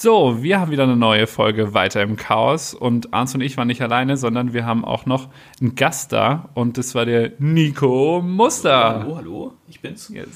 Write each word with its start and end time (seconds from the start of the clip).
So, 0.00 0.44
wir 0.44 0.60
haben 0.60 0.70
wieder 0.70 0.84
eine 0.84 0.94
neue 0.94 1.26
Folge 1.26 1.74
weiter 1.74 2.02
im 2.02 2.14
Chaos 2.14 2.72
und 2.72 3.12
Arns 3.12 3.34
und 3.34 3.40
ich 3.40 3.56
waren 3.56 3.66
nicht 3.66 3.82
alleine, 3.82 4.16
sondern 4.16 4.52
wir 4.52 4.64
haben 4.64 4.84
auch 4.84 5.06
noch 5.06 5.26
einen 5.60 5.74
Gast 5.74 6.12
da 6.12 6.50
und 6.54 6.78
das 6.78 6.94
war 6.94 7.04
der 7.04 7.32
Nico 7.40 8.22
Muster. 8.24 9.00
Hallo, 9.00 9.16
hallo, 9.16 9.52
ich 9.66 9.80
bin's. 9.80 10.08
Yes. 10.14 10.28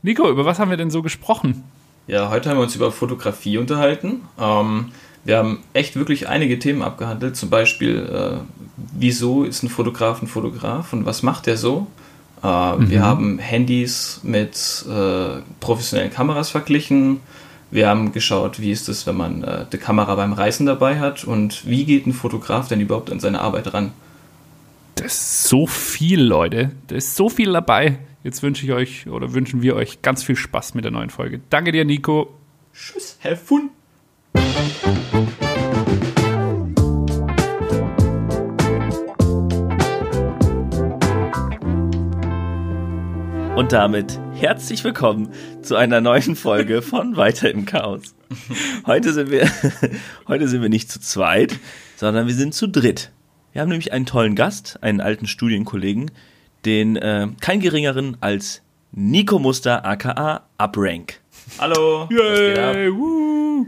Nico, 0.00 0.26
über 0.30 0.46
was 0.46 0.58
haben 0.58 0.70
wir 0.70 0.78
denn 0.78 0.88
so 0.88 1.02
gesprochen? 1.02 1.64
Ja, 2.06 2.30
heute 2.30 2.48
haben 2.48 2.56
wir 2.56 2.62
uns 2.62 2.76
über 2.76 2.90
Fotografie 2.90 3.58
unterhalten. 3.58 4.22
Ähm, 4.40 4.92
wir 5.22 5.36
haben 5.36 5.58
echt 5.74 5.96
wirklich 5.96 6.30
einige 6.30 6.58
Themen 6.58 6.80
abgehandelt, 6.80 7.36
zum 7.36 7.50
Beispiel, 7.50 8.08
äh, 8.10 8.38
wieso 8.98 9.44
ist 9.44 9.62
ein 9.64 9.68
Fotograf 9.68 10.22
ein 10.22 10.28
Fotograf 10.28 10.94
und 10.94 11.04
was 11.04 11.22
macht 11.22 11.46
er 11.46 11.58
so? 11.58 11.88
Äh, 12.42 12.76
mhm. 12.76 12.88
Wir 12.88 13.02
haben 13.02 13.38
Handys 13.38 14.20
mit 14.22 14.86
äh, 14.88 15.42
professionellen 15.60 16.10
Kameras 16.10 16.48
verglichen. 16.48 17.20
Wir 17.74 17.88
haben 17.88 18.12
geschaut, 18.12 18.60
wie 18.60 18.70
ist 18.70 18.88
es, 18.88 19.04
wenn 19.04 19.16
man 19.16 19.42
äh, 19.42 19.66
die 19.72 19.78
Kamera 19.78 20.14
beim 20.14 20.32
Reisen 20.32 20.64
dabei 20.64 21.00
hat 21.00 21.24
und 21.24 21.66
wie 21.68 21.84
geht 21.84 22.06
ein 22.06 22.12
Fotograf 22.12 22.68
denn 22.68 22.80
überhaupt 22.80 23.10
an 23.10 23.18
seine 23.18 23.40
Arbeit 23.40 23.74
ran? 23.74 23.90
Das 24.94 25.06
ist 25.06 25.44
so 25.48 25.66
viel, 25.66 26.22
Leute. 26.22 26.70
Da 26.86 26.94
ist 26.94 27.16
so 27.16 27.28
viel 27.28 27.52
dabei. 27.52 27.98
Jetzt 28.22 28.44
wünsche 28.44 28.64
ich 28.64 28.70
euch 28.70 29.08
oder 29.08 29.32
wünschen 29.34 29.60
wir 29.60 29.74
euch 29.74 30.02
ganz 30.02 30.22
viel 30.22 30.36
Spaß 30.36 30.74
mit 30.74 30.84
der 30.84 30.92
neuen 30.92 31.10
Folge. 31.10 31.40
Danke 31.50 31.72
dir, 31.72 31.84
Nico. 31.84 32.32
Tschüss, 32.72 33.16
Herr 33.18 33.36
Fun. 33.36 33.70
Und 43.56 43.72
damit 43.72 44.20
herzlich 44.36 44.82
willkommen 44.84 45.32
zu 45.62 45.76
einer 45.76 46.00
neuen 46.00 46.36
Folge 46.36 46.82
von 46.82 47.16
Weiter 47.16 47.50
im 47.50 47.66
Chaos. 47.66 48.14
Heute 48.86 49.12
sind 49.12 49.30
wir, 49.30 49.48
heute 50.28 50.48
sind 50.48 50.60
wir 50.60 50.68
nicht 50.68 50.90
zu 50.90 51.00
zweit, 51.00 51.58
sondern 51.96 52.26
wir 52.26 52.34
sind 52.34 52.54
zu 52.54 52.68
dritt. 52.68 53.12
Wir 53.52 53.62
haben 53.62 53.68
nämlich 53.68 53.92
einen 53.92 54.06
tollen 54.06 54.34
Gast, 54.34 54.78
einen 54.82 55.00
alten 55.00 55.26
Studienkollegen, 55.26 56.10
den 56.64 56.96
äh, 56.96 57.28
kein 57.40 57.60
geringeren 57.60 58.16
als 58.20 58.62
Nico 58.92 59.38
Muster 59.38 59.84
aka 59.84 60.42
Uprank. 60.58 61.20
Hallo. 61.58 62.08
Yay, 62.10 62.92
woo. 62.92 63.66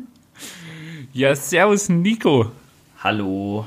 Ja, 1.13 1.35
servus 1.35 1.89
Nico. 1.89 2.51
Hallo. 3.03 3.67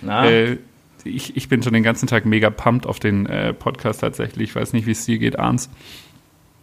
Na? 0.00 0.28
Äh, 0.28 0.58
ich, 1.04 1.36
ich 1.36 1.48
bin 1.48 1.62
schon 1.62 1.72
den 1.72 1.82
ganzen 1.82 2.06
Tag 2.06 2.26
mega 2.26 2.50
pumped 2.50 2.86
auf 2.86 2.98
den 2.98 3.26
äh, 3.26 3.52
Podcast 3.52 4.00
tatsächlich. 4.00 4.50
Ich 4.50 4.54
weiß 4.54 4.72
nicht, 4.72 4.86
wie 4.86 4.92
es 4.92 5.04
dir 5.04 5.18
geht, 5.18 5.38
Arns. 5.38 5.70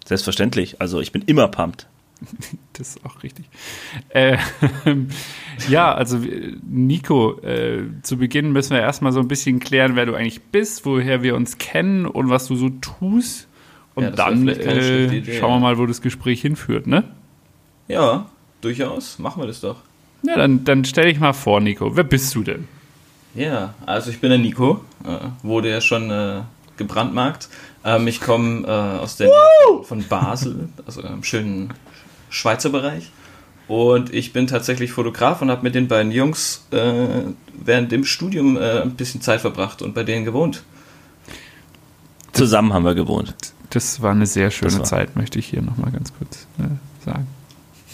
Selbstverständlich. 0.10 0.82
Also 0.82 1.02
ich 1.02 1.12
bin 1.12 1.22
immer 1.28 1.48
pumped. 1.48 1.88
Das 2.74 2.96
ist 2.96 3.06
auch 3.06 3.24
richtig. 3.24 3.46
Äh, 4.10 4.38
ja, 5.70 5.94
also 5.94 6.18
Nico, 6.66 7.42
äh, 7.42 7.84
zu 8.04 8.18
Beginn 8.18 8.54
müssen 8.54 8.72
wir 8.72 8.80
erstmal 8.80 9.12
so 9.12 9.20
ein 9.20 9.28
bisschen 9.28 9.60
klären, 9.60 9.98
wer 9.98 10.06
du 10.06 10.16
eigentlich 10.16 10.42
bist, 10.44 10.86
woher 10.86 11.22
wir 11.22 11.36
uns 11.36 11.58
kennen 11.58 12.06
und 12.06 12.30
was 12.30 12.48
du 12.48 12.56
so 12.56 12.70
tust. 12.70 13.50
Und 13.96 14.06
Ja, 14.06 14.12
dann 14.12 14.48
äh, 14.48 15.18
Idee, 15.18 15.38
schauen 15.38 15.56
wir 15.56 15.60
mal, 15.60 15.78
wo 15.78 15.86
das 15.86 16.02
Gespräch 16.02 16.42
hinführt, 16.42 16.88
ne? 16.88 17.04
Ja, 17.90 18.30
durchaus. 18.62 19.20
Machen 19.20 19.44
wir 19.44 19.48
das 19.48 19.60
doch. 19.60 19.82
Ja, 20.24 20.38
dann, 20.38 20.64
dann 20.64 20.86
stell 20.86 21.06
dich 21.12 21.20
mal 21.20 21.34
vor, 21.34 21.60
Nico. 21.60 21.98
Wer 21.98 22.06
bist 22.06 22.34
du 22.34 22.44
denn? 22.44 22.68
Ja, 23.36 23.74
also 23.86 24.10
ich 24.10 24.22
bin 24.22 24.30
der 24.30 24.40
Nico, 24.40 24.86
äh, 25.04 25.18
wurde 25.44 25.70
ja 25.70 25.82
schon 25.82 26.10
äh, 26.10 26.42
gebrandmarkt. 26.80 27.48
Ähm, 27.86 28.08
ich 28.08 28.20
komme 28.20 28.66
äh, 28.66 29.00
aus 29.00 29.18
der 29.18 29.28
Nähe 29.28 29.84
von, 29.84 30.04
Basel, 30.04 30.70
also 30.88 31.02
im 31.02 31.24
schönen 31.24 31.74
Schweizer 32.32 32.72
Bereich. 32.72 33.12
Und 33.68 34.12
ich 34.12 34.34
bin 34.34 34.48
tatsächlich 34.48 34.92
Fotograf 34.92 35.44
und 35.44 35.52
habe 35.52 35.62
mit 35.62 35.76
den 35.76 35.88
beiden 35.88 36.12
Jungs 36.12 36.66
äh, 36.72 37.06
während 37.54 37.92
dem 37.92 38.04
Studium 38.04 38.58
äh, 38.58 38.82
ein 38.82 38.96
bisschen 38.96 39.22
Zeit 39.22 39.42
verbracht 39.42 39.84
und 39.84 39.94
bei 39.94 40.04
denen 40.04 40.26
gewohnt. 40.26 40.64
Zusammen 42.34 42.74
haben 42.74 42.86
wir 42.86 42.96
gewohnt. 42.96 43.36
Das 43.70 44.02
war 44.02 44.12
eine 44.12 44.26
sehr 44.26 44.50
schöne 44.50 44.82
Zeit, 44.82 45.16
möchte 45.16 45.38
ich 45.38 45.46
hier 45.46 45.62
nochmal 45.62 45.92
ganz 45.92 46.12
kurz 46.18 46.48
äh, 46.58 47.06
sagen. 47.06 47.28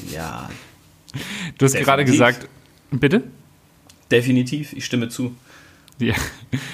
Ja, 0.10 0.50
Du 1.58 1.66
hast 1.66 1.74
Definitiv. 1.74 1.86
gerade 1.86 2.06
gesagt, 2.06 2.48
bitte? 2.92 3.24
definitiv, 4.12 4.74
ich 4.74 4.86
stimme 4.86 5.10
zu. 5.10 5.36
Ja. 5.98 6.14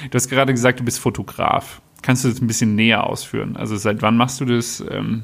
Du 0.09 0.15
hast 0.15 0.29
gerade 0.29 0.51
gesagt, 0.51 0.79
du 0.79 0.83
bist 0.83 0.99
Fotograf. 0.99 1.81
Kannst 2.01 2.23
du 2.23 2.29
das 2.29 2.41
ein 2.41 2.47
bisschen 2.47 2.75
näher 2.75 3.05
ausführen? 3.07 3.55
Also 3.55 3.75
seit 3.77 4.01
wann 4.01 4.17
machst 4.17 4.41
du 4.41 4.45
das? 4.45 4.83
Ähm, 4.89 5.23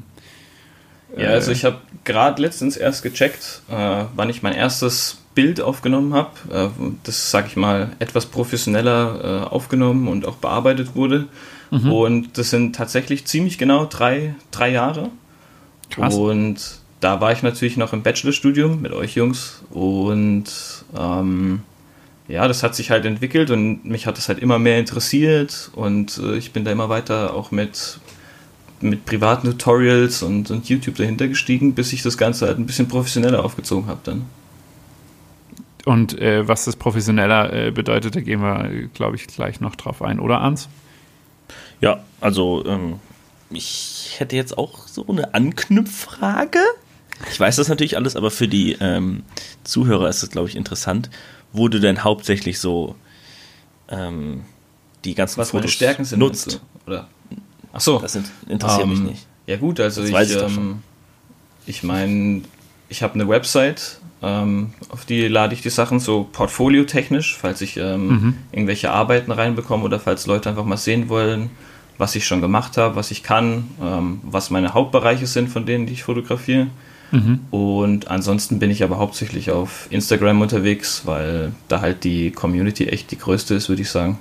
Ja, 1.17 1.29
also 1.29 1.51
ich 1.51 1.65
habe 1.65 1.77
gerade 2.03 2.41
letztens 2.41 2.77
erst 2.77 3.01
gecheckt, 3.01 3.61
äh, 3.69 4.03
wann 4.15 4.29
ich 4.29 4.43
mein 4.43 4.53
erstes 4.53 5.17
Bild 5.33 5.61
aufgenommen 5.61 6.13
habe. 6.13 6.31
Äh, 6.51 6.67
das, 7.03 7.31
sag 7.31 7.47
ich 7.47 7.55
mal, 7.55 7.91
etwas 7.99 8.25
professioneller 8.27 9.45
äh, 9.45 9.47
aufgenommen 9.49 10.07
und 10.07 10.25
auch 10.25 10.35
bearbeitet 10.35 10.95
wurde. 10.95 11.27
Und 11.69 12.37
das 12.37 12.49
sind 12.49 12.75
tatsächlich 12.77 13.25
ziemlich 13.25 13.57
genau 13.57 13.83
drei, 13.85 14.35
drei 14.51 14.69
Jahre. 14.69 15.09
Krass. 15.89 16.16
Und 16.16 16.79
da 17.01 17.19
war 17.19 17.33
ich 17.33 17.43
natürlich 17.43 17.75
noch 17.75 17.91
im 17.91 18.03
Bachelorstudium 18.03 18.81
mit 18.81 18.93
euch 18.93 19.16
Jungs. 19.16 19.63
Und 19.71 20.45
ähm, 20.97 21.61
ja, 22.27 22.47
das 22.47 22.63
hat 22.63 22.75
sich 22.75 22.91
halt 22.91 23.05
entwickelt 23.05 23.51
und 23.51 23.85
mich 23.85 24.05
hat 24.05 24.17
das 24.17 24.27
halt 24.27 24.39
immer 24.39 24.59
mehr 24.59 24.79
interessiert. 24.79 25.71
Und 25.73 26.17
äh, 26.17 26.35
ich 26.38 26.51
bin 26.51 26.65
da 26.65 26.71
immer 26.71 26.89
weiter 26.89 27.33
auch 27.33 27.51
mit 27.51 27.99
mit 28.79 29.05
privaten 29.05 29.47
Tutorials 29.49 30.21
und, 30.21 30.51
und 30.51 30.69
YouTube 30.69 30.95
dahinter 30.95 31.27
gestiegen, 31.27 31.73
bis 31.73 31.93
ich 31.93 32.03
das 32.03 32.17
Ganze 32.17 32.45
halt 32.45 32.59
ein 32.59 32.67
bisschen 32.67 32.87
professioneller 32.87 33.43
aufgezogen 33.43 33.87
habe 33.89 34.01
dann. 34.03 34.25
und 35.87 36.19
äh, 36.19 36.47
was 36.47 36.66
das 36.66 36.75
professioneller 36.75 37.53
äh, 37.53 37.71
bedeutet, 37.71 38.16
da 38.16 38.21
gehen 38.21 38.41
wir, 38.41 38.89
glaube 38.93 39.16
ich, 39.16 39.25
gleich 39.27 39.61
noch 39.61 39.75
drauf 39.75 40.01
ein, 40.01 40.19
oder 40.19 40.41
Ans? 40.41 40.67
Ja, 41.81 42.03
also 42.19 42.66
ähm, 42.66 42.99
ich 43.49 44.16
hätte 44.17 44.35
jetzt 44.35 44.57
auch 44.57 44.87
so 44.87 45.05
eine 45.07 45.33
Anknüpffrage. 45.33 46.59
Ich 47.31 47.39
weiß 47.39 47.55
das 47.55 47.69
natürlich 47.69 47.95
alles, 47.95 48.16
aber 48.16 48.29
für 48.29 48.47
die 48.47 48.73
ähm, 48.79 49.23
Zuhörer 49.63 50.09
ist 50.09 50.23
es, 50.23 50.29
glaube 50.29 50.49
ich, 50.49 50.55
interessant, 50.55 51.09
wo 51.53 51.68
du 51.68 51.80
denn 51.80 52.03
hauptsächlich 52.03 52.59
so 52.59 52.96
ähm, 53.90 54.41
die 55.06 55.16
ganzen 55.16 55.38
Was 55.40 55.53
meine 55.53 55.62
Fotos 55.63 55.74
Stärken 55.74 56.06
sind. 56.06 56.19
nutzt. 56.19 56.62
Oder? 56.85 57.08
Ach 57.74 57.81
so. 57.81 58.00
Das 58.00 58.16
in- 58.16 58.25
interessiert 58.50 58.88
mich 58.88 59.00
Ähm, 59.00 59.06
nicht. 59.06 59.25
Ja 59.46 59.58
gut, 59.58 59.80
also 59.80 60.02
Das 60.02 60.09
ich, 60.30 60.35
ich 60.35 60.41
ähm, 60.41 60.80
ich 61.66 61.84
meine, 61.84 62.41
ich 62.90 63.03
habe 63.03 63.13
eine 63.16 63.28
Website, 63.28 64.00
ähm, 64.22 64.74
auf 64.90 65.06
die 65.06 65.28
lade 65.28 65.53
ich 65.53 65.62
die 65.62 65.69
Sachen 65.69 66.00
so 66.00 66.24
portfoliotechnisch, 66.31 67.38
falls 67.38 67.62
ich 67.62 67.78
ähm, 67.78 68.08
Mhm. 68.08 68.38
irgendwelche 68.52 68.91
Arbeiten 68.91 69.31
reinbekomme 69.31 69.84
oder 69.84 70.00
falls 70.00 70.25
Leute 70.28 70.50
einfach 70.50 70.66
mal 70.66 70.78
sehen 70.78 71.08
wollen, 71.09 71.50
was 71.97 72.16
ich 72.16 72.25
schon 72.28 72.41
gemacht 72.41 72.78
habe, 72.78 72.96
was 72.96 73.12
ich 73.12 73.24
kann, 73.24 73.69
ähm, 73.81 74.19
was 74.24 74.50
meine 74.50 74.74
Hauptbereiche 74.74 75.28
sind 75.28 75.50
von 75.50 75.66
denen, 75.66 75.85
die 75.85 75.94
ich 75.94 76.03
fotografiere. 76.03 76.68
Mhm. 77.12 77.40
Und 77.51 78.09
ansonsten 78.09 78.59
bin 78.59 78.69
ich 78.69 78.84
aber 78.84 78.97
hauptsächlich 78.97 79.51
auf 79.51 79.88
Instagram 79.90 80.41
unterwegs, 80.41 81.03
weil 81.06 81.53
da 81.68 81.81
halt 81.81 82.03
die 82.03 82.31
Community 82.31 82.88
echt 82.88 83.12
die 83.12 83.18
größte 83.18 83.56
ist, 83.56 83.69
würde 83.69 83.81
ich 83.81 83.90
sagen. 83.90 84.19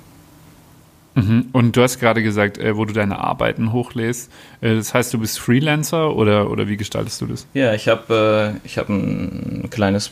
Mhm. 1.15 1.47
Und 1.51 1.75
du 1.75 1.81
hast 1.81 1.99
gerade 1.99 2.21
gesagt, 2.21 2.59
äh, 2.59 2.77
wo 2.77 2.85
du 2.85 2.93
deine 2.93 3.19
Arbeiten 3.19 3.73
hochlässt. 3.73 4.31
Äh, 4.61 4.75
das 4.75 4.93
heißt, 4.93 5.13
du 5.13 5.19
bist 5.19 5.39
Freelancer 5.39 6.15
oder, 6.15 6.49
oder 6.51 6.67
wie 6.67 6.77
gestaltest 6.77 7.19
du 7.21 7.25
das? 7.25 7.47
Ja, 7.53 7.73
ich 7.73 7.87
habe 7.87 8.53
äh, 8.63 8.67
ich 8.67 8.77
hab 8.77 8.87
ein 8.87 9.67
kleines 9.71 10.11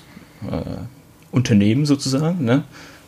äh, 0.49 0.61
Unternehmen 1.31 1.85
sozusagen. 1.85 2.43
Ne? 2.43 2.63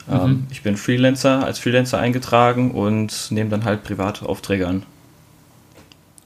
Ähm, 0.10 0.46
ich 0.52 0.62
bin 0.62 0.78
Freelancer, 0.78 1.44
als 1.44 1.60
Freelancer 1.60 2.00
eingetragen 2.00 2.72
und 2.72 3.32
nehme 3.32 3.50
dann 3.50 3.66
halt 3.66 3.84
private 3.84 4.28
Aufträge 4.28 4.68
an. 4.68 4.84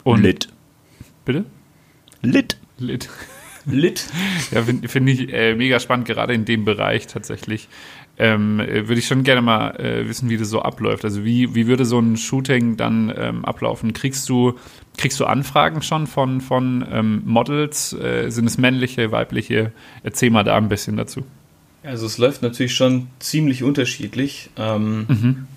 Und, 0.03 0.21
Lit. 0.21 0.49
Bitte? 1.25 1.45
Lit. 2.21 2.57
Lit. 2.81 3.09
Lit. 3.65 4.07
Ja, 4.51 4.63
finde 4.63 4.87
find 4.87 5.09
ich 5.09 5.31
äh, 5.31 5.55
mega 5.55 5.79
spannend, 5.79 6.07
gerade 6.07 6.33
in 6.33 6.45
dem 6.45 6.65
Bereich 6.65 7.07
tatsächlich. 7.07 7.69
Ähm, 8.17 8.59
äh, 8.59 8.87
würde 8.87 8.99
ich 8.99 9.07
schon 9.07 9.23
gerne 9.23 9.41
mal 9.41 9.79
äh, 9.79 10.07
wissen, 10.07 10.29
wie 10.29 10.37
das 10.37 10.49
so 10.49 10.61
abläuft. 10.61 11.05
Also 11.05 11.23
wie, 11.23 11.55
wie 11.55 11.67
würde 11.67 11.85
so 11.85 11.99
ein 11.99 12.17
Shooting 12.17 12.75
dann 12.75 13.13
ähm, 13.15 13.45
ablaufen? 13.45 13.93
Kriegst 13.93 14.27
du, 14.29 14.55
kriegst 14.97 15.19
du 15.19 15.25
Anfragen 15.25 15.81
schon 15.81 16.07
von, 16.07 16.41
von 16.41 16.85
ähm, 16.91 17.21
Models? 17.25 17.93
Äh, 17.93 18.29
sind 18.29 18.45
es 18.45 18.57
männliche, 18.57 19.11
weibliche? 19.11 19.71
Erzähl 20.03 20.29
mal 20.29 20.43
da 20.43 20.57
ein 20.57 20.69
bisschen 20.69 20.97
dazu. 20.97 21.23
Also 21.83 22.05
es 22.05 22.17
läuft 22.17 22.41
natürlich 22.41 22.75
schon 22.75 23.07
ziemlich 23.19 23.63
unterschiedlich. 23.63 24.49
Ähm, 24.57 25.47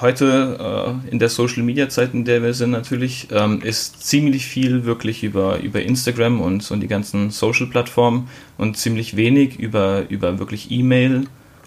Heute 0.00 0.98
äh, 1.06 1.10
in 1.10 1.18
der 1.18 1.28
Social 1.28 1.62
Media 1.62 1.88
Zeit, 1.88 2.12
in 2.14 2.24
der 2.24 2.42
wir 2.42 2.54
sind, 2.54 2.70
natürlich, 2.70 3.28
ähm, 3.30 3.60
ist 3.62 4.06
ziemlich 4.06 4.46
viel 4.46 4.84
wirklich 4.84 5.22
über, 5.22 5.60
über 5.60 5.82
Instagram 5.82 6.40
und, 6.40 6.70
und 6.70 6.80
die 6.80 6.88
ganzen 6.88 7.30
Social 7.30 7.66
Plattformen 7.66 8.28
und 8.58 8.76
ziemlich 8.76 9.16
wenig 9.16 9.58
über, 9.58 10.08
über 10.08 10.38
wirklich 10.38 10.70
E-Mail 10.70 11.24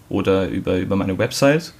oder 0.08 0.48
über, 0.48 0.78
über 0.78 0.96
meine 0.96 1.18
Website. 1.18 1.72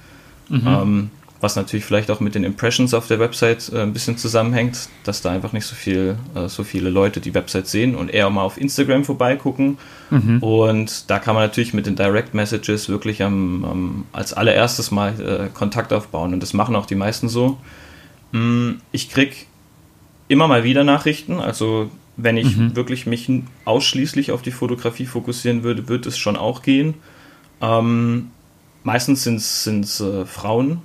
Ähm, 0.67 1.11
was 1.39 1.55
natürlich 1.55 1.85
vielleicht 1.85 2.09
auch 2.09 2.19
mit 2.19 2.35
den 2.35 2.43
Impressions 2.43 2.93
auf 2.93 3.07
der 3.07 3.19
Website 3.19 3.71
äh, 3.71 3.81
ein 3.81 3.93
bisschen 3.93 4.17
zusammenhängt, 4.17 4.89
dass 5.03 5.21
da 5.21 5.31
einfach 5.31 5.53
nicht 5.53 5.65
so 5.65 5.75
viel, 5.75 6.17
äh, 6.35 6.47
so 6.47 6.63
viele 6.63 6.89
Leute 6.89 7.19
die 7.19 7.33
Website 7.33 7.67
sehen 7.67 7.95
und 7.95 8.09
eher 8.09 8.29
mal 8.29 8.41
auf 8.41 8.59
Instagram 8.59 9.03
vorbeigucken. 9.03 9.77
Mhm. 10.09 10.41
Und 10.41 11.09
da 11.09 11.19
kann 11.19 11.35
man 11.35 11.43
natürlich 11.43 11.73
mit 11.73 11.85
den 11.85 11.95
Direct 11.95 12.33
Messages 12.33 12.89
wirklich 12.89 13.21
am, 13.21 13.65
am 13.65 14.05
als 14.13 14.33
allererstes 14.33 14.91
mal 14.91 15.19
äh, 15.19 15.49
Kontakt 15.53 15.93
aufbauen. 15.93 16.33
Und 16.33 16.41
das 16.41 16.53
machen 16.53 16.75
auch 16.75 16.85
die 16.85 16.95
meisten 16.95 17.29
so. 17.29 17.57
Mm, 18.31 18.73
ich 18.91 19.09
krieg 19.09 19.47
immer 20.27 20.47
mal 20.47 20.63
wieder 20.63 20.83
Nachrichten, 20.83 21.39
also 21.39 21.91
wenn 22.17 22.35
ich 22.35 22.57
mhm. 22.57 22.75
wirklich 22.75 23.05
mich 23.05 23.29
ausschließlich 23.65 24.31
auf 24.31 24.41
die 24.41 24.51
Fotografie 24.51 25.05
fokussieren 25.05 25.63
würde, 25.63 25.87
würde 25.87 26.09
es 26.09 26.17
schon 26.17 26.35
auch 26.35 26.63
gehen. 26.63 26.95
Ähm, 27.61 28.31
meistens 28.83 29.23
sind 29.23 29.85
es 29.85 30.01
äh, 30.01 30.25
Frauen, 30.25 30.81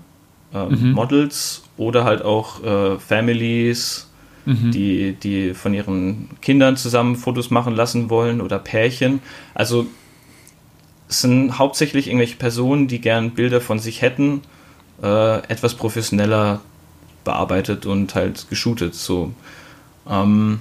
äh, 0.54 0.66
mhm. 0.66 0.92
Models 0.92 1.62
oder 1.76 2.04
halt 2.04 2.22
auch 2.22 2.62
äh, 2.62 2.98
Families, 2.98 4.08
mhm. 4.44 4.70
die, 4.70 5.12
die 5.12 5.54
von 5.54 5.74
ihren 5.74 6.30
Kindern 6.40 6.76
zusammen 6.76 7.16
Fotos 7.16 7.50
machen 7.50 7.74
lassen 7.74 8.10
wollen 8.10 8.40
oder 8.40 8.58
Pärchen. 8.58 9.20
Also 9.54 9.86
es 11.08 11.20
sind 11.20 11.58
hauptsächlich 11.58 12.06
irgendwelche 12.06 12.36
Personen, 12.36 12.88
die 12.88 13.00
gern 13.00 13.32
Bilder 13.32 13.60
von 13.60 13.78
sich 13.78 14.02
hätten, 14.02 14.42
äh, 15.02 15.38
etwas 15.48 15.74
professioneller 15.74 16.60
bearbeitet 17.24 17.86
und 17.86 18.14
halt 18.14 18.48
geshootet. 18.48 18.94
So. 18.94 19.32
Ähm, 20.08 20.60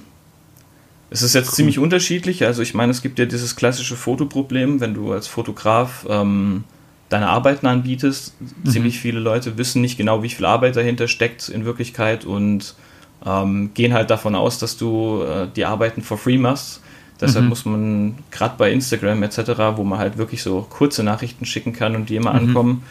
es 1.10 1.22
ist 1.22 1.34
jetzt 1.34 1.50
cool. 1.50 1.56
ziemlich 1.56 1.80
unterschiedlich. 1.80 2.46
Also 2.46 2.62
ich 2.62 2.74
meine, 2.74 2.92
es 2.92 3.02
gibt 3.02 3.20
ja 3.20 3.26
dieses 3.26 3.56
klassische 3.56 3.96
Fotoproblem, 3.96 4.80
wenn 4.80 4.94
du 4.94 5.12
als 5.12 5.28
Fotograf 5.28 6.06
ähm, 6.10 6.64
deine 7.12 7.28
Arbeiten 7.28 7.68
anbietest. 7.68 8.34
Mhm. 8.40 8.70
Ziemlich 8.70 9.00
viele 9.00 9.20
Leute 9.20 9.58
wissen 9.58 9.82
nicht 9.82 9.98
genau, 9.98 10.24
wie 10.24 10.30
viel 10.30 10.46
Arbeit 10.46 10.78
dahinter 10.78 11.08
steckt 11.08 11.50
in 11.50 11.66
Wirklichkeit 11.66 12.24
und 12.26 12.74
ähm, 13.26 13.72
gehen 13.74 13.94
halt 13.94 14.10
davon 14.10 14.34
aus, 14.34 14.60
dass 14.60 14.78
du 14.78 15.22
äh, 15.24 15.48
die 15.54 15.66
Arbeiten 15.66 16.02
for 16.02 16.18
free 16.18 16.38
machst. 16.38 16.82
Deshalb 17.20 17.44
mhm. 17.44 17.50
muss 17.50 17.66
man 17.66 18.18
gerade 18.32 18.56
bei 18.58 18.72
Instagram 18.72 19.22
etc., 19.24 19.52
wo 19.76 19.84
man 19.84 20.00
halt 20.00 20.18
wirklich 20.18 20.42
so 20.42 20.66
kurze 20.70 21.04
Nachrichten 21.04 21.46
schicken 21.46 21.74
kann 21.74 21.96
und 21.96 22.10
die 22.10 22.16
immer 22.16 22.32
mhm. 22.32 22.40
ankommen, 22.40 22.84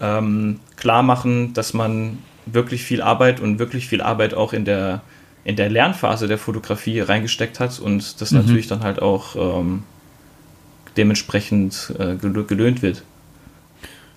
ähm, 0.00 0.60
klar 0.76 1.04
machen, 1.04 1.54
dass 1.54 1.72
man 1.72 2.18
wirklich 2.44 2.82
viel 2.82 3.00
Arbeit 3.00 3.38
und 3.38 3.60
wirklich 3.60 3.86
viel 3.86 4.02
Arbeit 4.02 4.34
auch 4.34 4.52
in 4.52 4.64
der, 4.64 5.02
in 5.44 5.54
der 5.54 5.70
Lernphase 5.70 6.26
der 6.26 6.38
Fotografie 6.38 6.98
reingesteckt 6.98 7.60
hat 7.60 7.78
und 7.78 8.20
das 8.20 8.32
mhm. 8.32 8.38
natürlich 8.38 8.66
dann 8.66 8.82
halt 8.82 9.00
auch 9.00 9.36
ähm, 9.36 9.84
dementsprechend 10.96 11.94
äh, 11.98 12.16
gelöhnt 12.16 12.82
wird. 12.82 13.04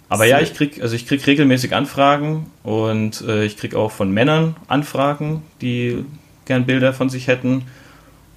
Aber 0.07 0.25
ja, 0.25 0.40
ich 0.40 0.54
krieg, 0.54 0.81
also 0.81 0.96
ich 0.96 1.07
krieg 1.07 1.25
regelmäßig 1.25 1.74
Anfragen 1.74 2.52
und 2.63 3.22
äh, 3.22 3.44
ich 3.44 3.57
krieg 3.57 3.74
auch 3.75 3.92
von 3.92 4.12
Männern 4.12 4.56
Anfragen, 4.68 5.42
die 5.62 6.06
gern 6.46 6.66
Bilder 6.66 6.94
von 6.94 7.10
sich 7.10 7.28
hätten 7.28 7.63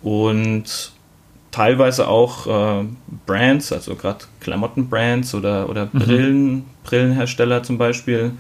und 0.03 0.93
teilweise 1.51 2.09
auch 2.09 2.47
äh, 2.47 2.85
Brands, 3.27 3.73
also 3.73 3.95
gerade 3.97 4.25
Klamottenbrands 4.41 5.35
oder, 5.35 5.69
oder 5.69 5.89
mhm. 5.93 5.99
Brillen, 5.99 6.65
Brillenhersteller 6.85 7.63
zum 7.63 7.79
Beispiel, 7.79 8.33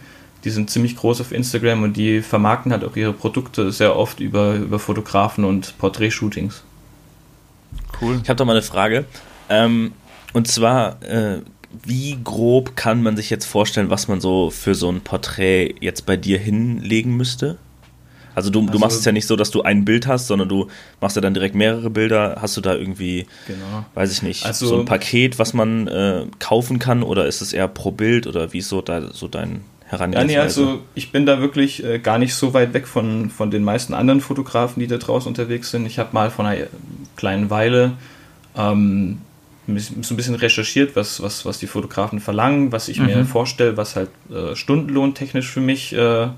die 0.45 0.51
sind 0.51 0.71
ziemlich 0.71 0.97
groß 0.97 1.21
auf 1.21 1.33
Instagram 1.33 1.83
und 1.83 1.97
die 1.97 2.23
vermarkten 2.23 2.73
halt 2.73 2.85
auch 2.85 2.97
ihre 2.97 3.13
Produkte 3.13 3.73
sehr 3.73 3.97
oft 3.97 4.21
über, 4.21 4.55
über 4.55 4.79
Fotografen 4.79 5.45
und 5.45 5.77
Porträtshootings. 5.79 6.63
Cool. 8.01 8.21
Ich 8.23 8.29
habe 8.29 8.37
da 8.37 8.45
mal 8.45 8.53
eine 8.53 8.63
Frage. 8.63 9.05
Ähm, 9.49 9.93
und 10.33 10.47
zwar, 10.47 11.03
äh, 11.03 11.41
wie 11.85 12.19
grob 12.23 12.77
kann 12.77 13.03
man 13.03 13.17
sich 13.17 13.31
jetzt 13.31 13.47
vorstellen, 13.47 13.91
was 13.91 14.09
man 14.09 14.21
so 14.21 14.51
für 14.51 14.75
so 14.75 14.91
ein 14.91 15.01
Porträt 15.03 15.75
jetzt 15.81 16.07
bei 16.07 16.17
dir 16.17 16.39
hinlegen 16.39 17.17
müsste? 17.17 17.59
Also 18.35 18.51
du, 18.51 18.61
also, 18.61 18.73
du 18.73 18.79
machst 18.79 18.99
es 18.99 19.05
ja 19.05 19.11
nicht 19.11 19.27
so, 19.27 19.35
dass 19.35 19.51
du 19.51 19.63
ein 19.63 19.85
Bild 19.85 20.07
hast, 20.07 20.29
sondern 20.29 20.49
du 20.49 20.69
machst 21.01 21.17
ja 21.17 21.23
dann 21.23 21.35
direkt 21.35 21.57
mehrere 21.57 21.91
Bilder. 21.91 22.39
Hast 22.41 22.57
du 22.57 22.61
da 22.61 22.75
irgendwie, 22.75 23.27
genau. 23.49 23.85
weiß 23.95 24.13
ich 24.13 24.23
nicht, 24.23 24.47
also, 24.47 24.67
so 24.67 24.79
ein 24.79 24.85
Paket, 24.85 25.39
was 25.39 25.55
man 25.55 25.89
äh, 25.89 26.25
kaufen 26.39 26.79
kann 26.79 27.03
oder 27.03 27.27
ist 27.27 27.41
es 27.41 27.53
eher 27.53 27.67
pro 27.67 27.91
Bild 27.91 28.27
oder 28.29 28.53
wie 28.53 28.59
ist 28.59 28.69
so, 28.69 28.81
da, 28.81 29.13
so 29.13 29.27
dein 29.27 29.63
Herangehensweise? 29.87 30.33
Ja, 30.33 30.39
nee, 30.39 30.43
also 30.43 30.81
ich 30.95 31.11
bin 31.11 31.27
da 31.27 31.41
wirklich 31.41 31.83
äh, 31.85 31.99
gar 31.99 32.19
nicht 32.19 32.35
so 32.35 32.55
weit 32.55 32.75
weg 32.75 32.87
von, 32.87 33.29
von 33.29 33.51
den 33.51 33.65
meisten 33.65 33.93
anderen 33.93 34.21
Fotografen, 34.21 34.79
die 34.81 34.87
da 34.87 34.99
draußen 34.99 35.29
unterwegs 35.29 35.73
sind. 35.73 35.85
Ich 35.85 35.99
habe 35.99 36.11
mal 36.13 36.31
vor 36.31 36.47
einer 36.47 36.69
kleinen 37.17 37.51
Weile 37.51 37.95
ähm, 38.57 39.19
so 39.77 40.15
ein 40.15 40.17
bisschen 40.17 40.35
recherchiert, 40.35 40.97
was, 40.97 41.23
was, 41.23 41.45
was 41.45 41.59
die 41.59 41.67
Fotografen 41.67 42.21
verlangen, 42.21 42.73
was 42.73 42.89
ich 42.89 43.01
mhm. 43.01 43.07
mir 43.07 43.25
vorstelle, 43.25 43.77
was 43.77 43.97
halt 43.97 44.11
äh, 44.31 44.57
stundenlohntechnisch 44.57 45.49
für 45.51 45.61
mich 45.61 45.93
äh, 45.93 46.29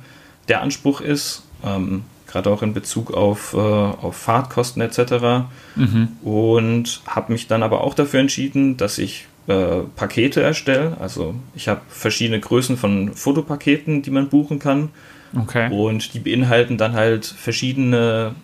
der 0.49 0.63
Anspruch 0.63 1.01
ist. 1.01 1.45
Ähm, 1.65 2.03
gerade 2.27 2.51
auch 2.51 2.63
in 2.63 2.75
Bezug 2.75 3.13
auf, 3.13 3.55
äh, 3.55 3.57
auf 3.57 4.17
Fahrtkosten 4.17 4.83
etc. 4.83 5.49
Mhm. 5.77 6.09
Und 6.23 7.03
habe 7.07 7.33
mich 7.33 7.47
dann 7.47 7.63
aber 7.63 7.83
auch 7.83 7.95
dafür 7.95 8.21
entschieden, 8.21 8.77
dass 8.77 8.99
ich 8.99 9.27
äh, 9.47 9.81
Pakete 9.97 10.43
erstelle. 10.43 10.97
Also 11.01 11.35
ich 11.55 11.69
habe 11.69 11.81
verschiedene 11.89 12.41
Größen 12.41 12.77
von 12.77 13.15
Fotopaketen, 13.15 14.03
die 14.03 14.11
man 14.11 14.29
buchen 14.29 14.59
kann. 14.59 14.91
Okay. 15.37 15.73
Und 15.73 16.15
die 16.15 16.19
beinhalten 16.19 16.77
dann 16.77 16.95
halt 16.95 17.27
verschiedene 17.27 18.35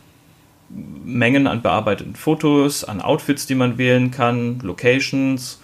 Mengen 0.68 1.46
an 1.46 1.62
bearbeiteten 1.62 2.16
Fotos, 2.16 2.84
an 2.84 3.00
Outfits, 3.00 3.46
die 3.46 3.54
man 3.54 3.78
wählen 3.78 4.10
kann, 4.10 4.58
Locations. 4.60 5.60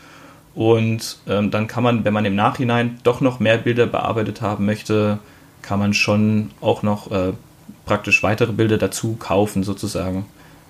Und 0.54 1.18
ähm, 1.28 1.50
dann 1.50 1.66
kann 1.66 1.82
man, 1.82 2.04
wenn 2.04 2.12
man 2.12 2.24
im 2.24 2.34
Nachhinein 2.34 2.98
doch 3.02 3.20
noch 3.20 3.40
mehr 3.40 3.58
Bilder 3.58 3.86
bearbeitet 3.86 4.40
haben 4.42 4.66
möchte, 4.66 5.18
kann 5.62 5.78
man 5.78 5.94
schon 5.94 6.50
auch 6.60 6.82
noch 6.82 7.10
äh, 7.10 7.32
praktisch 7.84 8.22
weitere 8.22 8.52
Bilder 8.52 8.78
dazu 8.78 9.16
kaufen, 9.16 9.62
sozusagen. 9.62 10.26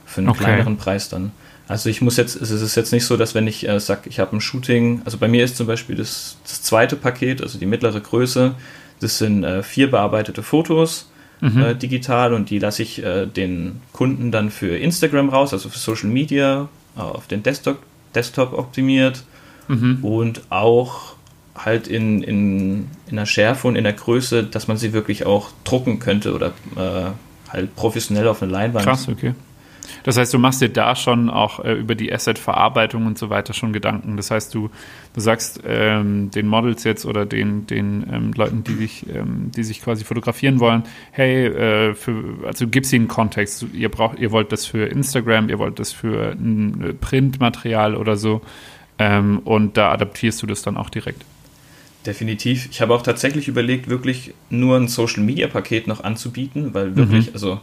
Für 0.06 0.20
einen 0.20 0.29
okay. 0.31 0.44
kleineren 0.44 0.76
Preis 0.76 1.08
dann. 1.08 1.32
Also 1.69 1.88
ich 1.88 2.02
muss 2.02 2.17
jetzt, 2.17 2.37
es 2.37 2.50
ist 2.50 2.75
jetzt 2.75 2.93
nicht 2.93 3.06
so, 3.06 3.17
dass 3.17 3.34
wenn 3.34 3.46
ich 3.46 3.67
äh, 3.67 3.81
sage, 3.81 4.02
ich 4.08 4.19
habe 4.19 4.37
ein 4.37 4.40
Shooting, 4.40 5.02
also 5.05 5.17
bei 5.17 5.29
mir 5.29 5.44
ist 5.44 5.56
zum 5.56 5.67
Beispiel 5.67 5.96
das, 5.96 6.37
das 6.43 6.62
zweite 6.62 6.96
Paket, 6.96 7.40
also 7.40 7.58
die 7.58 7.67
mittlere 7.67 8.00
Größe, 8.00 8.55
das 9.00 9.19
sind 9.19 9.44
äh, 9.44 9.62
vier 9.62 9.90
bearbeitete 9.90 10.43
Fotos 10.43 11.12
mhm. 11.43 11.62
äh, 11.62 11.75
digital 11.75 12.33
und 12.33 12.49
die 12.49 12.59
lasse 12.59 12.83
ich 12.83 13.03
äh, 13.03 13.27
den 13.27 13.81
Kunden 13.93 14.31
dann 14.31 14.50
für 14.50 14.79
Instagram 14.79 15.29
raus, 15.29 15.53
also 15.53 15.69
für 15.69 15.79
Social 15.79 16.09
Media, 16.09 16.69
äh, 16.97 17.00
auf 17.00 17.27
den 17.27 17.43
Desktop, 17.43 17.79
Desktop 18.15 18.53
optimiert 18.55 19.25
mhm. 19.69 19.99
und 20.03 20.43
auch 20.49 21.15
halt 21.55 21.89
in, 21.89 22.23
in, 22.23 22.89
in 23.09 23.17
der 23.17 23.27
Schärfe 23.27 23.69
und 23.69 23.77
in 23.77 23.85
der 23.85 23.93
Größe, 23.93 24.44
dass 24.44 24.69
man 24.69 24.77
sie 24.79 24.93
wirklich 24.93 25.27
auch 25.27 25.50
drucken 25.65 25.99
könnte 25.99 26.33
oder 26.33 26.53
äh, 26.77 27.11
halt 27.50 27.77
professionell 27.77 28.29
auf 28.29 28.43
eine 28.43 28.50
Leinwand. 28.50 28.87
Krass, 28.87 29.09
okay. 29.09 29.35
Das 30.05 30.17
heißt, 30.17 30.32
du 30.32 30.38
machst 30.38 30.61
dir 30.61 30.69
da 30.69 30.94
schon 30.96 31.31
auch 31.31 31.64
äh, 31.64 31.75
über 31.75 31.94
die 31.94 32.12
Asset-Verarbeitung 32.12 33.06
und 33.06 33.19
so 33.19 33.31
weiter 33.31 33.52
schon 33.52 33.73
Gedanken. 33.73 34.17
Das 34.17 34.31
heißt, 34.31 34.55
du, 34.55 34.70
du 35.15 35.20
sagst 35.20 35.60
ähm, 35.67 36.31
den 36.31 36.46
Models 36.46 36.84
jetzt 36.84 37.05
oder 37.05 37.27
den, 37.27 37.67
den 37.67 38.06
ähm, 38.12 38.32
Leuten, 38.32 38.65
die 38.65 38.74
sich, 38.74 39.06
ähm, 39.08 39.51
die 39.55 39.65
sich 39.65 39.82
quasi 39.82 40.05
fotografieren 40.05 40.60
wollen, 40.60 40.84
hey, 41.10 41.46
äh, 41.46 41.94
für, 41.94 42.46
also 42.46 42.67
gibst 42.69 42.93
ihnen 42.93 43.08
Kontext. 43.08 43.67
Ihr 43.72 43.89
braucht, 43.89 44.19
ihr 44.19 44.31
wollt 44.31 44.53
das 44.53 44.67
für 44.67 44.86
Instagram, 44.86 45.48
ihr 45.48 45.58
wollt 45.58 45.79
das 45.79 45.93
für 45.93 46.32
ein 46.32 46.84
äh, 46.84 46.93
Printmaterial 46.93 47.96
oder 47.96 48.17
so. 48.17 48.43
Ähm, 48.98 49.41
und 49.44 49.77
da 49.77 49.93
adaptierst 49.93 50.43
du 50.43 50.46
das 50.46 50.62
dann 50.62 50.77
auch 50.77 50.91
direkt. 50.91 51.24
Definitiv. 52.06 52.69
Ich 52.70 52.81
habe 52.81 52.94
auch 52.94 53.03
tatsächlich 53.03 53.46
überlegt, 53.46 53.89
wirklich 53.89 54.34
nur 54.51 54.77
ein 54.77 54.89
Social 54.89 55.22
Media 55.22 55.46
Paket 55.46 55.86
noch 55.86 56.03
anzubieten, 56.03 56.74
weil 56.74 56.96
wirklich, 56.96 57.29
mhm. 57.29 57.34
also 57.34 57.60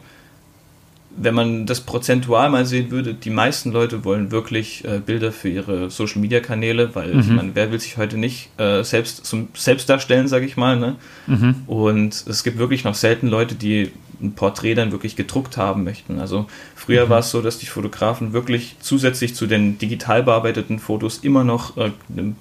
wenn 1.15 1.33
man 1.33 1.65
das 1.65 1.81
prozentual 1.81 2.49
mal 2.49 2.65
sehen 2.65 2.91
würde, 2.91 3.13
die 3.13 3.29
meisten 3.29 3.71
Leute 3.71 4.05
wollen 4.05 4.31
wirklich 4.31 4.85
äh, 4.85 4.99
Bilder 5.03 5.31
für 5.31 5.49
ihre 5.49 5.89
Social 5.89 6.21
Media 6.21 6.39
Kanäle, 6.39 6.93
weil 6.95 7.13
mhm. 7.13 7.35
meine, 7.35 7.55
wer 7.55 7.71
will 7.71 7.79
sich 7.79 7.97
heute 7.97 8.17
nicht 8.17 8.49
äh, 8.59 8.83
selbst 8.83 9.25
zum 9.25 9.49
selbst 9.55 9.89
darstellen, 9.89 10.27
sage 10.27 10.45
ich 10.45 10.55
mal. 10.55 10.77
Ne? 10.77 10.95
Mhm. 11.27 11.55
Und 11.67 12.25
es 12.27 12.43
gibt 12.43 12.57
wirklich 12.57 12.83
noch 12.83 12.95
selten 12.95 13.27
Leute, 13.27 13.55
die 13.55 13.91
ein 14.21 14.33
Porträt 14.33 14.75
dann 14.75 14.91
wirklich 14.91 15.15
gedruckt 15.15 15.57
haben 15.57 15.83
möchten. 15.83 16.19
Also 16.19 16.47
früher 16.75 17.05
mhm. 17.05 17.09
war 17.09 17.19
es 17.19 17.31
so, 17.31 17.41
dass 17.41 17.57
die 17.57 17.65
Fotografen 17.65 18.33
wirklich 18.33 18.75
zusätzlich 18.79 19.33
zu 19.33 19.47
den 19.47 19.77
digital 19.77 20.23
bearbeiteten 20.23 20.79
Fotos 20.79 21.19
immer 21.19 21.43
noch 21.43 21.77
äh, 21.77 21.91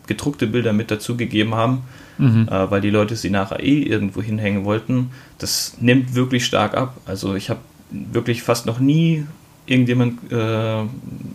gedruckte 0.06 0.46
Bilder 0.46 0.72
mit 0.72 0.90
dazugegeben 0.90 1.54
haben, 1.54 1.82
mhm. 2.18 2.48
äh, 2.50 2.70
weil 2.70 2.80
die 2.80 2.90
Leute 2.90 3.16
sie 3.16 3.30
nachher 3.30 3.60
eh 3.60 3.82
irgendwo 3.82 4.22
hinhängen 4.22 4.64
wollten. 4.64 5.10
Das 5.38 5.76
nimmt 5.80 6.14
wirklich 6.14 6.44
stark 6.44 6.76
ab. 6.76 6.96
Also 7.06 7.34
ich 7.34 7.48
habe 7.48 7.60
wirklich 7.90 8.42
fast 8.42 8.66
noch 8.66 8.78
nie 8.78 9.24
irgendjemand 9.66 10.32
äh, 10.32 10.84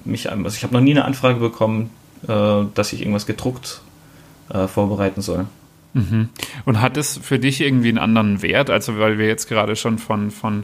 mich, 0.06 0.32
also 0.32 0.48
ich 0.48 0.64
habe 0.64 0.74
noch 0.74 0.82
nie 0.82 0.92
eine 0.92 1.06
Anfrage 1.06 1.40
bekommen, 1.40 1.90
äh, 2.28 2.64
dass 2.74 2.94
ich 2.94 3.02
irgendwas 3.02 3.26
gedruckt 3.26 3.82
äh, 4.50 4.68
vorbereiten 4.68 5.22
soll. 5.22 5.46
Mhm. 5.94 6.30
Und 6.66 6.82
hat 6.82 6.98
es 6.98 7.18
für 7.18 7.38
dich 7.38 7.62
irgendwie 7.62 7.90
einen 7.90 8.00
anderen 8.00 8.42
Wert? 8.42 8.70
Also, 8.70 8.98
weil 8.98 9.20
wir 9.20 9.28
jetzt 9.28 9.48
gerade 9.48 9.76
schon 9.76 10.00
von, 10.00 10.32
von 10.32 10.64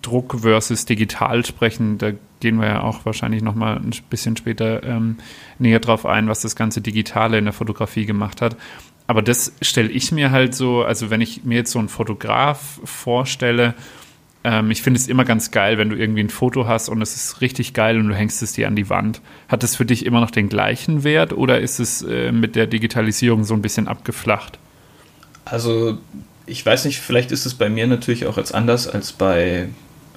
Druck 0.00 0.40
versus 0.40 0.86
digital 0.86 1.44
sprechen, 1.44 1.98
da 1.98 2.12
gehen 2.40 2.56
wir 2.58 2.66
ja 2.66 2.82
auch 2.82 3.04
wahrscheinlich 3.04 3.42
nochmal 3.42 3.76
ein 3.76 3.92
bisschen 4.08 4.36
später 4.36 4.82
ähm, 4.82 5.18
näher 5.58 5.80
drauf 5.80 6.06
ein, 6.06 6.28
was 6.28 6.40
das 6.40 6.56
ganze 6.56 6.80
Digitale 6.80 7.38
in 7.38 7.44
der 7.44 7.52
Fotografie 7.52 8.06
gemacht 8.06 8.40
hat. 8.40 8.56
Aber 9.06 9.20
das 9.20 9.52
stelle 9.60 9.90
ich 9.90 10.10
mir 10.12 10.30
halt 10.30 10.54
so, 10.54 10.82
also 10.82 11.10
wenn 11.10 11.20
ich 11.20 11.44
mir 11.44 11.56
jetzt 11.56 11.72
so 11.72 11.78
einen 11.78 11.90
Fotograf 11.90 12.80
vorstelle, 12.84 13.74
ähm, 14.44 14.70
ich 14.70 14.82
finde 14.82 14.98
es 14.98 15.08
immer 15.08 15.24
ganz 15.24 15.50
geil, 15.50 15.78
wenn 15.78 15.90
du 15.90 15.96
irgendwie 15.96 16.22
ein 16.22 16.30
Foto 16.30 16.66
hast 16.66 16.88
und 16.88 17.00
es 17.02 17.14
ist 17.14 17.40
richtig 17.40 17.74
geil 17.74 17.98
und 17.98 18.08
du 18.08 18.14
hängst 18.14 18.42
es 18.42 18.52
dir 18.52 18.66
an 18.66 18.76
die 18.76 18.90
Wand. 18.90 19.20
Hat 19.48 19.62
das 19.62 19.76
für 19.76 19.84
dich 19.84 20.04
immer 20.04 20.20
noch 20.20 20.30
den 20.30 20.48
gleichen 20.48 21.04
Wert 21.04 21.32
oder 21.32 21.60
ist 21.60 21.78
es 21.78 22.02
äh, 22.02 22.32
mit 22.32 22.56
der 22.56 22.66
Digitalisierung 22.66 23.44
so 23.44 23.54
ein 23.54 23.62
bisschen 23.62 23.88
abgeflacht? 23.88 24.58
Also 25.44 25.98
ich 26.46 26.64
weiß 26.64 26.84
nicht, 26.86 27.00
vielleicht 27.00 27.30
ist 27.30 27.46
es 27.46 27.54
bei 27.54 27.68
mir 27.68 27.86
natürlich 27.86 28.26
auch 28.26 28.36
jetzt 28.36 28.54
anders 28.54 28.88
als 28.88 29.12
bei, 29.12 29.68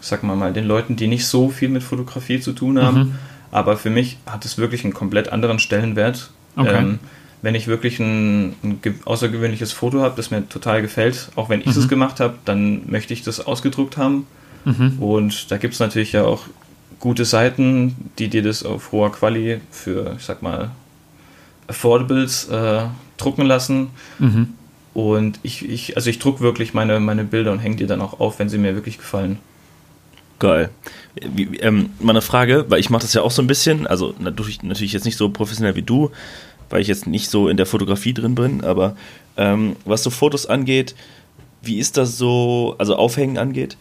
sag 0.01 0.23
mal 0.23 0.35
mal, 0.35 0.53
den 0.53 0.65
Leuten, 0.65 0.95
die 0.95 1.07
nicht 1.07 1.27
so 1.27 1.49
viel 1.49 1.69
mit 1.69 1.83
Fotografie 1.83 2.39
zu 2.39 2.53
tun 2.53 2.81
haben. 2.81 2.97
Mhm. 2.97 3.15
Aber 3.51 3.77
für 3.77 3.89
mich 3.89 4.17
hat 4.25 4.43
es 4.43 4.57
wirklich 4.57 4.83
einen 4.83 4.93
komplett 4.93 5.29
anderen 5.29 5.59
Stellenwert. 5.59 6.31
Okay. 6.55 6.77
Ähm, 6.77 6.99
wenn 7.41 7.55
ich 7.55 7.67
wirklich 7.67 7.99
ein, 7.99 8.55
ein 8.63 8.79
außergewöhnliches 9.05 9.71
Foto 9.71 10.01
habe, 10.01 10.15
das 10.15 10.31
mir 10.31 10.47
total 10.49 10.81
gefällt, 10.81 11.29
auch 11.35 11.49
wenn 11.49 11.61
ich 11.61 11.67
es 11.67 11.85
mhm. 11.85 11.89
gemacht 11.89 12.19
habe, 12.19 12.35
dann 12.45 12.89
möchte 12.89 13.13
ich 13.13 13.23
das 13.23 13.45
ausgedruckt 13.45 13.97
haben. 13.97 14.25
Mhm. 14.65 14.97
Und 14.99 15.51
da 15.51 15.57
gibt 15.57 15.75
es 15.75 15.79
natürlich 15.79 16.11
ja 16.11 16.23
auch 16.23 16.43
gute 16.99 17.25
Seiten, 17.25 17.95
die 18.17 18.29
dir 18.29 18.41
das 18.41 18.63
auf 18.63 18.91
hoher 18.91 19.11
Quali 19.11 19.61
für, 19.69 20.15
ich 20.17 20.25
sag 20.25 20.41
mal, 20.41 20.71
Affordables 21.67 22.49
äh, 22.49 22.83
drucken 23.17 23.45
lassen. 23.45 23.89
Mhm. 24.19 24.53
Und 24.93 25.39
ich, 25.43 25.67
ich, 25.67 25.97
also 25.97 26.09
ich 26.09 26.19
druck 26.19 26.39
wirklich 26.39 26.73
meine, 26.73 26.99
meine 26.99 27.25
Bilder 27.25 27.51
und 27.51 27.59
hänge 27.59 27.75
die 27.75 27.85
dann 27.85 28.01
auch 28.01 28.19
auf, 28.19 28.39
wenn 28.39 28.49
sie 28.49 28.57
mir 28.57 28.75
wirklich 28.75 28.97
gefallen. 28.97 29.39
Geil. 30.39 30.69
Wie, 31.15 31.57
ähm, 31.59 31.91
meine 31.99 32.21
Frage, 32.21 32.65
weil 32.69 32.79
ich 32.79 32.89
mache 32.89 33.03
das 33.03 33.13
ja 33.13 33.21
auch 33.21 33.31
so 33.31 33.41
ein 33.41 33.47
bisschen, 33.47 33.87
also 33.87 34.13
natürlich, 34.19 34.63
natürlich 34.63 34.93
jetzt 34.93 35.05
nicht 35.05 35.17
so 35.17 35.29
professionell 35.29 35.75
wie 35.75 35.81
du, 35.81 36.11
weil 36.69 36.81
ich 36.81 36.87
jetzt 36.87 37.07
nicht 37.07 37.29
so 37.29 37.47
in 37.47 37.57
der 37.57 37.65
Fotografie 37.65 38.13
drin 38.13 38.35
bin, 38.35 38.63
aber 38.63 38.95
ähm, 39.37 39.75
was 39.85 40.03
so 40.03 40.09
Fotos 40.09 40.45
angeht, 40.45 40.95
wie 41.61 41.79
ist 41.79 41.97
das 41.97 42.17
so, 42.17 42.75
also 42.77 42.95
Aufhängen 42.95 43.37
angeht, 43.37 43.77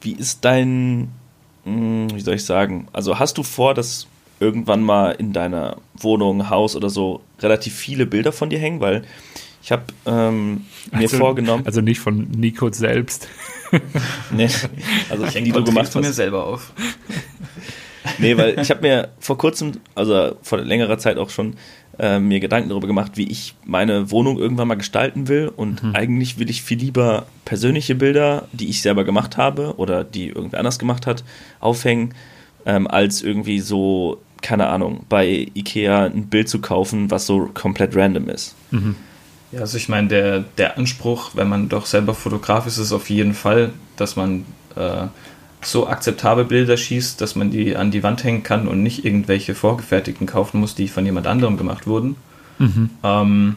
wie 0.00 0.12
ist 0.12 0.44
dein, 0.44 1.10
mh, 1.64 2.08
hm, 2.10 2.14
wie 2.14 2.20
soll 2.20 2.34
ich 2.34 2.44
sagen, 2.44 2.88
also 2.92 3.18
hast 3.18 3.38
du 3.38 3.42
vor, 3.42 3.74
dass 3.74 4.06
irgendwann 4.38 4.82
mal 4.82 5.12
in 5.12 5.32
deiner 5.32 5.78
Wohnung, 5.94 6.50
Haus 6.50 6.76
oder 6.76 6.90
so 6.90 7.22
relativ 7.40 7.74
viele 7.74 8.06
Bilder 8.06 8.32
von 8.32 8.50
dir 8.50 8.58
hängen, 8.58 8.80
weil 8.80 9.02
ich 9.62 9.72
habe 9.72 9.84
ähm, 10.06 10.66
mir 10.92 11.00
also, 11.00 11.16
vorgenommen. 11.16 11.66
Also 11.66 11.80
nicht 11.80 11.98
von 11.98 12.30
Nico 12.30 12.70
selbst. 12.70 13.28
nee, 14.30 14.48
also 15.10 15.24
ich 15.24 15.32
die 15.32 15.50
du 15.50 15.64
gemacht 15.64 15.88
von 15.88 16.02
mir 16.02 16.12
selber 16.12 16.44
auf. 16.44 16.72
nee, 18.18 18.36
weil 18.36 18.60
ich 18.60 18.70
habe 18.70 18.82
mir 18.82 19.08
vor 19.18 19.36
kurzem, 19.38 19.72
also 19.96 20.36
vor 20.42 20.58
längerer 20.58 20.98
Zeit 20.98 21.18
auch 21.18 21.30
schon, 21.30 21.56
äh, 21.98 22.18
mir 22.18 22.40
Gedanken 22.40 22.68
darüber 22.68 22.86
gemacht, 22.86 23.12
wie 23.14 23.28
ich 23.30 23.54
meine 23.64 24.10
Wohnung 24.10 24.38
irgendwann 24.38 24.68
mal 24.68 24.74
gestalten 24.76 25.28
will. 25.28 25.50
Und 25.54 25.82
mhm. 25.82 25.94
eigentlich 25.94 26.38
will 26.38 26.50
ich 26.50 26.62
viel 26.62 26.78
lieber 26.78 27.26
persönliche 27.44 27.94
Bilder, 27.94 28.48
die 28.52 28.68
ich 28.68 28.82
selber 28.82 29.04
gemacht 29.04 29.36
habe 29.36 29.74
oder 29.76 30.04
die 30.04 30.28
irgendwer 30.28 30.58
anders 30.58 30.78
gemacht 30.78 31.06
hat, 31.06 31.24
aufhängen, 31.60 32.14
ähm, 32.66 32.86
als 32.86 33.22
irgendwie 33.22 33.60
so, 33.60 34.20
keine 34.42 34.68
Ahnung, 34.68 35.04
bei 35.08 35.48
Ikea 35.54 36.06
ein 36.06 36.26
Bild 36.26 36.48
zu 36.48 36.60
kaufen, 36.60 37.10
was 37.10 37.26
so 37.26 37.50
komplett 37.54 37.96
random 37.96 38.28
ist. 38.28 38.54
Mhm. 38.70 38.96
Ja, 39.52 39.60
also 39.60 39.76
ich 39.76 39.88
meine, 39.88 40.08
der, 40.08 40.40
der 40.58 40.76
Anspruch, 40.76 41.30
wenn 41.34 41.48
man 41.48 41.68
doch 41.68 41.86
selber 41.86 42.14
Fotograf 42.14 42.66
ist, 42.66 42.78
ist 42.78 42.92
auf 42.92 43.08
jeden 43.08 43.32
Fall, 43.32 43.72
dass 43.96 44.16
man 44.16 44.44
äh, 44.74 45.06
so 45.66 45.88
akzeptable 45.88 46.44
Bilder 46.44 46.76
schießt, 46.76 47.20
dass 47.20 47.34
man 47.34 47.50
die 47.50 47.76
an 47.76 47.90
die 47.90 48.02
Wand 48.02 48.22
hängen 48.24 48.42
kann 48.42 48.68
und 48.68 48.82
nicht 48.82 49.04
irgendwelche 49.04 49.54
vorgefertigten 49.54 50.26
kaufen 50.26 50.60
muss, 50.60 50.74
die 50.74 50.88
von 50.88 51.04
jemand 51.04 51.26
anderem 51.26 51.56
gemacht 51.56 51.86
wurden. 51.86 52.16
Mhm. 52.58 52.90
Ähm, 53.02 53.56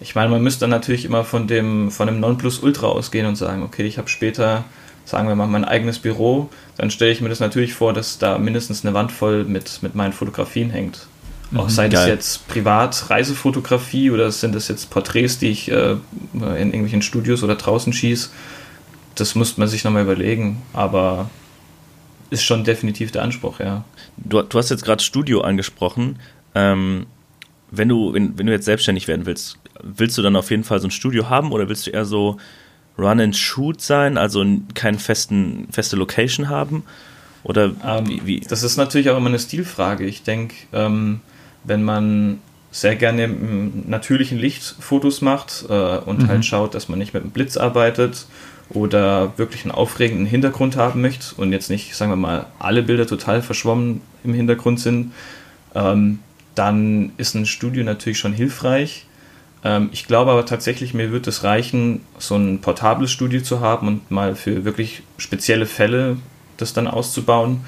ich 0.00 0.14
meine, 0.14 0.30
man 0.30 0.42
müsste 0.42 0.60
dann 0.60 0.70
natürlich 0.70 1.04
immer 1.04 1.24
von 1.24 1.46
dem, 1.46 1.90
von 1.90 2.06
dem 2.06 2.20
Nonplusultra 2.20 2.86
ausgehen 2.86 3.26
und 3.26 3.36
sagen, 3.36 3.62
okay, 3.62 3.84
ich 3.84 3.96
habe 3.96 4.08
später, 4.08 4.64
sagen 5.04 5.28
wir 5.28 5.36
mal, 5.36 5.46
mein 5.46 5.64
eigenes 5.64 5.98
Büro, 5.98 6.50
dann 6.76 6.90
stelle 6.90 7.12
ich 7.12 7.20
mir 7.20 7.28
das 7.28 7.40
natürlich 7.40 7.74
vor, 7.74 7.92
dass 7.92 8.18
da 8.18 8.38
mindestens 8.38 8.84
eine 8.84 8.92
Wand 8.92 9.12
voll 9.12 9.44
mit, 9.44 9.82
mit 9.82 9.94
meinen 9.94 10.12
Fotografien 10.12 10.70
hängt. 10.70 11.06
Mhm, 11.50 11.60
Auch 11.60 11.70
sei 11.70 11.88
das 11.88 12.08
jetzt 12.08 12.48
privat 12.48 13.08
Reisefotografie 13.08 14.10
oder 14.10 14.30
sind 14.32 14.54
das 14.54 14.68
jetzt 14.68 14.90
Porträts, 14.90 15.38
die 15.38 15.48
ich 15.48 15.70
äh, 15.70 15.96
in 16.34 16.42
irgendwelchen 16.42 17.02
Studios 17.02 17.42
oder 17.42 17.54
draußen 17.54 17.92
schieße 17.92 18.30
das 19.16 19.34
müsste 19.34 19.60
man 19.60 19.68
sich 19.68 19.82
nochmal 19.84 20.02
überlegen, 20.02 20.62
aber 20.72 21.28
ist 22.30 22.44
schon 22.44 22.64
definitiv 22.64 23.12
der 23.12 23.22
Anspruch, 23.22 23.60
ja. 23.60 23.84
Du, 24.16 24.42
du 24.42 24.58
hast 24.58 24.70
jetzt 24.70 24.84
gerade 24.84 25.02
Studio 25.02 25.40
angesprochen. 25.40 26.18
Ähm, 26.54 27.06
wenn, 27.70 27.88
du, 27.88 28.12
wenn, 28.12 28.38
wenn 28.38 28.46
du 28.46 28.52
jetzt 28.52 28.64
selbstständig 28.64 29.08
werden 29.08 29.26
willst, 29.26 29.58
willst 29.82 30.16
du 30.18 30.22
dann 30.22 30.36
auf 30.36 30.50
jeden 30.50 30.64
Fall 30.64 30.80
so 30.80 30.88
ein 30.88 30.90
Studio 30.90 31.28
haben 31.28 31.52
oder 31.52 31.68
willst 31.68 31.86
du 31.86 31.90
eher 31.90 32.04
so 32.04 32.38
Run 32.98 33.20
and 33.20 33.36
Shoot 33.36 33.80
sein, 33.80 34.16
also 34.18 34.44
keine 34.74 34.98
festen, 34.98 35.68
feste 35.70 35.96
Location 35.96 36.48
haben? 36.48 36.84
Oder 37.42 37.72
ähm, 37.84 38.08
wie, 38.08 38.26
wie, 38.26 38.40
Das 38.40 38.62
ist 38.62 38.76
natürlich 38.76 39.10
auch 39.10 39.16
immer 39.16 39.28
eine 39.28 39.38
Stilfrage. 39.38 40.04
Ich 40.04 40.22
denke, 40.24 40.54
ähm, 40.72 41.20
wenn 41.64 41.84
man 41.84 42.40
sehr 42.72 42.96
gerne 42.96 43.24
im 43.24 43.88
natürlichen 43.88 44.38
Licht 44.38 44.62
Fotos 44.80 45.20
macht 45.22 45.64
äh, 45.68 45.98
und 45.98 46.24
mhm. 46.24 46.28
halt 46.28 46.44
schaut, 46.44 46.74
dass 46.74 46.88
man 46.88 46.98
nicht 46.98 47.14
mit 47.14 47.22
dem 47.22 47.30
Blitz 47.30 47.56
arbeitet 47.56 48.26
oder 48.70 49.38
wirklich 49.38 49.62
einen 49.62 49.72
aufregenden 49.72 50.26
Hintergrund 50.26 50.76
haben 50.76 51.00
möchte 51.00 51.34
und 51.36 51.52
jetzt 51.52 51.70
nicht, 51.70 51.94
sagen 51.94 52.10
wir 52.10 52.16
mal, 52.16 52.46
alle 52.58 52.82
Bilder 52.82 53.06
total 53.06 53.42
verschwommen 53.42 54.00
im 54.24 54.34
Hintergrund 54.34 54.80
sind, 54.80 55.12
ähm, 55.74 56.18
dann 56.54 57.12
ist 57.16 57.34
ein 57.34 57.46
Studio 57.46 57.84
natürlich 57.84 58.18
schon 58.18 58.32
hilfreich. 58.32 59.06
Ähm, 59.62 59.90
ich 59.92 60.06
glaube 60.06 60.32
aber 60.32 60.46
tatsächlich, 60.46 60.94
mir 60.94 61.12
wird 61.12 61.26
es 61.26 61.44
reichen, 61.44 62.00
so 62.18 62.34
ein 62.34 62.60
portables 62.60 63.12
Studio 63.12 63.40
zu 63.40 63.60
haben 63.60 63.86
und 63.88 64.10
mal 64.10 64.34
für 64.34 64.64
wirklich 64.64 65.02
spezielle 65.18 65.66
Fälle 65.66 66.16
das 66.56 66.72
dann 66.72 66.88
auszubauen 66.88 67.60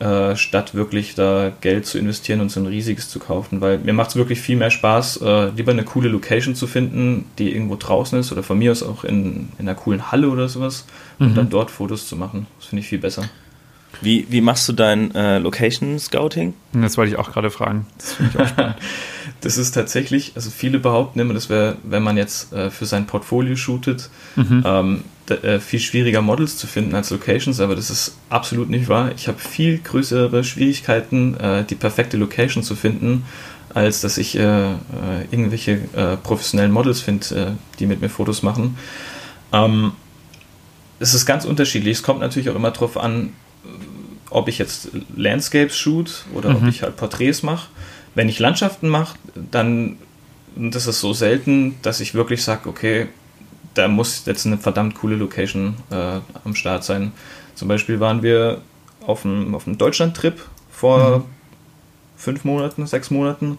äh, 0.00 0.34
statt 0.34 0.74
wirklich 0.74 1.14
da 1.14 1.52
Geld 1.60 1.86
zu 1.86 1.98
investieren 1.98 2.40
und 2.40 2.50
so 2.50 2.58
ein 2.58 2.66
riesiges 2.66 3.08
zu 3.08 3.18
kaufen. 3.18 3.60
Weil 3.60 3.78
mir 3.78 3.92
macht 3.92 4.10
es 4.10 4.16
wirklich 4.16 4.40
viel 4.40 4.56
mehr 4.56 4.70
Spaß, 4.70 5.18
äh, 5.18 5.50
lieber 5.50 5.72
eine 5.72 5.84
coole 5.84 6.08
Location 6.08 6.54
zu 6.54 6.66
finden, 6.66 7.26
die 7.38 7.52
irgendwo 7.52 7.76
draußen 7.76 8.18
ist 8.18 8.32
oder 8.32 8.42
von 8.42 8.58
mir 8.58 8.72
aus 8.72 8.82
auch 8.82 9.04
in, 9.04 9.50
in 9.58 9.68
einer 9.68 9.74
coolen 9.74 10.10
Halle 10.10 10.30
oder 10.30 10.48
sowas 10.48 10.86
mhm. 11.18 11.26
und 11.26 11.34
dann 11.36 11.50
dort 11.50 11.70
Fotos 11.70 12.08
zu 12.08 12.16
machen. 12.16 12.46
Das 12.58 12.68
finde 12.68 12.80
ich 12.80 12.88
viel 12.88 12.98
besser. 12.98 13.28
Wie, 14.00 14.26
wie 14.30 14.40
machst 14.40 14.68
du 14.68 14.72
dein 14.72 15.14
äh, 15.14 15.38
Location 15.38 15.98
Scouting? 15.98 16.54
Das 16.72 16.96
wollte 16.96 17.12
ich 17.12 17.18
auch 17.18 17.32
gerade 17.32 17.50
fragen. 17.50 17.86
Das 17.98 18.16
auch 18.38 18.46
spannend. 18.48 18.76
das 19.42 19.58
ist 19.58 19.72
tatsächlich, 19.72 20.32
also 20.34 20.50
viele 20.50 20.78
behaupten 20.78 21.20
immer, 21.20 21.34
das 21.34 21.50
wäre, 21.50 21.76
wenn 21.82 22.02
man 22.02 22.16
jetzt 22.16 22.52
äh, 22.52 22.70
für 22.70 22.86
sein 22.86 23.06
Portfolio 23.06 23.56
shootet, 23.56 24.08
mhm. 24.36 24.62
ähm, 24.64 25.04
äh, 25.30 25.60
viel 25.60 25.80
schwieriger 25.80 26.22
Models 26.22 26.56
zu 26.56 26.66
finden 26.66 26.94
als 26.94 27.10
Locations, 27.10 27.60
aber 27.60 27.76
das 27.76 27.90
ist 27.90 28.16
absolut 28.28 28.70
nicht 28.70 28.88
wahr. 28.88 29.12
Ich 29.16 29.28
habe 29.28 29.38
viel 29.38 29.78
größere 29.78 30.44
Schwierigkeiten, 30.44 31.36
äh, 31.36 31.64
die 31.64 31.74
perfekte 31.74 32.16
Location 32.16 32.62
zu 32.62 32.74
finden, 32.74 33.24
als 33.72 34.00
dass 34.00 34.18
ich 34.18 34.36
äh, 34.36 34.72
äh 34.72 34.74
irgendwelche 35.30 35.80
äh, 35.94 36.16
professionellen 36.16 36.72
Models 36.72 37.00
finde, 37.00 37.56
die 37.78 37.86
mit 37.86 38.00
mir 38.00 38.08
Fotos 38.08 38.42
machen. 38.42 38.76
Ähm, 39.52 39.92
es 40.98 41.14
ist 41.14 41.26
ganz 41.26 41.44
unterschiedlich. 41.44 41.98
Es 41.98 42.02
kommt 42.02 42.20
natürlich 42.20 42.50
auch 42.50 42.56
immer 42.56 42.70
darauf 42.70 42.96
an, 42.96 43.32
ob 44.28 44.48
ich 44.48 44.58
jetzt 44.58 44.90
Landscapes 45.16 45.76
shoot 45.76 46.24
oder 46.34 46.50
mhm. 46.50 46.56
ob 46.56 46.68
ich 46.68 46.82
halt 46.82 46.96
Porträts 46.96 47.42
mache. 47.42 47.68
Wenn 48.14 48.28
ich 48.28 48.38
Landschaften 48.38 48.88
mache, 48.88 49.16
dann 49.34 49.96
das 50.56 50.86
ist 50.86 51.00
so 51.00 51.12
selten, 51.12 51.76
dass 51.82 52.00
ich 52.00 52.14
wirklich 52.14 52.42
sage, 52.42 52.68
okay, 52.68 53.06
da 53.74 53.88
muss 53.88 54.24
jetzt 54.26 54.46
eine 54.46 54.58
verdammt 54.58 54.94
coole 54.94 55.16
Location 55.16 55.76
äh, 55.90 56.18
am 56.44 56.54
Start 56.54 56.84
sein. 56.84 57.12
Zum 57.54 57.68
Beispiel 57.68 58.00
waren 58.00 58.22
wir 58.22 58.60
auf 59.06 59.24
einem, 59.24 59.54
auf 59.54 59.66
einem 59.66 59.78
Deutschland-Trip 59.78 60.40
vor 60.70 61.18
mhm. 61.18 61.24
fünf 62.16 62.44
Monaten, 62.44 62.86
sechs 62.86 63.10
Monaten 63.10 63.58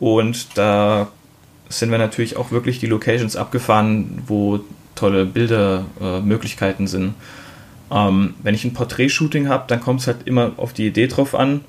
und 0.00 0.58
da 0.58 1.08
sind 1.68 1.90
wir 1.90 1.98
natürlich 1.98 2.36
auch 2.36 2.50
wirklich 2.50 2.78
die 2.78 2.86
Locations 2.86 3.36
abgefahren, 3.36 4.22
wo 4.26 4.60
tolle 4.94 5.24
Bildermöglichkeiten 5.24 6.86
äh, 6.86 6.88
sind. 6.88 7.14
Ähm, 7.90 8.34
wenn 8.42 8.54
ich 8.54 8.64
ein 8.64 8.74
Portrait-Shooting 8.74 9.48
habe, 9.48 9.64
dann 9.68 9.80
kommt 9.80 10.00
es 10.00 10.06
halt 10.06 10.26
immer 10.26 10.52
auf 10.56 10.72
die 10.72 10.86
Idee 10.86 11.06
drauf 11.06 11.34
an, 11.34 11.62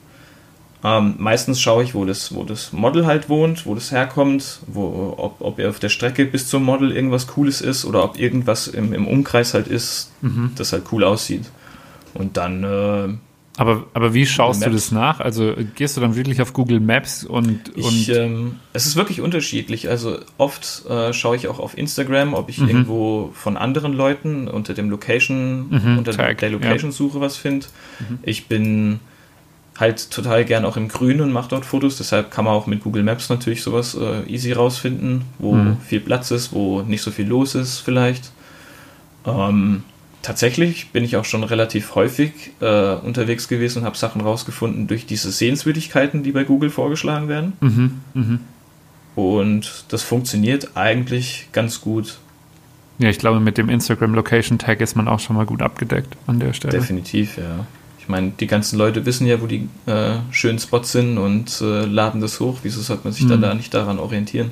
ähm, 0.85 1.15
meistens 1.17 1.59
schaue 1.59 1.83
ich, 1.83 1.95
wo 1.95 2.05
das, 2.05 2.35
wo 2.35 2.43
das 2.43 2.71
Model 2.71 3.07
halt 3.07 3.27
wohnt, 3.27 3.65
wo 3.65 3.73
das 3.73 3.91
herkommt, 3.91 4.59
wo, 4.67 5.15
ob, 5.17 5.41
ob 5.41 5.57
er 5.57 5.69
auf 5.69 5.79
der 5.79 5.89
Strecke 5.89 6.25
bis 6.25 6.47
zum 6.47 6.63
Model 6.63 6.91
irgendwas 6.91 7.25
Cooles 7.25 7.59
ist 7.61 7.85
oder 7.85 8.03
ob 8.03 8.19
irgendwas 8.19 8.67
im, 8.67 8.93
im 8.93 9.07
Umkreis 9.07 9.55
halt 9.55 9.67
ist, 9.67 10.11
mhm. 10.21 10.51
das 10.55 10.73
halt 10.73 10.83
cool 10.91 11.03
aussieht. 11.03 11.45
Und 12.13 12.37
dann. 12.37 12.63
Äh, 12.63 13.17
aber, 13.57 13.87
aber 13.93 14.13
wie 14.13 14.27
schaust 14.27 14.63
du 14.63 14.69
das 14.69 14.91
nach? 14.91 15.21
Also 15.21 15.55
gehst 15.73 15.97
du 15.97 16.01
dann 16.01 16.15
wirklich 16.15 16.39
auf 16.39 16.53
Google 16.53 16.79
Maps 16.79 17.23
und. 17.23 17.73
und 17.75 17.75
ich, 17.75 18.09
ähm, 18.09 18.59
es 18.73 18.85
ist 18.85 18.95
wirklich 18.95 19.21
unterschiedlich. 19.21 19.89
Also 19.89 20.19
oft 20.37 20.85
äh, 20.87 21.13
schaue 21.13 21.35
ich 21.35 21.47
auch 21.47 21.57
auf 21.57 21.75
Instagram, 21.75 22.35
ob 22.35 22.49
ich 22.49 22.59
mhm. 22.59 22.67
irgendwo 22.67 23.31
von 23.33 23.57
anderen 23.57 23.93
Leuten 23.93 24.47
unter 24.47 24.75
dem 24.75 24.91
Location, 24.91 25.69
mhm, 25.69 25.97
unter 25.97 26.11
Tag, 26.11 26.37
der 26.37 26.51
Location-Suche 26.51 27.17
ja. 27.17 27.21
was 27.21 27.37
finde. 27.37 27.65
Mhm. 28.07 28.19
Ich 28.21 28.47
bin 28.47 28.99
halt 29.77 30.09
total 30.09 30.45
gern 30.45 30.65
auch 30.65 30.77
im 30.77 30.87
Grün 30.87 31.21
und 31.21 31.31
mache 31.31 31.49
dort 31.49 31.65
Fotos. 31.65 31.97
Deshalb 31.97 32.31
kann 32.31 32.45
man 32.45 32.53
auch 32.53 32.67
mit 32.67 32.81
Google 32.81 33.03
Maps 33.03 33.29
natürlich 33.29 33.61
sowas 33.61 33.95
äh, 33.95 34.23
easy 34.31 34.53
rausfinden, 34.53 35.23
wo 35.37 35.53
mhm. 35.53 35.77
viel 35.85 35.99
Platz 35.99 36.31
ist, 36.31 36.53
wo 36.53 36.81
nicht 36.81 37.01
so 37.01 37.11
viel 37.11 37.27
los 37.27 37.55
ist 37.55 37.79
vielleicht. 37.79 38.31
Ähm, 39.25 39.83
tatsächlich 40.21 40.91
bin 40.91 41.03
ich 41.03 41.17
auch 41.17 41.25
schon 41.25 41.43
relativ 41.43 41.95
häufig 41.95 42.51
äh, 42.61 42.93
unterwegs 42.95 43.47
gewesen 43.47 43.79
und 43.79 43.85
habe 43.85 43.97
Sachen 43.97 44.21
rausgefunden 44.21 44.87
durch 44.87 45.05
diese 45.05 45.31
Sehenswürdigkeiten, 45.31 46.23
die 46.23 46.31
bei 46.31 46.43
Google 46.45 46.69
vorgeschlagen 46.69 47.27
werden. 47.27 47.53
Mhm. 47.59 48.01
Mhm. 48.13 48.39
Und 49.15 49.85
das 49.89 50.03
funktioniert 50.03 50.71
eigentlich 50.75 51.49
ganz 51.51 51.81
gut. 51.81 52.17
Ja, 52.97 53.09
ich 53.09 53.19
glaube, 53.19 53.41
mit 53.41 53.57
dem 53.57 53.69
Instagram 53.69 54.13
Location 54.13 54.57
Tag 54.57 54.79
ist 54.79 54.95
man 54.95 55.07
auch 55.09 55.19
schon 55.19 55.35
mal 55.35 55.45
gut 55.45 55.61
abgedeckt 55.61 56.15
an 56.27 56.39
der 56.39 56.53
Stelle. 56.53 56.77
Definitiv, 56.77 57.37
ja. 57.37 57.65
Ich 58.05 58.09
meine, 58.09 58.33
die 58.39 58.45
ganzen 58.45 58.77
Leute 58.77 59.05
wissen 59.05 59.25
ja, 59.25 59.41
wo 59.41 59.47
die 59.47 59.67
äh, 59.87 60.17
schönen 60.29 60.59
Spots 60.59 60.91
sind 60.91 61.17
und 61.17 61.59
äh, 61.59 61.85
laden 61.85 62.21
das 62.21 62.39
hoch. 62.39 62.59
Wieso 62.61 62.81
sollte 62.81 63.05
man 63.05 63.13
sich 63.13 63.25
mhm. 63.25 63.29
dann 63.29 63.41
da 63.41 63.53
nicht 63.55 63.73
daran 63.73 63.97
orientieren? 63.97 64.51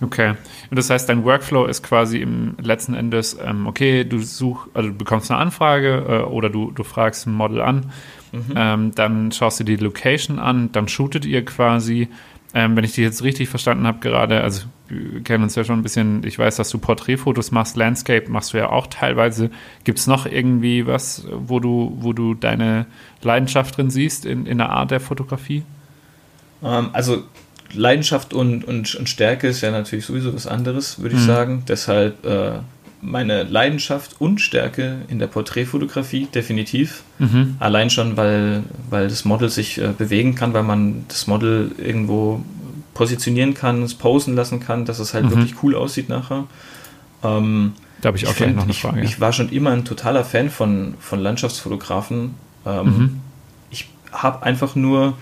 Okay. 0.00 0.34
Und 0.70 0.78
das 0.78 0.88
heißt, 0.88 1.08
dein 1.08 1.24
Workflow 1.24 1.66
ist 1.66 1.82
quasi 1.82 2.18
im 2.18 2.54
letzten 2.62 2.94
Endes, 2.94 3.36
ähm, 3.44 3.66
okay, 3.66 4.04
du 4.04 4.18
suchst, 4.20 4.68
also 4.74 4.90
du 4.90 4.94
bekommst 4.94 5.30
eine 5.30 5.40
Anfrage 5.40 6.04
äh, 6.08 6.22
oder 6.22 6.50
du, 6.50 6.70
du 6.70 6.84
fragst 6.84 7.26
ein 7.26 7.32
Model 7.32 7.60
an, 7.60 7.92
mhm. 8.32 8.54
ähm, 8.56 8.94
dann 8.94 9.32
schaust 9.32 9.60
du 9.60 9.64
die 9.64 9.76
Location 9.76 10.38
an, 10.38 10.70
dann 10.72 10.88
shootet 10.88 11.24
ihr 11.24 11.44
quasi 11.44 12.08
ähm, 12.54 12.76
wenn 12.76 12.84
ich 12.84 12.92
dich 12.92 13.04
jetzt 13.04 13.22
richtig 13.22 13.48
verstanden 13.48 13.86
habe 13.86 14.00
gerade, 14.00 14.42
also 14.42 14.66
kennen 15.24 15.44
uns 15.44 15.54
ja 15.54 15.64
schon 15.64 15.78
ein 15.78 15.82
bisschen, 15.82 16.24
ich 16.24 16.38
weiß, 16.38 16.56
dass 16.56 16.70
du 16.70 16.78
Porträtfotos 16.78 17.50
machst, 17.50 17.76
Landscape 17.76 18.30
machst 18.30 18.52
du 18.52 18.58
ja 18.58 18.70
auch 18.70 18.86
teilweise. 18.86 19.50
Gibt 19.84 19.98
es 19.98 20.06
noch 20.06 20.26
irgendwie 20.26 20.86
was, 20.86 21.24
wo 21.30 21.60
du, 21.60 21.96
wo 22.00 22.12
du 22.12 22.34
deine 22.34 22.86
Leidenschaft 23.22 23.76
drin 23.76 23.90
siehst 23.90 24.26
in, 24.26 24.46
in 24.46 24.58
der 24.58 24.70
Art 24.70 24.90
der 24.90 25.00
Fotografie? 25.00 25.62
Ähm, 26.62 26.90
also 26.92 27.24
Leidenschaft 27.74 28.34
und, 28.34 28.64
und, 28.64 28.94
und, 28.94 29.08
Stärke 29.08 29.48
ist 29.48 29.62
ja 29.62 29.70
natürlich 29.70 30.04
sowieso 30.04 30.34
was 30.34 30.46
anderes, 30.46 31.00
würde 31.00 31.16
ich 31.16 31.22
mhm. 31.22 31.26
sagen. 31.26 31.62
Deshalb 31.66 32.24
äh, 32.26 32.58
meine 33.00 33.42
Leidenschaft 33.42 34.20
und 34.20 34.40
Stärke 34.40 34.98
in 35.08 35.18
der 35.18 35.26
Porträtfotografie, 35.26 36.28
definitiv. 36.32 37.02
Mhm. 37.18 37.56
Allein 37.58 37.90
schon, 37.90 38.16
weil, 38.16 38.62
weil 38.90 39.08
das 39.08 39.24
Model 39.24 39.48
sich 39.48 39.78
äh, 39.78 39.88
bewegen 39.96 40.34
kann, 40.34 40.54
weil 40.54 40.62
man 40.62 41.04
das 41.08 41.26
Model 41.26 41.72
irgendwo 41.78 42.42
positionieren 42.94 43.54
kann, 43.54 43.82
es 43.82 43.94
posen 43.94 44.34
lassen 44.34 44.60
kann, 44.60 44.84
dass 44.84 44.98
es 44.98 45.14
halt 45.14 45.26
mhm. 45.26 45.30
wirklich 45.30 45.62
cool 45.62 45.74
aussieht 45.74 46.08
nachher. 46.08 46.44
Ähm, 47.22 47.72
da 48.00 48.08
habe 48.08 48.16
ich 48.16 48.26
auch 48.26 48.32
ich 48.32 48.36
find, 48.36 48.56
noch 48.56 48.64
eine 48.64 48.74
Frage. 48.74 49.00
Ich, 49.00 49.12
ich, 49.12 49.20
war 49.20 49.32
schon 49.32 49.48
immer 49.50 49.70
ein 49.70 49.84
totaler 49.84 50.24
Fan 50.24 50.50
von, 50.50 50.94
von 50.98 51.20
Landschaftsfotografen. 51.20 52.34
Ähm, 52.66 52.84
mhm. 52.84 53.20
Ich 53.70 53.88
habe 54.12 54.42
einfach 54.42 54.74
nur 54.74 55.14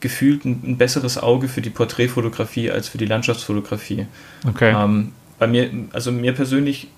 gefühlt 0.00 0.44
ein, 0.44 0.60
ein, 0.64 0.76
besseres 0.78 1.18
Auge 1.18 1.48
für 1.48 1.60
die 1.60 1.70
Porträtfotografie 1.70 2.70
als 2.70 2.88
für 2.88 2.98
die 2.98 3.06
Landschaftsfotografie. 3.06 4.06
Okay. 4.46 4.72
Ähm, 4.76 5.12
bei 5.38 5.46
mir, 5.46 5.70
also 5.92 6.12
mir 6.12 6.32
persönlich 6.32 6.88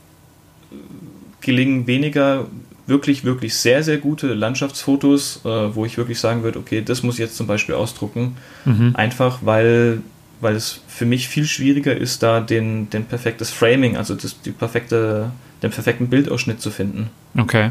gelingen 1.41 1.87
weniger 1.87 2.47
wirklich, 2.87 3.25
wirklich 3.25 3.55
sehr, 3.57 3.83
sehr 3.83 3.99
gute 3.99 4.35
Landschaftsfotos, 4.35 5.41
äh, 5.45 5.75
wo 5.75 5.85
ich 5.85 5.97
wirklich 5.97 6.19
sagen 6.19 6.43
würde, 6.43 6.59
okay, 6.59 6.83
das 6.83 7.03
muss 7.03 7.15
ich 7.15 7.21
jetzt 7.21 7.37
zum 7.37 7.47
Beispiel 7.47 7.75
ausdrucken. 7.75 8.37
Mhm. 8.65 8.93
Einfach 8.95 9.39
weil, 9.43 10.03
weil 10.41 10.55
es 10.55 10.81
für 10.89 11.07
mich 11.07 11.29
viel 11.29 11.47
schwieriger 11.47 11.97
ist, 11.97 12.23
da 12.23 12.41
den, 12.41 12.91
den 12.91 13.05
perfektes 13.05 13.51
Framing, 13.51 13.97
also 13.97 14.15
das, 14.15 14.41
die 14.41 14.51
perfekte, 14.51 15.31
den 15.63 15.71
perfekten 15.71 16.09
Bildausschnitt 16.09 16.61
zu 16.61 16.71
finden. 16.71 17.11
Okay. 17.37 17.71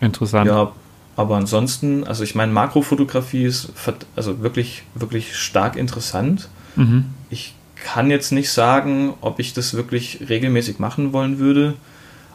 Interessant. 0.00 0.46
Ja, 0.46 0.72
aber 1.16 1.36
ansonsten, 1.36 2.04
also 2.04 2.22
ich 2.22 2.34
meine, 2.34 2.52
Makrofotografie 2.52 3.44
ist 3.44 3.72
also 4.14 4.40
wirklich, 4.40 4.82
wirklich 4.94 5.34
stark 5.34 5.76
interessant. 5.76 6.48
Mhm. 6.76 7.06
Ich 7.30 7.54
kann 7.82 8.10
jetzt 8.10 8.32
nicht 8.32 8.50
sagen, 8.50 9.14
ob 9.22 9.38
ich 9.38 9.54
das 9.54 9.74
wirklich 9.74 10.26
regelmäßig 10.28 10.78
machen 10.78 11.12
wollen 11.14 11.38
würde. 11.38 11.74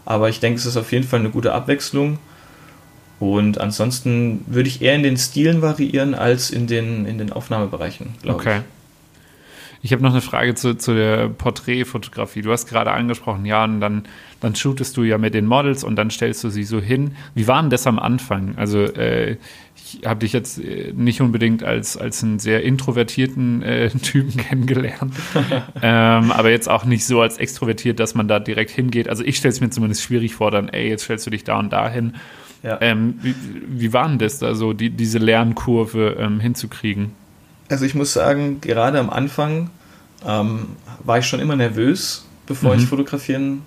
Aber 0.05 0.29
ich 0.29 0.39
denke, 0.39 0.59
es 0.59 0.65
ist 0.65 0.77
auf 0.77 0.91
jeden 0.91 1.05
Fall 1.05 1.19
eine 1.19 1.29
gute 1.29 1.53
Abwechslung. 1.53 2.19
Und 3.19 3.59
ansonsten 3.59 4.43
würde 4.47 4.67
ich 4.67 4.81
eher 4.81 4.95
in 4.95 5.03
den 5.03 5.15
Stilen 5.15 5.61
variieren 5.61 6.15
als 6.15 6.49
in 6.49 6.65
den, 6.65 7.05
in 7.05 7.19
den 7.19 7.31
Aufnahmebereichen, 7.31 8.15
glaube 8.21 8.39
okay. 8.39 8.57
ich. 8.57 8.63
Ich 9.83 9.93
habe 9.93 10.03
noch 10.03 10.11
eine 10.11 10.21
Frage 10.21 10.53
zu, 10.53 10.75
zu 10.75 10.93
der 10.93 11.27
Porträtfotografie. 11.27 12.41
Du 12.41 12.51
hast 12.51 12.67
gerade 12.67 12.91
angesprochen, 12.91 13.45
ja, 13.45 13.63
und 13.63 13.81
dann, 13.81 14.03
dann 14.39 14.55
shootest 14.55 14.95
du 14.95 15.03
ja 15.03 15.17
mit 15.17 15.33
den 15.33 15.45
Models 15.45 15.83
und 15.83 15.95
dann 15.95 16.11
stellst 16.11 16.43
du 16.43 16.49
sie 16.49 16.63
so 16.63 16.79
hin. 16.79 17.15
Wie 17.33 17.47
war 17.47 17.61
denn 17.61 17.71
das 17.71 17.87
am 17.87 17.97
Anfang? 17.97 18.53
Also 18.57 18.79
äh, 18.79 19.37
ich 19.99 20.07
habe 20.07 20.19
dich 20.19 20.33
jetzt 20.33 20.57
äh, 20.59 20.93
nicht 20.95 21.21
unbedingt 21.21 21.63
als, 21.63 21.97
als 21.97 22.23
einen 22.23 22.39
sehr 22.39 22.63
introvertierten 22.63 23.61
äh, 23.61 23.89
Typen 24.01 24.37
kennengelernt, 24.37 25.13
ähm, 25.81 26.31
aber 26.31 26.49
jetzt 26.49 26.69
auch 26.69 26.85
nicht 26.85 27.05
so 27.05 27.21
als 27.21 27.37
extrovertiert, 27.37 27.99
dass 27.99 28.15
man 28.15 28.27
da 28.27 28.39
direkt 28.39 28.71
hingeht. 28.71 29.09
Also 29.09 29.23
ich 29.23 29.37
stelle 29.37 29.53
es 29.53 29.61
mir 29.61 29.69
zumindest 29.69 30.03
schwierig 30.03 30.35
vor, 30.35 30.51
dann, 30.51 30.69
ey, 30.69 30.89
jetzt 30.89 31.03
stellst 31.03 31.25
du 31.25 31.31
dich 31.31 31.43
da 31.43 31.59
und 31.59 31.71
da 31.71 31.89
hin. 31.89 32.15
Ja. 32.63 32.77
Ähm, 32.81 33.15
wie, 33.21 33.35
wie 33.67 33.93
war 33.93 34.07
denn 34.07 34.19
das 34.19 34.39
da 34.39 34.53
so, 34.53 34.73
die, 34.73 34.91
diese 34.91 35.17
Lernkurve 35.17 36.17
ähm, 36.19 36.39
hinzukriegen? 36.39 37.11
Also 37.69 37.85
ich 37.85 37.95
muss 37.95 38.13
sagen, 38.13 38.61
gerade 38.61 38.99
am 38.99 39.09
Anfang 39.09 39.69
ähm, 40.27 40.67
war 41.03 41.17
ich 41.17 41.25
schon 41.25 41.39
immer 41.39 41.55
nervös, 41.55 42.27
bevor 42.45 42.75
mhm. 42.75 42.81
ich 42.81 42.85
fotografieren 42.87 43.63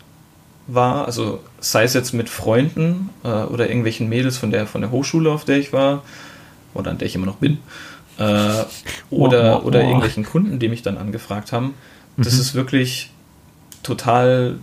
war, 0.66 1.06
also 1.06 1.40
sei 1.60 1.84
es 1.84 1.94
jetzt 1.94 2.12
mit 2.12 2.28
Freunden 2.28 3.10
äh, 3.22 3.28
oder 3.28 3.68
irgendwelchen 3.68 4.08
Mädels 4.08 4.38
von 4.38 4.50
der, 4.50 4.66
von 4.66 4.80
der 4.80 4.90
Hochschule, 4.90 5.30
auf 5.30 5.44
der 5.44 5.58
ich 5.58 5.72
war, 5.72 6.02
oder 6.72 6.90
an 6.90 6.98
der 6.98 7.06
ich 7.06 7.14
immer 7.14 7.26
noch 7.26 7.36
bin, 7.36 7.58
äh, 8.18 8.22
oder, 8.22 8.66
oh, 9.10 9.58
oh, 9.58 9.60
oh. 9.62 9.66
oder 9.66 9.82
irgendwelchen 9.82 10.24
Kunden, 10.24 10.58
die 10.58 10.68
mich 10.68 10.82
dann 10.82 10.96
angefragt 10.96 11.52
haben. 11.52 11.74
Das 12.16 12.34
mhm. 12.34 12.40
ist 12.40 12.54
wirklich 12.54 13.10
total, 13.82 14.56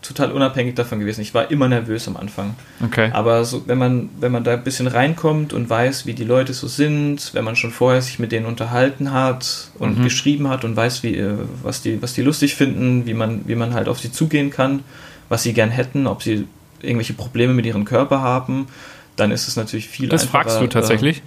total 0.00 0.32
unabhängig 0.32 0.76
davon 0.76 1.00
gewesen. 1.00 1.20
Ich 1.20 1.34
war 1.34 1.50
immer 1.50 1.68
nervös 1.68 2.06
am 2.06 2.16
Anfang. 2.16 2.54
Okay. 2.82 3.10
Aber 3.12 3.44
so, 3.44 3.66
wenn 3.66 3.78
man, 3.78 4.10
wenn 4.20 4.30
man 4.32 4.44
da 4.44 4.52
ein 4.52 4.64
bisschen 4.64 4.86
reinkommt 4.86 5.52
und 5.52 5.68
weiß, 5.68 6.06
wie 6.06 6.14
die 6.14 6.24
Leute 6.24 6.54
so 6.54 6.68
sind, 6.68 7.34
wenn 7.34 7.44
man 7.44 7.56
schon 7.56 7.72
vorher 7.72 8.00
sich 8.00 8.18
mit 8.18 8.32
denen 8.32 8.46
unterhalten 8.46 9.12
hat 9.12 9.70
und 9.78 9.98
mhm. 9.98 10.04
geschrieben 10.04 10.48
hat 10.48 10.64
und 10.64 10.76
weiß, 10.76 11.02
wie, 11.02 11.16
äh, 11.16 11.34
was, 11.62 11.82
die, 11.82 12.00
was 12.00 12.14
die 12.14 12.22
lustig 12.22 12.54
finden, 12.54 13.06
wie 13.06 13.14
man, 13.14 13.46
wie 13.46 13.56
man 13.56 13.74
halt 13.74 13.88
auf 13.88 13.98
sie 13.98 14.12
zugehen 14.12 14.50
kann, 14.50 14.84
was 15.34 15.42
sie 15.42 15.52
gern 15.52 15.70
hätten, 15.70 16.06
ob 16.06 16.22
sie 16.22 16.46
irgendwelche 16.80 17.12
Probleme 17.12 17.54
mit 17.54 17.66
ihrem 17.66 17.84
Körper 17.84 18.20
haben, 18.20 18.68
dann 19.16 19.32
ist 19.32 19.48
es 19.48 19.56
natürlich 19.56 19.88
viel 19.88 20.08
das 20.08 20.22
einfacher. 20.22 20.44
Das 20.44 20.52
fragst 20.52 20.62
du 20.62 20.68
tatsächlich? 20.68 21.22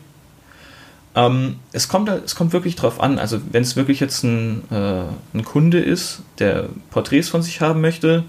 Äh, 1.13 1.25
ähm, 1.25 1.55
es, 1.73 1.89
kommt, 1.89 2.07
es 2.07 2.33
kommt 2.33 2.53
wirklich 2.53 2.77
drauf 2.77 3.01
an. 3.01 3.19
Also, 3.19 3.41
wenn 3.51 3.63
es 3.63 3.75
wirklich 3.75 3.99
jetzt 3.99 4.23
ein, 4.23 4.63
äh, 4.71 5.03
ein 5.33 5.43
Kunde 5.43 5.79
ist, 5.79 6.21
der 6.39 6.69
Porträts 6.89 7.27
von 7.27 7.41
sich 7.41 7.59
haben 7.59 7.81
möchte 7.81 8.23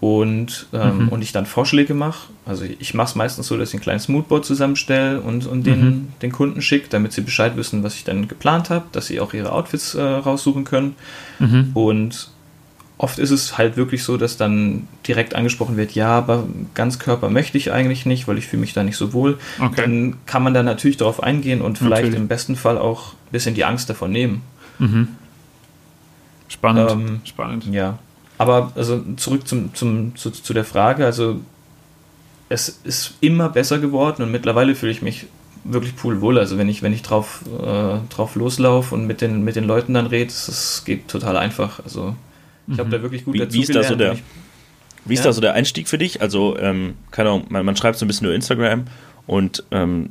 und, 0.00 0.68
ähm, 0.72 1.04
mhm. 1.04 1.08
und 1.10 1.20
ich 1.20 1.32
dann 1.32 1.44
Vorschläge 1.44 1.92
mache, 1.92 2.30
also 2.46 2.64
ich 2.64 2.94
mache 2.94 3.08
es 3.08 3.14
meistens 3.14 3.46
so, 3.46 3.58
dass 3.58 3.68
ich 3.68 3.74
ein 3.74 3.82
kleines 3.82 4.08
Moodboard 4.08 4.46
zusammenstelle 4.46 5.20
und, 5.20 5.44
und 5.44 5.66
den, 5.66 5.84
mhm. 5.84 6.08
den 6.22 6.32
Kunden 6.32 6.62
schicke, 6.62 6.88
damit 6.88 7.12
sie 7.12 7.20
Bescheid 7.20 7.58
wissen, 7.58 7.82
was 7.82 7.94
ich 7.94 8.04
dann 8.04 8.26
geplant 8.26 8.70
habe, 8.70 8.86
dass 8.92 9.08
sie 9.08 9.20
auch 9.20 9.34
ihre 9.34 9.52
Outfits 9.52 9.94
äh, 9.94 10.00
raussuchen 10.00 10.64
können. 10.64 10.94
Mhm. 11.40 11.72
Und 11.74 12.30
oft 13.00 13.18
ist 13.18 13.30
es 13.30 13.56
halt 13.56 13.78
wirklich 13.78 14.04
so, 14.04 14.18
dass 14.18 14.36
dann 14.36 14.86
direkt 15.08 15.34
angesprochen 15.34 15.78
wird, 15.78 15.92
ja, 15.92 16.18
aber 16.18 16.44
Ganzkörper 16.74 17.30
möchte 17.30 17.56
ich 17.56 17.72
eigentlich 17.72 18.04
nicht, 18.04 18.28
weil 18.28 18.36
ich 18.36 18.46
fühle 18.46 18.60
mich 18.60 18.74
da 18.74 18.82
nicht 18.82 18.96
so 18.96 19.14
wohl. 19.14 19.38
Okay. 19.58 19.80
Dann 19.80 20.16
kann 20.26 20.42
man 20.42 20.52
da 20.52 20.62
natürlich 20.62 20.98
darauf 20.98 21.22
eingehen 21.22 21.62
und 21.62 21.78
vielleicht 21.78 22.02
natürlich. 22.02 22.20
im 22.20 22.28
besten 22.28 22.56
Fall 22.56 22.76
auch 22.76 23.14
ein 23.14 23.32
bisschen 23.32 23.54
die 23.54 23.64
Angst 23.64 23.88
davon 23.88 24.12
nehmen. 24.12 24.42
Mhm. 24.78 25.08
Spannend. 26.48 26.90
Ähm, 26.90 27.20
Spannend. 27.24 27.66
Ja. 27.72 27.98
Aber 28.36 28.72
also 28.74 29.02
zurück 29.16 29.48
zum, 29.48 29.74
zum, 29.74 30.14
zu, 30.14 30.30
zu 30.30 30.52
der 30.52 30.64
Frage, 30.64 31.06
also 31.06 31.40
es 32.50 32.80
ist 32.84 33.14
immer 33.20 33.48
besser 33.48 33.78
geworden 33.78 34.22
und 34.22 34.30
mittlerweile 34.30 34.74
fühle 34.74 34.92
ich 34.92 35.00
mich 35.00 35.26
wirklich 35.64 35.94
wohl. 36.04 36.38
Also 36.38 36.58
wenn 36.58 36.68
ich, 36.68 36.82
wenn 36.82 36.92
ich 36.92 37.00
drauf, 37.00 37.44
äh, 37.46 37.96
drauf 38.14 38.34
loslaufe 38.34 38.94
und 38.94 39.06
mit 39.06 39.22
den, 39.22 39.42
mit 39.42 39.56
den 39.56 39.64
Leuten 39.64 39.94
dann 39.94 40.06
rede, 40.06 40.30
es 40.30 40.82
geht 40.84 41.08
total 41.08 41.38
einfach. 41.38 41.80
Also 41.82 42.14
ich 42.70 42.78
habe 42.78 42.90
da 42.90 42.98
mhm. 42.98 43.02
wirklich 43.02 43.24
gut 43.24 43.34
wie, 43.34 43.38
dazu 43.38 43.54
wie 43.54 43.60
ist 43.62 43.66
gelernt. 43.68 43.86
Da 43.86 43.90
so 43.90 43.96
der, 43.96 44.18
wie 45.04 45.14
ist 45.14 45.20
ja. 45.20 45.26
da 45.26 45.32
so 45.32 45.40
der 45.40 45.54
Einstieg 45.54 45.88
für 45.88 45.98
dich? 45.98 46.20
Also, 46.20 46.58
ähm, 46.58 46.94
keine 47.10 47.30
Ahnung, 47.30 47.46
man, 47.48 47.64
man, 47.64 47.76
schreibt 47.76 47.98
so 47.98 48.04
ein 48.04 48.08
bisschen 48.08 48.26
über 48.26 48.34
Instagram 48.34 48.84
und 49.26 49.64
ähm, 49.70 50.10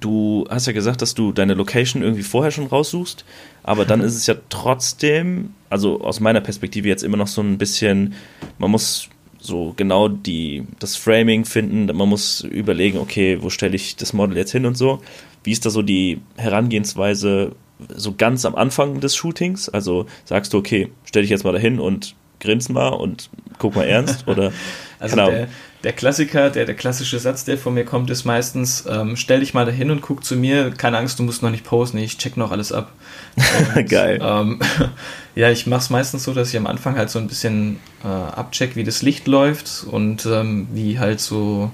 du 0.00 0.46
hast 0.48 0.66
ja 0.66 0.72
gesagt, 0.72 1.02
dass 1.02 1.14
du 1.14 1.32
deine 1.32 1.54
Location 1.54 2.02
irgendwie 2.02 2.22
vorher 2.22 2.50
schon 2.50 2.66
raussuchst, 2.66 3.24
aber 3.62 3.84
dann 3.84 4.00
ist 4.02 4.16
es 4.16 4.26
ja 4.26 4.34
trotzdem, 4.48 5.50
also 5.70 6.00
aus 6.00 6.20
meiner 6.20 6.40
Perspektive 6.40 6.88
jetzt 6.88 7.02
immer 7.02 7.16
noch 7.16 7.28
so 7.28 7.42
ein 7.42 7.58
bisschen, 7.58 8.14
man 8.58 8.70
muss 8.70 9.08
so 9.38 9.74
genau 9.76 10.08
die, 10.08 10.64
das 10.78 10.96
Framing 10.96 11.44
finden, 11.44 11.86
man 11.96 12.08
muss 12.08 12.40
überlegen, 12.40 12.98
okay, 12.98 13.38
wo 13.40 13.50
stelle 13.50 13.76
ich 13.76 13.96
das 13.96 14.12
Model 14.12 14.36
jetzt 14.36 14.52
hin 14.52 14.66
und 14.66 14.76
so. 14.76 15.02
Wie 15.44 15.52
ist 15.52 15.64
da 15.64 15.70
so 15.70 15.82
die 15.82 16.20
Herangehensweise 16.36 17.52
so 17.94 18.14
ganz 18.16 18.44
am 18.44 18.54
Anfang 18.54 19.00
des 19.00 19.16
Shootings? 19.16 19.68
Also 19.68 20.06
sagst 20.24 20.52
du, 20.52 20.58
okay, 20.58 20.90
stell 21.04 21.22
dich 21.22 21.30
jetzt 21.30 21.44
mal 21.44 21.52
dahin 21.52 21.80
und 21.80 22.14
grins 22.40 22.68
mal 22.68 22.88
und 22.88 23.30
guck 23.58 23.74
mal 23.76 23.84
ernst 23.84 24.28
oder 24.28 24.52
also 24.98 25.16
der, 25.16 25.48
der, 25.84 25.92
Klassiker, 25.92 26.50
der, 26.50 26.66
der 26.66 26.74
klassische 26.74 27.18
Satz, 27.18 27.44
der 27.44 27.56
von 27.56 27.74
mir 27.74 27.84
kommt, 27.84 28.10
ist 28.10 28.24
meistens, 28.24 28.84
ähm, 28.88 29.16
stell 29.16 29.40
dich 29.40 29.54
mal 29.54 29.64
dahin 29.64 29.90
und 29.90 30.02
guck 30.02 30.24
zu 30.24 30.36
mir, 30.36 30.70
keine 30.70 30.98
Angst, 30.98 31.18
du 31.18 31.22
musst 31.22 31.42
noch 31.42 31.50
nicht 31.50 31.64
posten, 31.64 31.98
ich 31.98 32.18
check 32.18 32.36
noch 32.36 32.50
alles 32.52 32.72
ab. 32.72 32.92
Und, 33.74 33.88
Geil. 33.88 34.20
Ähm, 34.22 34.60
ja, 35.34 35.50
ich 35.50 35.66
mache 35.66 35.80
es 35.80 35.90
meistens 35.90 36.24
so, 36.24 36.34
dass 36.34 36.50
ich 36.50 36.56
am 36.56 36.66
Anfang 36.66 36.96
halt 36.96 37.10
so 37.10 37.18
ein 37.18 37.28
bisschen 37.28 37.78
äh, 38.04 38.08
abcheck, 38.08 38.76
wie 38.76 38.84
das 38.84 39.02
Licht 39.02 39.26
läuft 39.26 39.84
und 39.90 40.26
ähm, 40.26 40.68
wie 40.72 40.98
halt 40.98 41.20
so 41.20 41.70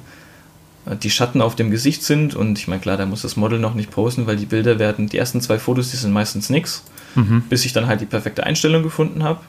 die 1.03 1.11
Schatten 1.11 1.41
auf 1.41 1.55
dem 1.55 1.71
Gesicht 1.71 2.03
sind 2.03 2.35
und 2.35 2.59
ich 2.59 2.67
meine, 2.67 2.81
klar, 2.81 2.97
da 2.97 3.07
muss 3.07 3.23
das 3.23 3.37
Model 3.37 3.59
noch 3.59 3.75
nicht 3.75 3.91
posten, 3.91 4.27
weil 4.27 4.37
die 4.37 4.47
Bilder 4.47 4.79
werden, 4.79 5.09
die 5.09 5.19
ersten 5.19 5.41
zwei 5.41 5.59
Fotos, 5.59 5.91
die 5.91 5.97
sind 5.97 6.13
meistens 6.13 6.51
nix, 6.51 6.83
mhm. 7.15 7.43
bis 7.49 7.65
ich 7.65 7.73
dann 7.73 7.87
halt 7.87 8.01
die 8.01 8.07
perfekte 8.07 8.45
Einstellung 8.45 8.83
gefunden 8.83 9.23
habe. 9.23 9.41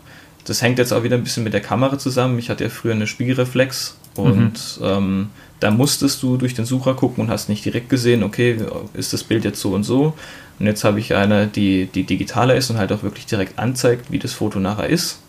Das 0.46 0.62
hängt 0.62 0.78
jetzt 0.78 0.92
auch 0.92 1.04
wieder 1.04 1.16
ein 1.16 1.24
bisschen 1.24 1.44
mit 1.44 1.54
der 1.54 1.62
Kamera 1.62 1.98
zusammen. 1.98 2.38
Ich 2.38 2.50
hatte 2.50 2.66
ja 2.66 2.70
früher 2.70 2.94
eine 2.94 3.08
Spiegelreflex 3.08 3.98
und 4.16 4.80
mhm. 4.80 4.86
ähm, 4.86 5.28
da 5.60 5.72
musstest 5.72 6.22
du 6.22 6.38
durch 6.38 6.54
den 6.54 6.66
Sucher 6.66 6.94
gucken 6.94 7.24
und 7.24 7.30
hast 7.32 7.50
nicht 7.50 7.64
direkt 7.66 7.90
gesehen, 7.90 8.22
okay, 8.22 8.58
ist 8.94 9.14
das 9.14 9.24
Bild 9.24 9.46
jetzt 9.46 9.62
so 9.62 9.72
und 9.72 9.84
so. 9.84 10.14
Und 10.60 10.68
jetzt 10.68 10.84
habe 10.84 11.00
ich 11.00 11.16
eine, 11.16 11.48
die, 11.48 11.88
die 11.88 12.04
digitaler 12.04 12.56
ist 12.56 12.70
und 12.70 12.78
halt 12.78 12.92
auch 12.92 13.02
wirklich 13.02 13.26
direkt 13.26 13.58
anzeigt, 13.58 14.12
wie 14.12 14.20
das 14.20 14.34
Foto 14.34 14.60
nachher 14.60 14.90
ist. 14.90 15.20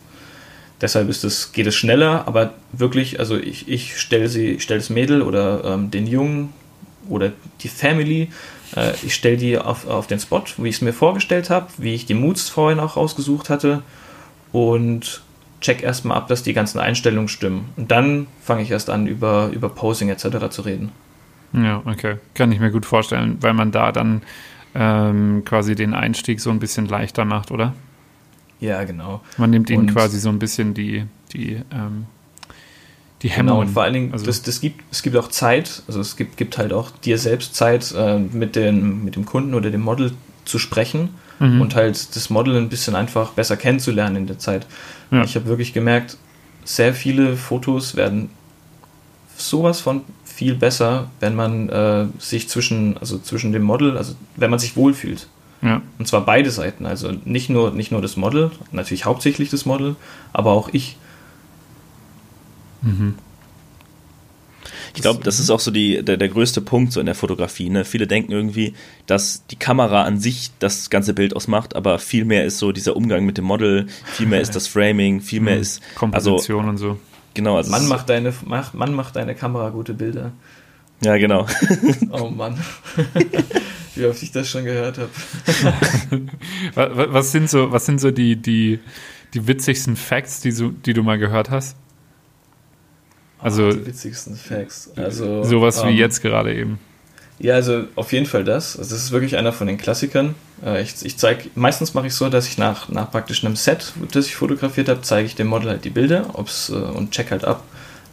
Deshalb 0.81 1.09
ist 1.09 1.25
es, 1.25 1.53
geht 1.53 1.67
es 1.67 1.77
schneller, 1.77 2.27
aber 2.27 2.55
wirklich, 2.73 3.21
also 3.21 3.37
ich, 3.37 3.69
ich 3.69 3.99
stelle 3.99 4.29
sie, 4.29 4.61
stelle 4.61 4.81
das 4.81 4.91
Mädel 4.91 5.23
oder 5.23 5.65
ähm, 5.65 5.91
den 5.91 6.07
Jungen 6.07 6.53
oder 7.09 7.33
die 7.61 7.69
Family, 7.69 8.29
äh, 8.77 8.93
ich 9.03 9.15
stelle 9.15 9.37
die 9.37 9.59
auf, 9.59 9.87
auf 9.87 10.07
den 10.07 10.19
Spot, 10.19 10.43
wie 10.57 10.69
ich 10.69 10.77
es 10.77 10.83
mir 10.83 10.93
vorgestellt 10.93 11.51
habe, 11.51 11.69
wie 11.79 11.95
ich 11.95 12.07
die 12.07 12.15
Moods 12.15 12.49
vorhin 12.49 12.81
auch 12.81 12.97
rausgesucht 12.97 13.51
hatte 13.51 13.83
und 14.53 15.23
check 15.61 15.83
erstmal 15.83 16.19
ab, 16.19 16.29
dass 16.29 16.43
die 16.43 16.53
ganzen 16.53 16.79
Einstellungen 16.79 17.29
stimmen. 17.29 17.71
Und 17.77 17.91
dann 17.91 18.27
fange 18.43 18.63
ich 18.63 18.71
erst 18.71 18.91
an, 18.91 19.07
über, 19.07 19.51
über 19.53 19.69
Posing 19.69 20.11
etc. 20.11 20.51
zu 20.51 20.63
reden. 20.63 20.93
Ja, 21.53 21.83
okay. 21.87 22.17
Kann 22.35 22.53
ich 22.53 22.61
mir 22.61 22.71
gut 22.71 22.85
vorstellen, 22.85 23.39
weil 23.41 23.55
man 23.55 23.71
da 23.71 23.93
dann 23.93 24.23
ähm, 24.75 25.43
quasi 25.45 25.75
den 25.75 25.95
Einstieg 25.95 26.41
so 26.41 26.51
ein 26.51 26.59
bisschen 26.59 26.87
leichter 26.87 27.25
macht, 27.25 27.51
oder? 27.51 27.75
Ja, 28.65 28.83
genau. 28.85 29.21
Man 29.37 29.51
nimmt 29.51 29.69
ihnen 29.69 29.81
und 29.81 29.93
quasi 29.93 30.19
so 30.19 30.31
ein 30.31 30.39
bisschen 30.39 30.73
die, 30.73 31.05
die, 31.33 31.61
ähm, 31.71 32.07
die 33.23 33.29
Hemmung. 33.29 33.47
Genau, 33.47 33.61
und 33.61 33.69
vor 33.69 33.83
allen 33.83 33.93
Dingen, 33.93 34.13
also, 34.13 34.25
das, 34.25 34.43
das 34.43 34.61
gibt, 34.61 34.83
es 34.91 35.03
gibt 35.03 35.17
auch 35.17 35.29
Zeit, 35.29 35.83
also 35.87 36.01
es 36.01 36.17
gibt, 36.17 36.39
gibt 36.39 36.57
halt 36.57 36.73
auch 36.73 36.91
dir 36.91 37.19
selbst 37.19 37.55
Zeit, 37.55 37.95
äh, 37.97 38.19
mit, 38.19 38.57
den, 38.57 39.05
mit 39.05 39.17
dem 39.17 39.27
Kunden 39.27 39.55
oder 39.55 39.71
dem 39.71 39.83
Model 39.83 40.13
zu 40.47 40.59
sprechen 40.59 41.11
mhm. 41.41 41.61
und 41.61 41.75
halt 41.75 42.17
das 42.17 42.31
Model 42.31 42.57
ein 42.57 42.71
bisschen 42.71 42.95
einfach 42.95 43.33
besser 43.33 43.57
kennenzulernen 43.57 44.17
in 44.17 44.27
der 44.27 44.39
Zeit. 44.39 44.67
Ja. 45.11 45.23
Ich 45.25 45.37
habe 45.37 45.47
wirklich 45.47 45.75
gemerkt, 45.75 46.17
sehr 46.65 46.95
viele 46.95 47.37
Fotos 47.37 47.97
werden 47.97 48.31
sowas 49.37 49.81
von 49.81 50.03
viel 50.25 50.55
besser, 50.55 51.11
wenn 51.21 51.35
man 51.35 51.69
äh, 51.69 52.07
sich 52.19 52.49
zwischen, 52.49 52.97
also 52.99 53.19
zwischen 53.19 53.53
dem 53.53 53.63
Model, 53.63 53.99
also 53.99 54.15
wenn 54.37 54.51
man 54.51 54.59
sich 54.59 54.77
wohlfühlt. 54.77 55.29
Ja. 55.65 55.81
Und 55.99 56.07
zwar 56.07 56.27
beide 56.27 56.51
Seiten. 56.51 56.85
Also 56.85 57.11
nicht 57.25 57.49
nur, 57.49 57.71
nicht 57.71 57.91
nur 57.91 58.03
das 58.03 58.17
Model, 58.17 58.51
natürlich 58.71 59.07
hauptsächlich 59.07 59.49
das 59.49 59.65
Model, 59.65 59.97
aber 60.33 60.53
auch 60.53 60.69
ich. 60.73 60.99
Mhm. 62.83 63.15
Ich 64.95 65.03
glaube, 65.03 65.25
das 65.25 65.41
ist 65.41 65.51
auch 65.51 65.59
so 65.59 65.73
die, 65.73 66.05
der, 66.05 66.19
der 66.19 66.29
größte 66.29 66.61
Punkt 66.61 66.93
so 66.93 67.01
in 67.01 67.07
der 67.07 67.17
Fotografie. 67.17 67.69
Ne? 67.69 67.85
Viele 67.85 68.07
denken 68.07 68.31
irgendwie, 68.31 68.75
dass 69.07 69.45
die 69.47 69.57
Kamera 69.57 70.05
an 70.05 70.21
sich 70.21 70.51
das 70.61 70.89
ganze 70.89 71.15
Bild 71.15 71.35
ausmacht, 71.35 71.75
aber 71.75 71.99
viel 71.99 72.25
mehr 72.25 72.45
ist 72.45 72.59
so 72.59 72.71
dieser 72.71 72.95
Umgang 72.95 73.25
mit 73.25 73.37
dem 73.37 73.45
Model, 73.45 73.89
viel 74.05 74.27
mehr 74.27 74.41
ist 74.41 74.55
das 74.55 74.69
Framing, 74.69 75.21
viel 75.21 75.41
mehr 75.41 75.57
mhm. 75.57 75.63
ist 75.63 75.83
Komposition 75.97 76.69
also, 76.69 76.69
und 76.69 76.77
so. 76.77 76.99
Genau. 77.33 77.57
Also 77.57 77.73
man, 77.73 77.89
macht 77.89 78.09
deine, 78.09 78.33
macht, 78.45 78.75
man 78.75 78.95
macht 78.95 79.17
deine 79.17 79.35
Kamera 79.35 79.71
gute 79.71 79.95
Bilder. 79.95 80.31
Ja, 81.03 81.17
genau. 81.17 81.47
oh 82.13 82.29
Mann. 82.29 82.63
Wie 83.95 84.07
oft 84.07 84.23
ich 84.23 84.33
das 84.33 84.49
schon 84.49 84.65
gehört 84.65 84.99
habe. 84.99 85.11
was 87.13 87.33
sind 87.33 87.49
so, 87.49 87.71
was 87.71 87.87
sind 87.87 88.01
so 88.01 88.11
die, 88.11 88.37
die, 88.37 88.81
die 89.35 89.47
witzigsten 89.47 89.97
Facts, 89.97 90.41
die, 90.41 90.51
so, 90.51 90.71
die 90.71 90.93
du 90.93 91.03
mal 91.03 91.19
gehört 91.19 91.51
hast? 91.51 91.77
Also, 93.39 93.67
oh, 93.67 93.73
die 93.73 93.87
witzigsten 93.87 94.37
Facts. 94.37 94.91
Also, 94.97 95.45
sowas 95.45 95.81
um, 95.81 95.89
wie 95.89 95.93
ähm, 95.93 95.99
jetzt 95.99 96.23
gerade 96.23 96.55
eben. 96.55 96.79
Ja, 97.39 97.55
also 97.55 97.85
auf 97.97 98.13
jeden 98.13 98.27
Fall 98.27 98.45
das. 98.45 98.79
Also 98.79 98.95
das 98.95 99.05
ist 99.05 99.11
wirklich 99.11 99.37
einer 99.37 99.53
von 99.53 99.67
den 99.67 99.77
Klassikern. 99.77 100.35
Äh, 100.65 100.83
ich, 100.83 101.05
ich 101.05 101.19
zeige, 101.19 101.51
meistens 101.55 101.93
mache 101.93 102.07
ich 102.07 102.15
so, 102.15 102.29
dass 102.29 102.47
ich 102.47 102.59
nach, 102.59 102.89
nach 102.89 103.11
praktisch 103.11 103.45
einem 103.45 103.57
Set, 103.57 103.93
das 104.13 104.27
ich 104.27 104.37
fotografiert 104.37 104.89
habe, 104.89 105.03
zeige 105.03 105.27
ich 105.27 105.35
dem 105.35 105.49
Model 105.49 105.71
halt 105.71 105.85
die 105.85 105.91
Bilder 105.91 106.31
ob's, 106.35 106.71
äh, 106.71 106.75
und 106.75 107.11
check 107.11 107.33
halt 107.33 107.45
ab, 107.45 107.65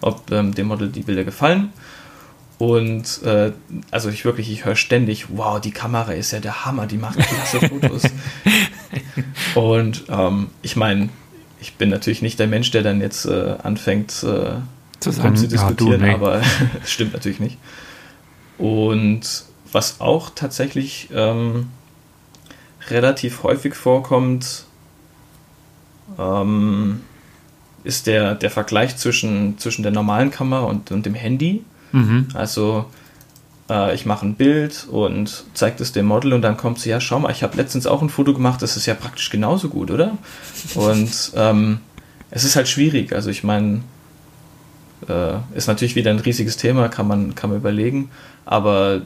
ob 0.02 0.32
ähm, 0.32 0.56
dem 0.56 0.68
Model 0.68 0.90
die 0.90 1.02
Bilder 1.02 1.24
gefallen. 1.24 1.72
Und 2.62 3.24
äh, 3.24 3.54
also 3.90 4.10
ich 4.10 4.24
wirklich, 4.24 4.52
ich 4.52 4.66
höre 4.66 4.76
ständig, 4.76 5.26
wow, 5.30 5.60
die 5.60 5.72
Kamera 5.72 6.12
ist 6.12 6.30
ja 6.30 6.40
der 6.40 6.64
Hammer, 6.64 6.86
die 6.86 6.98
macht 6.98 7.18
klasse 7.18 7.60
Fotos. 7.60 8.04
und 9.56 10.04
ähm, 10.10 10.52
ich 10.62 10.76
meine, 10.76 11.10
ich 11.60 11.74
bin 11.78 11.90
natürlich 11.90 12.22
nicht 12.22 12.38
der 12.38 12.46
Mensch, 12.46 12.70
der 12.70 12.84
dann 12.84 13.02
jetzt 13.02 13.26
äh, 13.26 13.56
anfängt, 13.64 14.12
äh, 14.22 14.58
zu 15.00 15.10
sagen, 15.10 15.38
zu 15.38 15.48
diskutieren, 15.48 16.02
ja, 16.02 16.10
du, 16.10 16.14
aber 16.14 16.42
es 16.84 16.92
stimmt 16.92 17.14
natürlich 17.14 17.40
nicht. 17.40 17.58
Und 18.60 19.24
was 19.72 20.00
auch 20.00 20.30
tatsächlich 20.30 21.10
ähm, 21.12 21.70
relativ 22.92 23.42
häufig 23.42 23.74
vorkommt, 23.74 24.66
ähm, 26.20 27.02
ist 27.84 28.06
der, 28.06 28.36
der 28.36 28.52
Vergleich 28.52 28.98
zwischen, 28.98 29.58
zwischen 29.58 29.82
der 29.82 29.92
normalen 29.92 30.30
Kamera 30.30 30.66
und, 30.66 30.92
und 30.92 31.08
dem 31.08 31.16
Handy. 31.16 31.64
Mhm. 31.92 32.28
Also 32.34 32.86
äh, 33.70 33.96
ich 33.96 34.06
mache 34.06 34.26
ein 34.26 34.36
Bild 34.36 34.88
und 34.90 35.46
zeige 35.54 35.82
es 35.82 35.92
dem 35.92 36.06
Model 36.06 36.34
und 36.34 36.42
dann 36.42 36.58
kommt 36.58 36.80
sie, 36.80 36.90
ja, 36.90 37.00
schau 37.00 37.20
mal, 37.20 37.32
ich 37.32 37.44
habe 37.44 37.58
letztens 37.58 37.88
auch 37.88 38.02
ein 38.02 38.10
Foto 38.10 38.34
gemacht, 38.34 38.62
das 38.62 38.78
ist 38.78 38.86
ja 38.86 38.94
praktisch 38.94 39.30
genauso 39.30 39.70
gut, 39.70 39.92
oder? 39.92 40.18
Und 40.76 41.32
ähm, 41.36 41.80
es 42.30 42.44
ist 42.44 42.56
halt 42.56 42.68
schwierig. 42.68 43.14
Also 43.14 43.30
ich 43.30 43.44
meine, 43.44 43.82
äh, 45.08 45.34
ist 45.56 45.68
natürlich 45.68 45.96
wieder 45.96 46.12
ein 46.12 46.20
riesiges 46.20 46.58
Thema, 46.58 46.90
kann 46.90 47.08
man, 47.08 47.36
kann 47.36 47.50
man 47.50 47.60
überlegen, 47.60 48.12
aber 48.46 49.02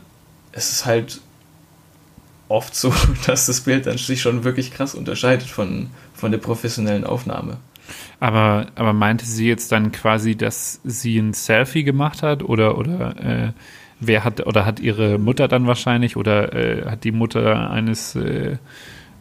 es 0.51 0.71
ist 0.71 0.85
halt 0.85 1.21
oft 2.47 2.75
so, 2.75 2.93
dass 3.25 3.45
das 3.45 3.61
Bild 3.61 3.85
dann 3.85 3.97
sich 3.97 4.21
schon 4.21 4.43
wirklich 4.43 4.71
krass 4.71 4.95
unterscheidet 4.95 5.47
von, 5.47 5.89
von 6.13 6.31
der 6.31 6.39
professionellen 6.39 7.03
Aufnahme. 7.03 7.57
Aber, 8.19 8.67
aber 8.75 8.93
meinte 8.93 9.25
sie 9.25 9.47
jetzt 9.47 9.71
dann 9.71 9.91
quasi, 9.91 10.35
dass 10.35 10.79
sie 10.83 11.17
ein 11.17 11.33
Selfie 11.33 11.83
gemacht 11.83 12.23
hat 12.23 12.43
oder, 12.43 12.77
oder 12.77 13.15
äh, 13.17 13.51
wer 13.99 14.23
hat 14.23 14.45
oder 14.45 14.65
hat 14.65 14.79
ihre 14.79 15.17
Mutter 15.17 15.47
dann 15.47 15.67
wahrscheinlich 15.67 16.17
oder 16.17 16.53
äh, 16.53 16.85
hat 16.89 17.03
die 17.03 17.11
Mutter 17.11 17.69
eines 17.71 18.15
äh, 18.15 18.57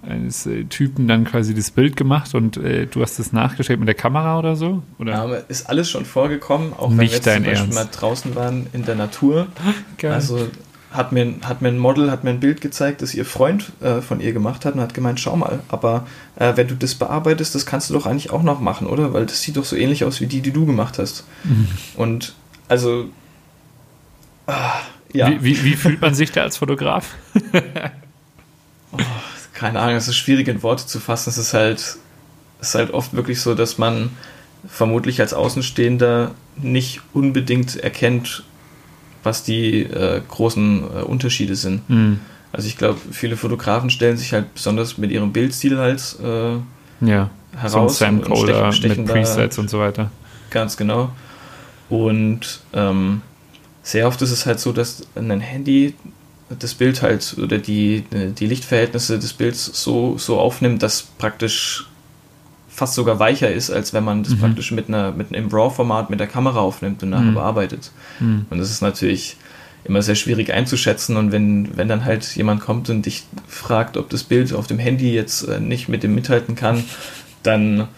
eines 0.08 0.46
äh, 0.46 0.64
Typen 0.64 1.08
dann 1.08 1.24
quasi 1.24 1.54
das 1.54 1.70
Bild 1.70 1.96
gemacht 1.96 2.34
und 2.34 2.56
äh, 2.56 2.86
du 2.86 3.02
hast 3.02 3.18
es 3.18 3.32
nachgestellt 3.32 3.80
mit 3.80 3.88
der 3.88 3.94
Kamera 3.94 4.38
oder 4.38 4.56
so? 4.56 4.82
Oder? 4.98 5.12
Ja, 5.12 5.34
ist 5.48 5.68
alles 5.68 5.90
schon 5.90 6.04
vorgekommen, 6.04 6.72
auch 6.74 6.90
wenn 6.90 6.96
Nicht 6.96 7.14
wir 7.14 7.22
zum 7.22 7.44
Beispiel 7.44 7.58
Ernst. 7.58 7.74
mal 7.74 7.88
draußen 7.90 8.34
waren 8.34 8.66
in 8.72 8.84
der 8.84 8.96
Natur. 8.96 9.46
Geil. 9.98 10.12
Also 10.12 10.48
hat 10.94 11.10
mir, 11.10 11.34
hat 11.42 11.60
mir 11.60 11.68
ein 11.68 11.78
Model, 11.78 12.10
hat 12.10 12.22
mir 12.22 12.30
ein 12.30 12.38
Bild 12.38 12.60
gezeigt, 12.60 13.02
das 13.02 13.14
ihr 13.14 13.24
Freund 13.24 13.72
äh, 13.82 14.00
von 14.00 14.20
ihr 14.20 14.32
gemacht 14.32 14.64
hat 14.64 14.74
und 14.74 14.80
hat 14.80 14.94
gemeint, 14.94 15.18
schau 15.18 15.36
mal, 15.36 15.60
aber 15.68 16.06
äh, 16.36 16.52
wenn 16.56 16.68
du 16.68 16.76
das 16.76 16.94
bearbeitest, 16.94 17.54
das 17.54 17.66
kannst 17.66 17.90
du 17.90 17.94
doch 17.94 18.06
eigentlich 18.06 18.30
auch 18.30 18.44
noch 18.44 18.60
machen, 18.60 18.86
oder? 18.86 19.12
Weil 19.12 19.26
das 19.26 19.42
sieht 19.42 19.56
doch 19.56 19.64
so 19.64 19.74
ähnlich 19.74 20.04
aus 20.04 20.20
wie 20.20 20.26
die, 20.26 20.40
die 20.40 20.52
du 20.52 20.66
gemacht 20.66 20.98
hast. 20.98 21.24
Mhm. 21.42 21.68
Und 21.96 22.34
also, 22.68 23.06
ah, 24.46 24.80
ja. 25.12 25.30
Wie, 25.30 25.42
wie, 25.42 25.64
wie, 25.64 25.76
fühlt 25.76 26.00
man 26.00 26.14
sich 26.14 26.30
da 26.30 26.42
als 26.42 26.58
Fotograf? 26.58 27.14
oh, 28.92 28.98
keine 29.52 29.80
Ahnung, 29.80 29.96
es 29.96 30.06
ist 30.06 30.16
schwierig 30.16 30.46
in 30.46 30.62
Worte 30.62 30.86
zu 30.86 31.00
fassen. 31.00 31.30
Es 31.30 31.38
ist 31.38 31.54
halt, 31.54 31.78
es 32.60 32.68
ist 32.68 32.74
halt 32.74 32.92
oft 32.92 33.14
wirklich 33.14 33.40
so, 33.40 33.54
dass 33.54 33.78
man 33.78 34.10
vermutlich 34.68 35.20
als 35.20 35.34
Außenstehender 35.34 36.32
nicht 36.56 37.00
unbedingt 37.12 37.76
erkennt, 37.76 38.44
was 39.24 39.42
die 39.42 39.82
äh, 39.82 40.20
großen 40.28 40.82
äh, 40.82 41.02
Unterschiede 41.02 41.56
sind. 41.56 41.88
Mhm. 41.88 42.20
Also 42.52 42.68
ich 42.68 42.76
glaube, 42.76 43.00
viele 43.10 43.36
Fotografen 43.36 43.90
stellen 43.90 44.16
sich 44.16 44.32
halt 44.32 44.54
besonders 44.54 44.96
mit 44.96 45.10
ihrem 45.10 45.32
Bildstil 45.32 45.76
halt 45.78 46.16
äh, 46.22 46.52
ja. 47.04 47.30
heraus. 47.56 47.98
So 47.98 48.04
ein 48.04 48.20
Sam 48.20 48.22
Coder 48.22 48.70
mit 48.70 49.06
Presets 49.06 49.58
und 49.58 49.68
so 49.68 49.80
weiter. 49.80 50.10
Ganz 50.50 50.76
genau. 50.76 51.10
Und 51.88 52.60
ähm, 52.72 53.22
sehr 53.82 54.06
oft 54.06 54.22
ist 54.22 54.30
es 54.30 54.46
halt 54.46 54.60
so, 54.60 54.72
dass 54.72 55.02
ein 55.16 55.40
Handy 55.40 55.94
das 56.48 56.74
Bild 56.74 57.02
halt 57.02 57.36
oder 57.42 57.58
die, 57.58 58.04
die 58.38 58.46
Lichtverhältnisse 58.46 59.18
des 59.18 59.32
Bilds 59.32 59.64
so, 59.64 60.16
so 60.18 60.38
aufnimmt, 60.38 60.82
dass 60.82 61.02
praktisch 61.02 61.86
fast 62.74 62.94
sogar 62.94 63.18
weicher 63.18 63.52
ist, 63.52 63.70
als 63.70 63.92
wenn 63.92 64.04
man 64.04 64.24
das 64.24 64.34
mhm. 64.34 64.38
praktisch 64.40 64.72
mit 64.72 64.88
einer 64.88 65.12
mit 65.12 65.34
einem 65.34 65.48
RAW-Format 65.48 66.10
mit 66.10 66.18
der 66.18 66.26
Kamera 66.26 66.60
aufnimmt 66.60 67.02
und 67.02 67.10
nachher 67.10 67.26
mhm. 67.26 67.34
bearbeitet. 67.34 67.92
Mhm. 68.18 68.46
Und 68.50 68.58
das 68.58 68.70
ist 68.70 68.82
natürlich 68.82 69.36
immer 69.84 70.02
sehr 70.02 70.14
schwierig 70.14 70.52
einzuschätzen 70.52 71.16
und 71.16 71.30
wenn, 71.30 71.76
wenn 71.76 71.88
dann 71.88 72.04
halt 72.04 72.24
jemand 72.36 72.60
kommt 72.60 72.88
und 72.88 73.04
dich 73.04 73.24
fragt, 73.46 73.96
ob 73.96 74.08
das 74.08 74.24
Bild 74.24 74.52
auf 74.54 74.66
dem 74.66 74.78
Handy 74.78 75.14
jetzt 75.14 75.42
äh, 75.42 75.60
nicht 75.60 75.88
mit 75.88 76.02
dem 76.02 76.14
mithalten 76.14 76.54
kann, 76.54 76.84
dann 77.42 77.88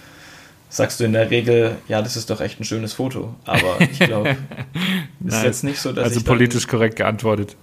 sagst 0.68 1.00
du 1.00 1.04
in 1.04 1.12
der 1.12 1.30
Regel, 1.30 1.76
ja, 1.88 2.02
das 2.02 2.16
ist 2.16 2.28
doch 2.28 2.40
echt 2.40 2.60
ein 2.60 2.64
schönes 2.64 2.92
Foto. 2.92 3.34
Aber 3.44 3.80
ich 3.80 4.00
glaube, 4.00 4.36
ist 5.24 5.44
jetzt 5.44 5.64
nicht 5.64 5.78
so, 5.78 5.92
dass 5.92 6.04
Also 6.04 6.18
ich 6.18 6.24
dann, 6.24 6.34
politisch 6.34 6.66
korrekt 6.66 6.96
geantwortet. 6.96 7.56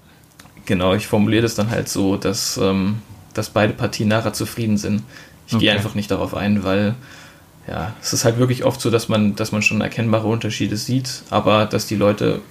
Genau, 0.66 0.94
ich 0.94 1.08
formuliere 1.08 1.44
das 1.44 1.56
dann 1.56 1.70
halt 1.70 1.90
so, 1.90 2.16
dass, 2.16 2.58
ähm, 2.58 3.02
dass 3.34 3.50
beide 3.50 3.74
Partien 3.74 4.08
nachher 4.08 4.34
zufrieden 4.34 4.78
sind. 4.78 5.04
Ich 5.48 5.54
Okay. 5.54 5.66
gehe 5.66 5.72
einfach 5.74 5.96
nicht 5.96 6.10
darauf 6.12 6.34
ein, 6.36 6.64
weil 6.64 6.96
ja, 7.68 7.94
es 8.02 8.12
ist 8.14 8.26
halt 8.26 8.38
wirklich 8.38 8.64
oft 8.66 8.82
so, 8.82 8.90
dass 8.92 9.08
man, 9.10 9.36
dass 9.36 9.52
man 9.52 9.62
schon 9.62 9.82
erkennbare 9.82 10.28
Unterschiede 10.28 10.76
sieht, 10.78 11.24
aber 11.30 11.66
dass 11.66 11.86
die 11.88 11.96
Leute 11.96 12.42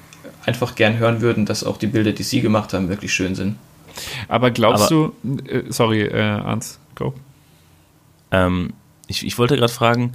einfach 0.46 0.74
gern 0.74 0.98
hören 0.98 1.20
würden, 1.20 1.46
dass 1.46 1.64
auch 1.64 1.76
die 1.76 1.86
Bilder, 1.86 2.12
die 2.12 2.22
sie 2.22 2.40
gemacht 2.40 2.72
haben, 2.72 2.88
wirklich 2.88 3.12
schön 3.12 3.34
sind. 3.34 3.56
Aber 4.28 4.50
glaubst 4.50 4.90
Aber- 4.90 5.12
du, 5.22 5.36
äh, 5.48 5.64
sorry, 5.70 6.02
äh, 6.02 6.20
Arndt, 6.20 6.78
go. 6.94 7.12
Ähm, 8.30 8.72
ich, 9.06 9.26
ich 9.26 9.36
wollte 9.38 9.56
gerade 9.56 9.72
fragen, 9.72 10.14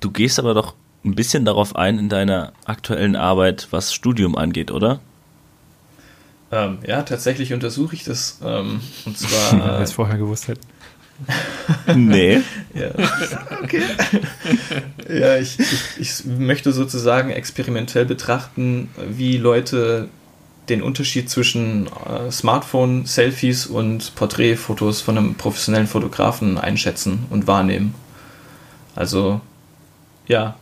du 0.00 0.10
gehst 0.10 0.38
aber 0.38 0.54
doch 0.54 0.74
ein 1.04 1.14
bisschen 1.14 1.44
darauf 1.44 1.76
ein 1.76 1.98
in 1.98 2.08
deiner 2.08 2.52
aktuellen 2.64 3.16
Arbeit, 3.16 3.68
was 3.70 3.92
Studium 3.92 4.36
angeht, 4.36 4.70
oder? 4.70 5.00
Ähm, 6.50 6.78
ja, 6.86 7.02
tatsächlich 7.02 7.52
untersuche 7.52 7.94
ich 7.94 8.04
das. 8.04 8.38
Ähm, 8.44 8.80
und 9.04 9.20
Wenn 9.20 9.30
wir 9.58 9.64
zwar. 9.64 9.80
es 9.80 9.92
vorher 9.92 10.18
gewusst 10.18 10.48
hätten. 10.48 10.60
Nee. 11.94 12.42
ja, 12.74 12.90
okay. 13.62 13.82
ja, 15.08 15.36
ich, 15.36 15.58
ich, 15.58 15.98
ich 15.98 16.24
möchte 16.24 16.72
sozusagen 16.72 17.30
experimentell 17.30 18.04
betrachten, 18.04 18.88
wie 19.08 19.36
Leute 19.36 20.08
den 20.68 20.82
Unterschied 20.82 21.28
zwischen 21.28 21.86
äh, 21.86 22.30
Smartphone-Selfies 22.30 23.66
und 23.66 24.14
Porträtfotos 24.14 25.00
von 25.00 25.18
einem 25.18 25.34
professionellen 25.34 25.86
Fotografen 25.86 26.56
einschätzen 26.58 27.26
und 27.30 27.46
wahrnehmen. 27.46 27.94
Also, 28.94 29.40
ja, 30.28 30.56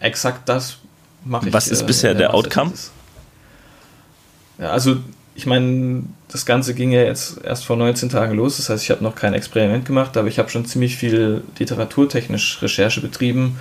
exakt 0.00 0.48
das 0.48 0.78
mache 1.24 1.48
ich. 1.48 1.52
Was 1.52 1.68
ist 1.68 1.82
äh, 1.82 1.86
bisher 1.86 2.14
der 2.14 2.32
Masterthesis. 2.32 2.92
Outcome? 4.58 4.66
Ja, 4.66 4.70
also 4.70 4.96
ich 5.34 5.46
meine, 5.46 6.04
das 6.28 6.44
Ganze 6.46 6.74
ging 6.74 6.92
ja 6.92 7.02
jetzt 7.02 7.42
erst 7.44 7.64
vor 7.64 7.76
19 7.76 8.08
Tagen 8.10 8.34
los, 8.36 8.58
das 8.58 8.68
heißt, 8.68 8.84
ich 8.84 8.90
habe 8.90 9.02
noch 9.02 9.14
kein 9.14 9.34
Experiment 9.34 9.84
gemacht, 9.86 10.16
aber 10.16 10.28
ich 10.28 10.38
habe 10.38 10.50
schon 10.50 10.66
ziemlich 10.66 10.96
viel 10.96 11.42
literaturtechnisch 11.58 12.60
Recherche 12.62 13.00
betrieben 13.00 13.58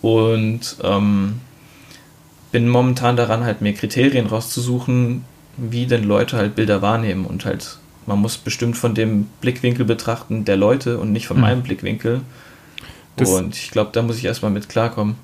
und 0.00 0.76
ähm, 0.82 1.40
bin 2.52 2.68
momentan 2.68 3.16
daran, 3.16 3.44
halt 3.44 3.60
mir 3.60 3.72
Kriterien 3.74 4.26
rauszusuchen, 4.26 5.24
wie 5.56 5.86
denn 5.86 6.04
Leute 6.04 6.36
halt 6.36 6.54
Bilder 6.54 6.82
wahrnehmen 6.82 7.26
und 7.26 7.44
halt, 7.44 7.78
man 8.06 8.18
muss 8.20 8.38
bestimmt 8.38 8.76
von 8.76 8.94
dem 8.94 9.26
Blickwinkel 9.40 9.84
betrachten 9.84 10.44
der 10.44 10.56
Leute 10.56 10.98
und 10.98 11.12
nicht 11.12 11.26
von 11.26 11.36
Mhm. 11.36 11.42
meinem 11.42 11.62
Blickwinkel. 11.62 12.20
Das- 13.16 13.30
und 13.30 13.56
ich 13.56 13.70
glaube, 13.72 13.90
da 13.92 14.02
muss 14.02 14.18
ich 14.18 14.24
erstmal 14.24 14.52
mit 14.52 14.68
klarkommen. 14.68 15.16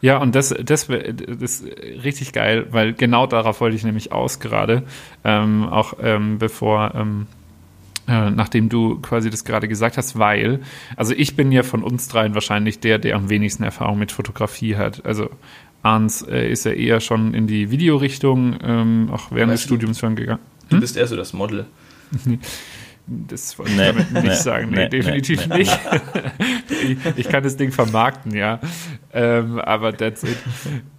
Ja, 0.00 0.18
und 0.18 0.34
das, 0.34 0.48
das, 0.62 0.86
das 0.88 1.60
ist 1.60 1.64
richtig 2.04 2.32
geil, 2.32 2.66
weil 2.70 2.92
genau 2.92 3.26
darauf 3.26 3.60
wollte 3.60 3.76
ich 3.76 3.84
nämlich 3.84 4.12
aus 4.12 4.40
gerade. 4.40 4.82
Ähm, 5.24 5.64
auch 5.68 5.94
ähm, 6.02 6.38
bevor, 6.38 6.92
ähm, 6.94 7.26
äh, 8.08 8.30
nachdem 8.30 8.68
du 8.68 8.98
quasi 9.00 9.30
das 9.30 9.44
gerade 9.44 9.68
gesagt 9.68 9.96
hast, 9.98 10.18
weil, 10.18 10.60
also 10.96 11.14
ich 11.16 11.36
bin 11.36 11.52
ja 11.52 11.62
von 11.62 11.82
uns 11.82 12.08
dreien 12.08 12.34
wahrscheinlich 12.34 12.80
der, 12.80 12.98
der 12.98 13.16
am 13.16 13.28
wenigsten 13.28 13.62
Erfahrung 13.64 13.98
mit 13.98 14.12
Fotografie 14.12 14.76
hat. 14.76 15.04
Also 15.04 15.30
Arns 15.82 16.22
äh, 16.22 16.50
ist 16.50 16.64
ja 16.64 16.72
eher 16.72 17.00
schon 17.00 17.34
in 17.34 17.46
die 17.46 17.70
Videorichtung, 17.70 18.56
ähm, 18.64 19.10
auch 19.12 19.30
während 19.30 19.52
des 19.52 19.60
Weißt 19.60 19.64
du- 19.70 19.74
Studiums 19.74 19.98
schon 20.00 20.16
gegangen. 20.16 20.40
Du 20.70 20.80
bist 20.80 20.96
eher 20.96 21.06
so 21.06 21.16
das 21.16 21.32
Model. 21.32 21.66
Das 23.08 23.58
wollte 23.58 23.72
ich 23.72 23.78
Nee, 23.78 23.86
damit 23.86 24.12
nicht 24.12 24.24
nee, 24.24 24.34
sagen. 24.34 24.70
Nee, 24.70 24.76
nee, 24.76 24.88
definitiv 24.88 25.46
nicht. 25.48 25.78
ich, 26.68 26.98
ich 27.16 27.28
kann 27.28 27.42
das 27.42 27.56
Ding 27.56 27.72
vermarkten, 27.72 28.34
ja. 28.34 28.60
Ähm, 29.12 29.58
aber 29.58 29.96
that's 29.96 30.22
it. 30.24 30.36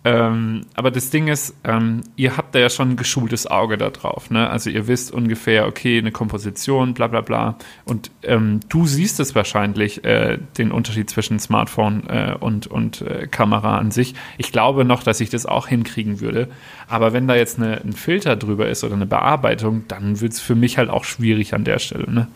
Ähm, 0.10 0.66
aber 0.74 0.90
das 0.90 1.12
Ding 1.12 1.28
ist, 1.28 1.54
ähm, 1.64 2.02
ihr 2.16 2.36
habt 2.36 2.56
da 2.56 2.60
ja 2.60 2.72
schon 2.72 2.92
ein 2.92 2.96
geschultes 2.96 3.46
Auge 3.46 3.78
da 3.78 3.92
drauf. 3.92 4.32
Ne? 4.32 4.50
Also 4.50 4.72
ihr 4.72 4.88
wisst 4.88 5.12
ungefähr, 5.12 5.68
okay, 5.68 6.00
eine 6.00 6.12
Komposition, 6.12 6.96
bla 6.96 7.06
bla 7.06 7.22
bla. 7.22 7.60
Und 7.86 8.10
ähm, 8.24 8.60
du 8.70 8.88
siehst 8.88 9.20
es 9.20 9.36
wahrscheinlich, 9.36 10.04
äh, 10.06 10.40
den 10.58 10.72
Unterschied 10.72 11.12
zwischen 11.12 11.38
Smartphone 11.38 12.08
äh, 12.08 12.36
und, 12.40 12.66
und 12.66 13.02
äh, 13.02 13.28
Kamera 13.28 13.78
an 13.78 13.92
sich. 13.92 14.16
Ich 14.40 14.52
glaube 14.52 14.84
noch, 14.84 15.04
dass 15.04 15.20
ich 15.20 15.30
das 15.30 15.46
auch 15.46 15.68
hinkriegen 15.68 16.22
würde. 16.22 16.48
Aber 16.88 17.14
wenn 17.14 17.28
da 17.28 17.36
jetzt 17.36 17.60
eine, 17.60 17.80
ein 17.80 17.94
Filter 17.94 18.36
drüber 18.36 18.68
ist 18.68 18.84
oder 18.84 18.96
eine 18.96 19.06
Bearbeitung, 19.06 19.84
dann 19.90 20.22
wird 20.22 20.34
es 20.34 20.40
für 20.40 20.56
mich 20.56 20.80
halt 20.80 20.90
auch 20.90 21.04
schwierig 21.04 21.54
an 21.54 21.66
der 21.66 21.78
Stelle. 21.78 22.12
Ne? 22.12 22.28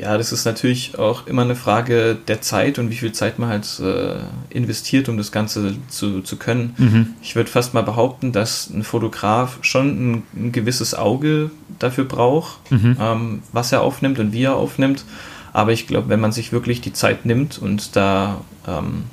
Ja, 0.00 0.16
das 0.16 0.30
ist 0.32 0.44
natürlich 0.44 0.96
auch 0.98 1.26
immer 1.26 1.42
eine 1.42 1.56
Frage 1.56 2.16
der 2.28 2.40
Zeit 2.40 2.78
und 2.78 2.90
wie 2.90 2.96
viel 2.96 3.10
Zeit 3.12 3.38
man 3.38 3.48
halt 3.48 3.66
äh, 3.80 4.16
investiert, 4.50 5.08
um 5.08 5.16
das 5.16 5.32
Ganze 5.32 5.74
zu, 5.88 6.20
zu 6.22 6.36
können. 6.36 6.74
Mhm. 6.78 7.06
Ich 7.20 7.34
würde 7.34 7.50
fast 7.50 7.74
mal 7.74 7.82
behaupten, 7.82 8.30
dass 8.30 8.70
ein 8.70 8.84
Fotograf 8.84 9.58
schon 9.62 9.88
ein, 9.88 10.22
ein 10.36 10.52
gewisses 10.52 10.94
Auge 10.94 11.50
dafür 11.80 12.04
braucht, 12.04 12.58
Mhm. 12.70 12.96
ähm, 13.00 13.42
was 13.52 13.72
er 13.72 13.80
aufnimmt 13.80 14.18
und 14.20 14.32
wie 14.32 14.44
er 14.44 14.54
aufnimmt. 14.54 15.04
Aber 15.52 15.72
ich 15.72 15.86
glaube, 15.88 16.08
wenn 16.10 16.20
man 16.20 16.30
sich 16.30 16.52
wirklich 16.52 16.80
die 16.80 16.92
Zeit 16.92 17.24
nimmt 17.26 17.58
und 17.58 17.96
da 17.96 18.42
ähm, 18.68 19.04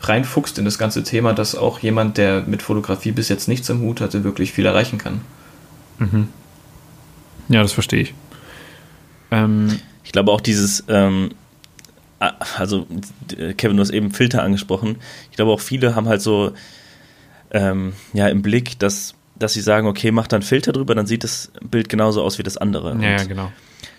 reinfuchst 0.00 0.58
in 0.58 0.64
das 0.64 0.78
ganze 0.78 1.02
Thema, 1.02 1.34
dass 1.34 1.54
auch 1.54 1.80
jemand, 1.80 2.16
der 2.16 2.44
mit 2.46 2.62
Fotografie 2.62 3.10
bis 3.12 3.28
jetzt 3.28 3.48
nichts 3.48 3.70
am 3.70 3.80
Hut 3.80 4.00
hatte, 4.00 4.24
wirklich 4.24 4.52
viel 4.52 4.64
erreichen 4.64 4.96
kann. 4.96 5.20
Mhm. 5.98 6.28
Ja, 7.48 7.60
das 7.62 7.72
verstehe 7.72 8.00
ich. 8.02 8.14
Ähm, 9.30 9.80
Ich 10.08 10.12
glaube 10.12 10.32
auch 10.32 10.40
dieses, 10.40 10.84
ähm, 10.88 11.32
also 12.56 12.86
d- 13.30 13.52
Kevin, 13.52 13.76
du 13.76 13.82
hast 13.82 13.90
eben 13.90 14.10
Filter 14.10 14.42
angesprochen. 14.42 14.96
Ich 15.30 15.36
glaube 15.36 15.52
auch 15.52 15.60
viele 15.60 15.94
haben 15.94 16.08
halt 16.08 16.22
so 16.22 16.52
ähm, 17.50 17.92
ja 18.14 18.26
im 18.28 18.40
Blick, 18.40 18.78
dass, 18.78 19.12
dass 19.38 19.52
sie 19.52 19.60
sagen, 19.60 19.86
okay, 19.86 20.10
mach 20.10 20.26
dann 20.26 20.40
Filter 20.40 20.72
drüber, 20.72 20.94
dann 20.94 21.06
sieht 21.06 21.24
das 21.24 21.52
Bild 21.62 21.90
genauso 21.90 22.22
aus 22.22 22.38
wie 22.38 22.42
das 22.42 22.56
andere. 22.56 22.96
ja, 23.02 23.10
ja, 23.18 23.24
genau. 23.24 23.52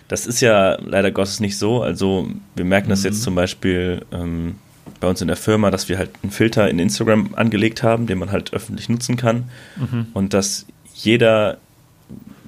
Das 0.08 0.26
ist 0.26 0.40
ja 0.40 0.76
leider 0.84 1.12
Gottes 1.12 1.38
nicht 1.38 1.56
so. 1.56 1.80
Also 1.80 2.28
wir 2.56 2.64
merken 2.64 2.88
das 2.90 3.02
Mhm. 3.02 3.06
jetzt 3.06 3.22
zum 3.22 3.36
Beispiel 3.36 4.04
ähm, 4.10 4.56
bei 4.98 5.06
uns 5.06 5.20
in 5.22 5.28
der 5.28 5.36
Firma, 5.36 5.70
dass 5.70 5.88
wir 5.88 5.96
halt 5.96 6.10
einen 6.24 6.32
Filter 6.32 6.68
in 6.68 6.80
Instagram 6.80 7.34
angelegt 7.36 7.84
haben, 7.84 8.08
den 8.08 8.18
man 8.18 8.32
halt 8.32 8.52
öffentlich 8.52 8.88
nutzen 8.88 9.16
kann 9.16 9.44
Mhm. 9.76 10.06
und 10.12 10.34
dass 10.34 10.66
jeder 10.92 11.58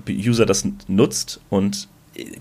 User 0.09 0.46
das 0.46 0.66
nutzt 0.88 1.40
und 1.48 1.87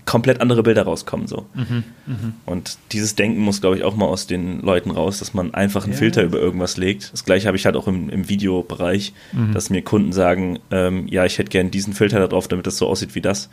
komplett 0.04 0.40
andere 0.40 0.62
Bilder 0.62 0.82
rauskommen 0.82 1.26
so. 1.26 1.46
Mhm. 1.54 1.84
Mhm. 2.06 2.34
Und 2.44 2.78
dieses 2.92 3.14
Denken 3.14 3.40
muss, 3.40 3.60
glaube 3.60 3.76
ich, 3.76 3.84
auch 3.84 3.96
mal 3.96 4.06
aus 4.06 4.26
den 4.26 4.60
Leuten 4.60 4.90
raus, 4.90 5.18
dass 5.18 5.32
man 5.34 5.54
einfach 5.54 5.84
einen 5.84 5.92
Ja. 5.92 5.98
Filter 5.98 6.22
über 6.22 6.38
irgendwas 6.38 6.76
legt. 6.76 7.12
Das 7.12 7.24
gleiche 7.24 7.46
habe 7.46 7.56
ich 7.56 7.64
halt 7.64 7.76
auch 7.76 7.88
im, 7.88 8.10
im 8.10 8.28
Videobereich, 8.28 9.12
Mhm. 9.32 9.52
dass 9.52 9.70
mir 9.70 9.82
Kunden 9.82 10.12
sagen, 10.12 10.58
ähm, 10.70 11.06
ja, 11.08 11.24
ich 11.24 11.38
hätte 11.38 11.50
gern 11.50 11.70
diesen 11.70 11.94
Filter 11.94 12.18
da 12.18 12.26
drauf, 12.28 12.48
damit 12.48 12.66
das 12.66 12.76
so 12.76 12.86
aussieht 12.86 13.14
wie 13.14 13.20
das. 13.22 13.48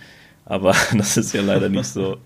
Aber 0.46 0.74
das 0.98 1.16
ist 1.16 1.34
ja 1.34 1.42
leider 1.42 1.70
nicht 1.70 1.86
so. 1.86 2.18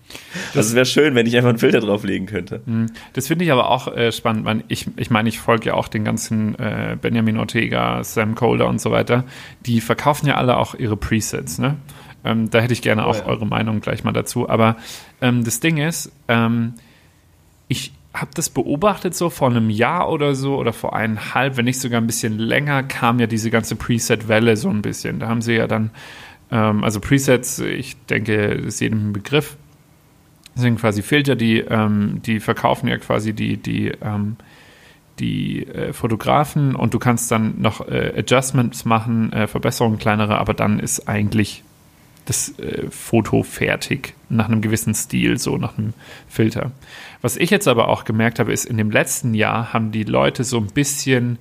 Das 0.54 0.74
wäre 0.74 0.86
schön, 0.86 1.14
wenn 1.14 1.26
ich 1.26 1.36
einfach 1.36 1.50
einen 1.50 1.58
Filter 1.58 1.80
drauflegen 1.80 2.26
könnte. 2.26 2.62
Mhm. 2.64 2.86
Das 3.12 3.26
finde 3.28 3.44
ich 3.44 3.52
aber 3.52 3.70
auch 3.70 3.86
äh, 3.94 4.10
spannend. 4.12 4.44
Man, 4.44 4.64
ich 4.68 4.86
ich 4.96 5.10
meine, 5.10 5.28
ich 5.28 5.38
folge 5.38 5.66
ja 5.66 5.74
auch 5.74 5.88
den 5.88 6.04
ganzen 6.04 6.58
äh, 6.58 6.96
Benjamin 7.00 7.36
Ortega, 7.36 8.02
Sam 8.02 8.34
Colder 8.34 8.66
und 8.66 8.80
so 8.80 8.90
weiter. 8.90 9.24
Die 9.66 9.80
verkaufen 9.82 10.26
ja 10.26 10.34
alle 10.36 10.56
auch 10.56 10.74
ihre 10.74 10.96
Presets. 10.96 11.58
Ne? 11.58 11.76
Ähm, 12.24 12.50
da 12.50 12.60
hätte 12.60 12.72
ich 12.72 12.82
gerne 12.82 13.06
Oh 13.06 13.10
auch 13.10 13.18
ja. 13.18 13.26
eure 13.26 13.46
Meinung 13.46 13.80
gleich 13.80 14.04
mal 14.04 14.12
dazu. 14.12 14.48
Aber 14.48 14.76
ähm, 15.20 15.44
das 15.44 15.60
Ding 15.60 15.76
ist, 15.76 16.12
ähm, 16.28 16.74
ich 17.68 17.92
habe 18.14 18.30
das 18.34 18.48
beobachtet 18.48 19.14
so 19.14 19.28
vor 19.28 19.50
einem 19.50 19.70
Jahr 19.70 20.08
oder 20.10 20.34
so 20.34 20.56
oder 20.56 20.72
vor 20.72 20.94
eineinhalb, 20.94 21.56
wenn 21.56 21.64
nicht 21.64 21.80
sogar 21.80 22.00
ein 22.00 22.06
bisschen 22.06 22.38
länger, 22.38 22.84
kam 22.84 23.18
ja 23.18 23.26
diese 23.26 23.50
ganze 23.50 23.74
Preset-Welle 23.74 24.56
so 24.56 24.70
ein 24.70 24.82
bisschen. 24.82 25.18
Da 25.18 25.28
haben 25.28 25.42
sie 25.42 25.54
ja 25.54 25.66
dann, 25.66 25.90
ähm, 26.50 26.84
also 26.84 27.00
Presets, 27.00 27.58
ich 27.58 27.96
denke, 28.06 28.56
das 28.56 28.66
ist 28.66 28.80
jedem 28.80 29.10
ein 29.10 29.12
Begriff. 29.12 29.56
Sind 30.54 30.78
quasi 30.78 31.02
Filter, 31.02 31.34
die, 31.34 31.58
ähm, 31.58 32.20
die 32.24 32.38
verkaufen 32.38 32.86
ja 32.86 32.96
quasi 32.98 33.32
die, 33.32 33.56
die, 33.56 33.88
ähm, 34.00 34.36
die 35.18 35.66
äh, 35.66 35.92
Fotografen 35.92 36.76
und 36.76 36.94
du 36.94 37.00
kannst 37.00 37.32
dann 37.32 37.60
noch 37.60 37.88
äh, 37.88 38.12
Adjustments 38.16 38.84
machen, 38.84 39.32
äh, 39.32 39.48
Verbesserungen 39.48 39.98
kleinere, 39.98 40.38
aber 40.38 40.54
dann 40.54 40.78
ist 40.78 41.08
eigentlich 41.08 41.64
das 42.24 42.58
äh, 42.58 42.90
Foto 42.90 43.42
fertig 43.42 44.14
nach 44.28 44.48
einem 44.48 44.60
gewissen 44.60 44.94
Stil, 44.94 45.38
so 45.38 45.56
nach 45.56 45.78
einem 45.78 45.94
Filter. 46.28 46.72
Was 47.22 47.36
ich 47.36 47.50
jetzt 47.50 47.68
aber 47.68 47.88
auch 47.88 48.04
gemerkt 48.04 48.38
habe, 48.38 48.52
ist, 48.52 48.64
in 48.64 48.76
dem 48.76 48.90
letzten 48.90 49.34
Jahr 49.34 49.72
haben 49.72 49.92
die 49.92 50.04
Leute 50.04 50.44
so 50.44 50.58
ein 50.58 50.68
bisschen 50.68 51.38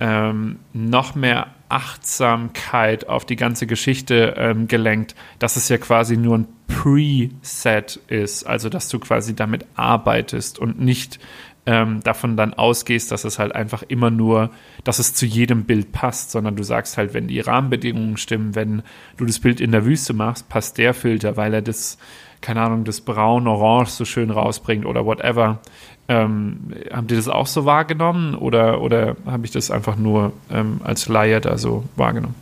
ähm, 0.00 0.58
noch 0.72 1.14
mehr 1.14 1.48
Achtsamkeit 1.68 3.08
auf 3.08 3.24
die 3.24 3.36
ganze 3.36 3.66
Geschichte 3.66 4.34
ähm, 4.36 4.68
gelenkt, 4.68 5.14
dass 5.38 5.56
es 5.56 5.68
ja 5.68 5.78
quasi 5.78 6.16
nur 6.16 6.38
ein 6.38 6.48
Preset 6.68 8.00
ist, 8.08 8.44
also 8.44 8.68
dass 8.68 8.88
du 8.88 8.98
quasi 8.98 9.34
damit 9.34 9.66
arbeitest 9.74 10.58
und 10.58 10.80
nicht 10.80 11.18
ähm, 11.66 12.02
davon 12.02 12.36
dann 12.36 12.54
ausgehst, 12.54 13.10
dass 13.10 13.24
es 13.24 13.38
halt 13.38 13.54
einfach 13.54 13.82
immer 13.88 14.10
nur, 14.10 14.50
dass 14.84 14.98
es 14.98 15.14
zu 15.14 15.24
jedem 15.24 15.64
Bild 15.64 15.92
passt, 15.92 16.30
sondern 16.30 16.56
du 16.56 16.62
sagst 16.62 16.98
halt, 16.98 17.14
wenn 17.14 17.26
die 17.26 17.40
Rahmenbedingungen 17.40 18.16
stimmen, 18.16 18.54
wenn 18.54 18.82
du 19.16 19.24
das 19.24 19.38
Bild 19.38 19.60
in 19.60 19.72
der 19.72 19.86
Wüste 19.86 20.12
machst, 20.12 20.48
passt 20.48 20.76
der 20.76 20.92
Filter, 20.92 21.36
weil 21.36 21.54
er 21.54 21.62
das, 21.62 21.96
keine 22.42 22.60
Ahnung, 22.60 22.84
das 22.84 23.00
Braun-Orange 23.00 23.90
so 23.90 24.04
schön 24.04 24.30
rausbringt 24.30 24.84
oder 24.84 25.06
whatever. 25.06 25.60
Ähm, 26.06 26.74
habt 26.92 27.10
ihr 27.10 27.16
das 27.16 27.28
auch 27.28 27.46
so 27.46 27.64
wahrgenommen 27.64 28.34
oder, 28.34 28.82
oder 28.82 29.16
habe 29.24 29.46
ich 29.46 29.50
das 29.50 29.70
einfach 29.70 29.96
nur 29.96 30.34
ähm, 30.50 30.80
als 30.84 31.08
Laie 31.08 31.40
da 31.40 31.56
so 31.56 31.84
wahrgenommen? 31.96 32.34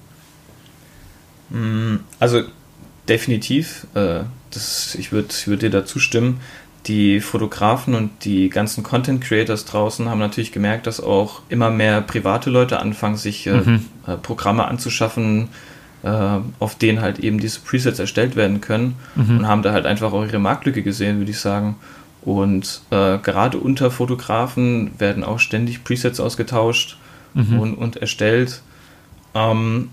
Mm, 1.50 1.96
also 2.18 2.42
definitiv, 3.08 3.86
äh, 3.94 4.20
das, 4.50 4.96
ich 4.96 5.12
würde 5.12 5.28
ich 5.30 5.46
würd 5.46 5.62
dir 5.62 5.70
dazu 5.70 5.98
stimmen. 5.98 6.40
Die 6.86 7.20
Fotografen 7.20 7.94
und 7.94 8.24
die 8.24 8.48
ganzen 8.48 8.82
Content 8.82 9.22
Creators 9.22 9.64
draußen 9.64 10.08
haben 10.08 10.18
natürlich 10.18 10.50
gemerkt, 10.50 10.86
dass 10.88 11.00
auch 11.00 11.42
immer 11.48 11.70
mehr 11.70 12.00
private 12.00 12.50
Leute 12.50 12.80
anfangen, 12.80 13.16
sich 13.16 13.46
äh, 13.46 13.52
mhm. 13.52 13.84
äh, 14.06 14.16
Programme 14.16 14.66
anzuschaffen, 14.66 15.48
äh, 16.02 16.38
auf 16.58 16.74
denen 16.74 17.00
halt 17.00 17.20
eben 17.20 17.38
diese 17.38 17.60
Presets 17.60 18.00
erstellt 18.00 18.34
werden 18.34 18.60
können 18.60 18.96
mhm. 19.14 19.38
und 19.38 19.46
haben 19.46 19.62
da 19.62 19.72
halt 19.72 19.86
einfach 19.86 20.12
auch 20.12 20.24
ihre 20.24 20.40
Marktlücke 20.40 20.82
gesehen, 20.82 21.18
würde 21.18 21.30
ich 21.30 21.38
sagen. 21.38 21.76
Und 22.22 22.82
äh, 22.90 23.18
gerade 23.18 23.58
unter 23.58 23.90
Fotografen 23.90 24.92
werden 24.98 25.22
auch 25.22 25.38
ständig 25.38 25.84
Presets 25.84 26.18
ausgetauscht 26.20 26.96
mhm. 27.34 27.60
und, 27.60 27.74
und, 27.74 27.96
erstellt. 27.96 28.62
Ähm, 29.34 29.90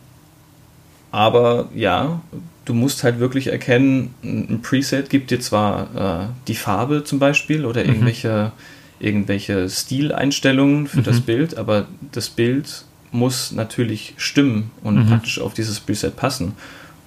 aber 1.12 1.70
ja, 1.74 2.22
du 2.70 2.76
musst 2.76 3.04
halt 3.04 3.20
wirklich 3.20 3.48
erkennen, 3.48 4.14
ein 4.24 4.62
Preset 4.62 5.10
gibt 5.10 5.32
dir 5.32 5.40
zwar 5.40 6.28
äh, 6.28 6.28
die 6.48 6.54
Farbe 6.54 7.04
zum 7.04 7.18
Beispiel 7.18 7.66
oder 7.66 7.82
mhm. 7.82 7.90
irgendwelche, 7.90 8.52
irgendwelche 9.00 9.68
Stileinstellungen 9.68 10.86
für 10.88 11.00
mhm. 11.00 11.04
das 11.04 11.22
Bild, 11.22 11.58
aber 11.58 11.88
das 12.12 12.30
Bild 12.30 12.86
muss 13.12 13.52
natürlich 13.52 14.14
stimmen 14.18 14.70
und 14.84 14.98
mhm. 14.98 15.08
praktisch 15.08 15.42
auf 15.42 15.56
dieses 15.56 15.80
Preset 15.80 16.16
passen. 16.16 16.54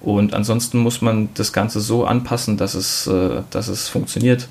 Und 0.01 0.33
ansonsten 0.33 0.79
muss 0.79 1.01
man 1.01 1.29
das 1.33 1.53
Ganze 1.53 1.79
so 1.79 2.03
anpassen, 2.03 2.57
dass 2.57 2.73
es, 2.73 3.07
äh, 3.07 3.41
dass 3.49 3.69
es 3.69 3.87
funktioniert. 3.87 4.49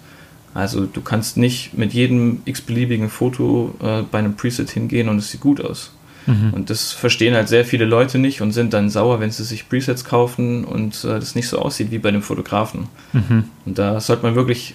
Also 0.55 0.87
du 0.87 1.03
kannst 1.03 1.37
nicht 1.37 1.77
mit 1.77 1.93
jedem 1.93 2.41
x-beliebigen 2.47 3.11
Foto 3.11 3.75
äh, 3.83 4.01
bei 4.11 4.19
einem 4.19 4.35
Preset 4.35 4.71
hingehen 4.71 5.11
und 5.11 5.19
es 5.19 5.31
sieht 5.31 5.43
gut 5.43 5.63
aus. 5.63 5.93
Mhm. 6.27 6.53
Und 6.53 6.71
das 6.71 6.93
verstehen 6.93 7.35
halt 7.35 7.49
sehr 7.49 7.65
viele 7.65 7.85
Leute 7.85 8.19
nicht 8.19 8.41
und 8.41 8.53
sind 8.53 8.73
dann 8.73 8.91
sauer, 8.91 9.21
wenn 9.21 9.31
sie 9.31 9.45
sich 9.45 9.69
Presets 9.69 10.05
kaufen 10.05 10.65
und 10.65 11.05
äh, 11.05 11.19
das 11.19 11.35
nicht 11.35 11.49
so 11.49 11.59
aussieht 11.59 11.91
wie 11.91 11.99
bei 11.99 12.11
dem 12.11 12.23
Fotografen. 12.23 12.89
Mhm. 13.13 13.45
Und 13.67 13.79
da 13.79 14.01
sollte 14.01 14.23
man 14.23 14.35
wirklich 14.35 14.75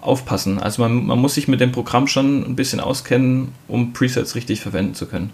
aufpassen. 0.00 0.58
Also 0.58 0.82
man, 0.82 1.06
man 1.06 1.18
muss 1.18 1.34
sich 1.34 1.48
mit 1.48 1.60
dem 1.60 1.72
Programm 1.72 2.08
schon 2.08 2.44
ein 2.44 2.56
bisschen 2.56 2.80
auskennen, 2.80 3.52
um 3.68 3.92
Presets 3.92 4.34
richtig 4.34 4.60
verwenden 4.60 4.94
zu 4.94 5.06
können. 5.06 5.30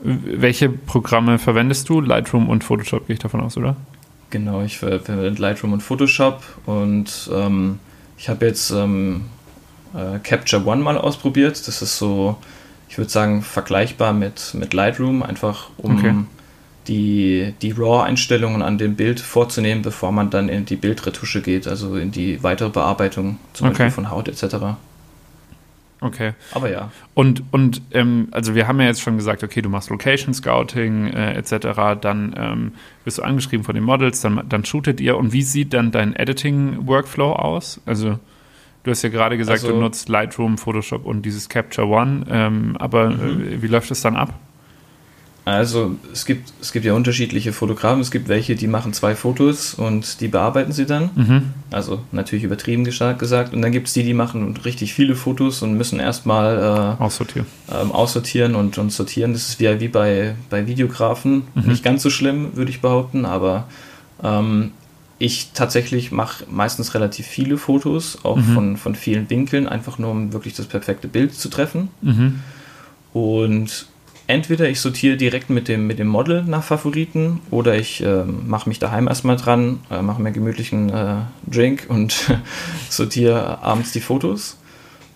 Welche 0.00 0.68
Programme 0.68 1.38
verwendest 1.38 1.88
du? 1.88 2.00
Lightroom 2.00 2.48
und 2.48 2.64
Photoshop 2.64 3.06
gehe 3.06 3.14
ich 3.14 3.20
davon 3.20 3.40
aus, 3.40 3.56
oder? 3.56 3.76
Genau, 4.30 4.62
ich 4.62 4.78
verwende 4.78 5.40
Lightroom 5.40 5.72
und 5.72 5.82
Photoshop 5.82 6.42
und 6.66 7.30
ähm, 7.32 7.78
ich 8.18 8.28
habe 8.28 8.46
jetzt 8.46 8.70
ähm, 8.70 9.26
äh, 9.94 10.18
Capture 10.18 10.66
One 10.66 10.82
mal 10.82 10.98
ausprobiert. 10.98 11.66
Das 11.66 11.80
ist 11.80 11.98
so, 11.98 12.36
ich 12.88 12.98
würde 12.98 13.10
sagen, 13.10 13.42
vergleichbar 13.42 14.12
mit, 14.12 14.54
mit 14.54 14.72
Lightroom, 14.72 15.22
einfach 15.22 15.70
um 15.76 15.98
okay. 15.98 16.14
die, 16.88 17.54
die 17.62 17.72
RAW-Einstellungen 17.72 18.62
an 18.62 18.78
dem 18.78 18.96
Bild 18.96 19.20
vorzunehmen, 19.20 19.82
bevor 19.82 20.12
man 20.12 20.30
dann 20.30 20.48
in 20.48 20.64
die 20.64 20.76
Bildretusche 20.76 21.42
geht, 21.42 21.66
also 21.66 21.96
in 21.96 22.10
die 22.10 22.42
weitere 22.42 22.70
Bearbeitung, 22.70 23.38
zum 23.52 23.68
okay. 23.68 23.84
Beispiel 23.84 23.90
von 23.90 24.10
Haut 24.10 24.28
etc. 24.28 24.76
Okay. 26.00 26.34
Aber 26.52 26.70
ja. 26.70 26.90
Und, 27.14 27.42
und 27.52 27.80
ähm, 27.92 28.28
also 28.30 28.54
wir 28.54 28.68
haben 28.68 28.80
ja 28.80 28.86
jetzt 28.86 29.00
schon 29.00 29.16
gesagt, 29.16 29.42
okay, 29.42 29.62
du 29.62 29.68
machst 29.68 29.90
Location 29.90 30.34
Scouting 30.34 31.08
äh, 31.08 31.32
etc., 31.34 31.98
dann 32.00 32.34
ähm, 32.36 32.72
wirst 33.04 33.18
du 33.18 33.22
angeschrieben 33.22 33.64
von 33.64 33.74
den 33.74 33.84
Models, 33.84 34.20
dann, 34.20 34.42
dann 34.48 34.64
shootet 34.64 35.00
ihr. 35.00 35.16
Und 35.16 35.32
wie 35.32 35.42
sieht 35.42 35.72
dann 35.72 35.92
dein 35.92 36.14
Editing-Workflow 36.14 37.32
aus? 37.32 37.80
Also 37.86 38.18
du 38.86 38.92
hast 38.92 39.02
ja 39.02 39.08
gerade 39.08 39.36
gesagt, 39.36 39.62
also, 39.62 39.74
du 39.74 39.80
nutzt 39.80 40.08
Lightroom, 40.08 40.58
Photoshop 40.58 41.04
und 41.04 41.22
dieses 41.22 41.48
Capture 41.48 41.88
One, 41.88 42.24
ähm, 42.30 42.76
aber 42.78 43.10
mhm. 43.10 43.52
äh, 43.52 43.62
wie 43.62 43.66
läuft 43.66 43.90
es 43.90 44.00
dann 44.00 44.16
ab? 44.16 44.32
Also 45.44 45.94
es 46.12 46.26
gibt, 46.26 46.52
es 46.60 46.72
gibt 46.72 46.84
ja 46.84 46.92
unterschiedliche 46.94 47.52
Fotografen. 47.52 48.00
Es 48.00 48.10
gibt 48.10 48.26
welche, 48.26 48.56
die 48.56 48.66
machen 48.66 48.92
zwei 48.92 49.14
Fotos 49.14 49.74
und 49.74 50.20
die 50.20 50.26
bearbeiten 50.26 50.72
sie 50.72 50.86
dann. 50.86 51.10
Mhm. 51.14 51.42
Also 51.70 52.00
natürlich 52.10 52.42
übertrieben 52.42 52.82
gesagt. 52.82 53.54
Und 53.54 53.62
dann 53.62 53.70
gibt 53.70 53.86
es 53.86 53.92
die, 53.92 54.02
die 54.02 54.12
machen 54.12 54.56
richtig 54.64 54.92
viele 54.92 55.14
Fotos 55.14 55.62
und 55.62 55.74
müssen 55.74 56.00
erstmal 56.00 56.96
äh, 56.98 57.00
aussortieren. 57.00 57.46
Ähm, 57.70 57.92
aussortieren 57.92 58.56
und, 58.56 58.76
und 58.76 58.90
sortieren. 58.90 59.34
Das 59.34 59.48
ist 59.48 59.60
wie, 59.60 59.78
wie 59.78 59.86
bei, 59.86 60.34
bei 60.50 60.66
Videografen. 60.66 61.44
Mhm. 61.54 61.62
Nicht 61.62 61.84
ganz 61.84 62.02
so 62.02 62.10
schlimm, 62.10 62.56
würde 62.56 62.72
ich 62.72 62.80
behaupten, 62.80 63.24
aber 63.24 63.68
ähm, 64.24 64.72
ich 65.18 65.52
tatsächlich 65.54 66.12
mache 66.12 66.44
meistens 66.50 66.94
relativ 66.94 67.26
viele 67.26 67.56
Fotos, 67.56 68.18
auch 68.22 68.36
mhm. 68.36 68.54
von, 68.54 68.76
von 68.76 68.94
vielen 68.94 69.30
Winkeln, 69.30 69.66
einfach 69.66 69.98
nur 69.98 70.10
um 70.10 70.32
wirklich 70.32 70.54
das 70.54 70.66
perfekte 70.66 71.08
Bild 71.08 71.34
zu 71.34 71.48
treffen. 71.48 71.88
Mhm. 72.02 72.40
Und 73.14 73.86
entweder 74.26 74.68
ich 74.68 74.80
sortiere 74.80 75.16
direkt 75.16 75.48
mit 75.48 75.68
dem, 75.68 75.86
mit 75.86 75.98
dem 75.98 76.08
Model 76.08 76.42
nach 76.42 76.62
Favoriten 76.62 77.40
oder 77.50 77.76
ich 77.76 78.02
äh, 78.02 78.24
mache 78.24 78.68
mich 78.68 78.78
daheim 78.78 79.08
erstmal 79.08 79.36
dran, 79.36 79.80
äh, 79.90 80.02
mache 80.02 80.20
mir 80.20 80.32
gemütlichen 80.32 80.90
äh, 80.90 81.16
Drink 81.46 81.86
und 81.88 82.32
sortiere 82.90 83.62
abends 83.62 83.92
die 83.92 84.00
Fotos, 84.00 84.58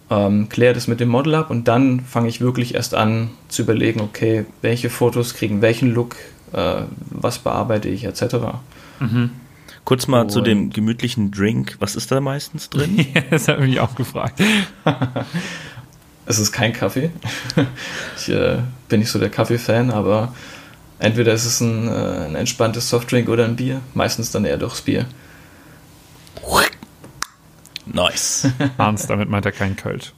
ähm, 0.09 0.49
kläre 0.49 0.73
das 0.73 0.89
mit 0.89 1.01
dem 1.01 1.11
Model 1.11 1.35
ab 1.35 1.51
und 1.51 1.69
dann 1.69 2.01
fange 2.01 2.29
ich 2.29 2.41
wirklich 2.41 2.75
erst 2.75 2.95
an 2.95 3.31
zu 3.49 3.63
überlegen, 3.63 4.01
okay, 4.01 4.47
welche 4.63 4.89
Fotos 4.89 5.35
kriegen 5.35 5.61
welchen 5.61 5.93
Look, 5.93 6.17
äh, 6.53 6.83
was 7.11 7.39
bearbeite 7.39 7.89
ich 7.89 8.05
etc. 8.05 8.37
Mhm. 9.01 9.31
Kurz 9.85 10.07
mal 10.07 10.23
und 10.23 10.31
zu 10.31 10.40
dem 10.40 10.71
gemütlichen 10.71 11.31
Drink, 11.31 11.77
was 11.81 11.97
ist 11.97 12.12
da 12.12 12.21
meistens 12.21 12.71
drin? 12.71 13.07
das 13.31 13.49
habe 13.49 13.64
ich 13.64 13.71
mich 13.71 13.81
auch 13.81 13.95
gefragt. 13.95 14.40
es 16.27 16.38
ist 16.38 16.53
kein 16.53 16.73
Kaffee. 16.73 17.11
ich 18.16 18.29
äh, 18.29 18.59
bin 18.88 19.01
nicht 19.01 19.11
so 19.11 19.19
der 19.19 19.31
Kaffee-Fan, 19.31 19.90
aber 19.90 20.35
entweder 20.99 21.33
ist 21.33 21.45
es 21.45 21.61
ein, 21.61 21.88
äh, 21.88 22.27
ein 22.27 22.35
entspanntes 22.37 22.88
Softdrink 22.88 23.29
oder 23.29 23.45
ein 23.45 23.57
Bier. 23.57 23.81
Meistens 23.95 24.31
dann 24.31 24.45
eher 24.45 24.59
durchs 24.59 24.83
Bier. 24.83 25.07
Nice. 27.93 28.49
Hans, 28.79 29.07
damit 29.07 29.29
meint 29.29 29.47
er 29.47 29.53
kein 29.53 29.77
Kölsch. 29.77 30.12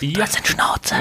ja. 0.00 0.18
Das 0.18 0.32
sind 0.32 0.46
Schnauze. 0.46 0.94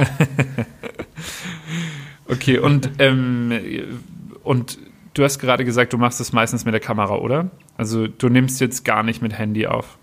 okay, 2.27 2.57
und, 2.57 2.91
ähm, 2.99 4.01
und 4.43 4.77
du 5.13 5.23
hast 5.23 5.39
gerade 5.39 5.65
gesagt, 5.65 5.93
du 5.93 5.97
machst 5.97 6.19
es 6.19 6.33
meistens 6.33 6.65
mit 6.65 6.73
der 6.73 6.81
Kamera, 6.81 7.15
oder? 7.15 7.49
Also 7.77 8.07
du 8.07 8.29
nimmst 8.29 8.61
jetzt 8.61 8.85
gar 8.85 9.03
nicht 9.03 9.21
mit 9.21 9.37
Handy 9.37 9.67
auf. 9.67 9.97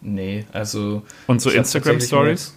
Nee, 0.00 0.44
also. 0.52 1.02
Und 1.26 1.40
so 1.40 1.50
Instagram 1.50 2.00
Stories? 2.00 2.54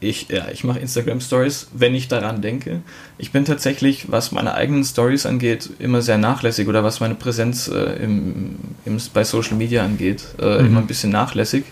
Ich, 0.00 0.28
ja, 0.28 0.48
ich 0.52 0.64
mache 0.64 0.80
Instagram 0.80 1.20
Stories, 1.20 1.68
wenn 1.72 1.94
ich 1.94 2.08
daran 2.08 2.42
denke. 2.42 2.82
Ich 3.18 3.30
bin 3.30 3.44
tatsächlich, 3.44 4.10
was 4.10 4.32
meine 4.32 4.54
eigenen 4.54 4.82
Stories 4.82 5.26
angeht, 5.26 5.70
immer 5.78 6.02
sehr 6.02 6.18
nachlässig 6.18 6.66
oder 6.66 6.82
was 6.82 6.98
meine 6.98 7.14
Präsenz 7.14 7.68
äh, 7.68 8.02
im, 8.02 8.56
im, 8.84 8.98
bei 9.14 9.22
Social 9.22 9.54
Media 9.54 9.84
angeht, 9.84 10.24
äh, 10.40 10.58
mhm. 10.58 10.66
immer 10.66 10.80
ein 10.80 10.88
bisschen 10.88 11.10
nachlässig. 11.10 11.64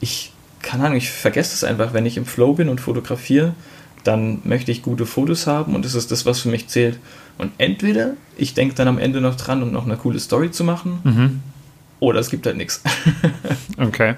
Ich 0.00 0.32
keine 0.62 0.84
Ahnung, 0.84 0.96
ich 0.96 1.10
vergesse 1.10 1.54
es 1.54 1.64
einfach, 1.64 1.92
wenn 1.92 2.06
ich 2.06 2.16
im 2.16 2.24
Flow 2.24 2.54
bin 2.54 2.68
und 2.68 2.80
fotografiere, 2.80 3.54
dann 4.04 4.40
möchte 4.44 4.72
ich 4.72 4.82
gute 4.82 5.06
Fotos 5.06 5.46
haben 5.46 5.74
und 5.74 5.84
das 5.84 5.94
ist 5.94 6.10
das, 6.10 6.24
was 6.24 6.40
für 6.40 6.48
mich 6.48 6.68
zählt. 6.68 6.98
Und 7.38 7.52
entweder 7.58 8.14
ich 8.36 8.54
denke 8.54 8.74
dann 8.74 8.88
am 8.88 8.98
Ende 8.98 9.20
noch 9.20 9.36
dran, 9.36 9.62
um 9.62 9.72
noch 9.72 9.84
eine 9.84 9.96
coole 9.96 10.18
Story 10.20 10.50
zu 10.50 10.64
machen, 10.64 11.00
mhm. 11.04 11.40
oder 12.00 12.20
es 12.20 12.30
gibt 12.30 12.46
halt 12.46 12.56
nichts. 12.56 12.82
Okay. 13.78 14.14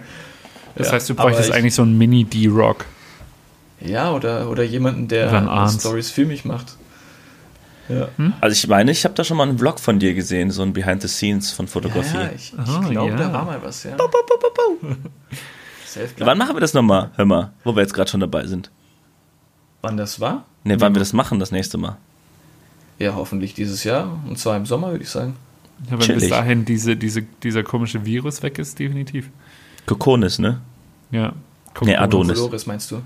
Das 0.75 0.89
ja, 0.89 0.95
heißt, 0.95 1.09
du 1.09 1.15
bräuchtest 1.15 1.53
eigentlich 1.53 1.75
so 1.75 1.83
einen 1.83 1.97
Mini-D-Rock. 1.97 2.85
Ja, 3.81 4.11
oder, 4.11 4.51
oder 4.51 4.65
jemanden, 4.65 5.07
der 5.07 5.29
oder 5.29 5.69
Stories 5.69 6.11
für 6.11 6.27
mich 6.27 6.45
macht. 6.45 6.77
Ja. 7.89 8.09
Hm? 8.17 8.33
Also 8.41 8.55
ich 8.55 8.67
meine, 8.67 8.91
ich 8.91 9.05
habe 9.05 9.15
da 9.15 9.25
schon 9.25 9.37
mal 9.37 9.49
einen 9.49 9.59
Vlog 9.59 9.79
von 9.79 9.99
dir 9.99 10.15
gesehen, 10.15 10.51
so 10.51 10.63
ein 10.63 10.73
Behind 10.73 11.03
the 11.03 11.09
Scenes 11.09 11.53
von 11.53 11.69
Fotografie. 11.69 12.17
Ja, 12.17 12.31
ich, 12.35 12.53
ich 12.53 12.77
oh, 12.77 12.89
glaube, 12.89 13.11
ja. 13.11 13.17
da 13.17 13.33
war 13.33 13.45
mal 13.45 13.63
was, 13.63 13.85
ja. 13.85 13.95
Bau, 13.95 14.09
bau, 14.09 14.21
bau, 14.27 14.97
wann 16.19 16.39
machen 16.39 16.57
wir 16.57 16.61
das 16.61 16.75
nochmal? 16.75 17.11
Hör 17.15 17.25
mal, 17.25 17.53
wo 17.63 17.75
wir 17.77 17.83
jetzt 17.83 17.95
gerade 17.95 18.11
schon 18.11 18.21
dabei 18.21 18.47
sind. 18.47 18.71
Wann 19.83 19.97
das 19.97 20.19
war? 20.19 20.45
Ne, 20.65 20.81
wann 20.81 20.95
wir 20.95 20.99
das 20.99 21.13
machen 21.13 21.39
das 21.39 21.53
nächste 21.53 21.79
Mal. 21.79 21.99
Ja, 22.99 23.15
hoffentlich 23.15 23.55
dieses 23.55 23.85
Jahr. 23.85 24.19
Und 24.29 24.39
zwar 24.39 24.57
im 24.57 24.67
Sommer, 24.67 24.91
würde 24.93 25.05
ich 25.05 25.11
sagen. 25.11 25.37
Ja, 25.87 25.93
wenn 25.93 26.01
Chillig. 26.01 26.21
bis 26.23 26.31
dahin 26.31 26.65
diese, 26.65 26.97
diese, 26.97 27.23
dieser 27.23 27.63
komische 27.63 28.05
Virus 28.05 28.43
weg 28.43 28.59
ist, 28.59 28.79
definitiv. 28.79 29.31
Kokonis, 29.87 30.39
ne? 30.39 30.61
Ja. 31.11 31.33
Ne, 31.83 31.99
Adonis. 31.99 32.39
Dolores 32.39 32.67
meinst 32.67 32.91
du? 32.91 33.03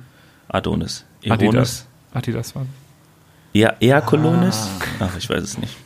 Adonis. 0.48 1.04
Ironis? 1.22 1.48
Adidas. 1.48 1.86
Adidas 2.12 2.54
war. 2.54 2.66
Ja, 3.54 3.74
eher 3.80 4.00
Kolonis? 4.02 4.68
Ah. 5.00 5.06
Ach, 5.06 5.16
ich 5.16 5.28
weiß 5.28 5.42
es 5.42 5.58
nicht. 5.58 5.76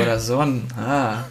Oder 0.00 0.20
Son. 0.20 0.64
Ah. 0.76 1.24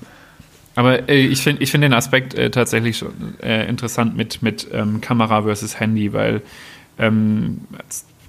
Aber 0.75 1.09
äh, 1.09 1.17
ich 1.17 1.41
finde 1.41 1.61
ich 1.61 1.71
find 1.71 1.83
den 1.83 1.93
Aspekt 1.93 2.33
äh, 2.33 2.49
tatsächlich 2.49 2.97
schon 2.97 3.39
äh, 3.41 3.67
interessant 3.67 4.15
mit, 4.17 4.41
mit 4.41 4.67
ähm, 4.71 5.01
Kamera 5.01 5.43
versus 5.43 5.79
Handy, 5.79 6.13
weil 6.13 6.41
ähm, 6.97 7.61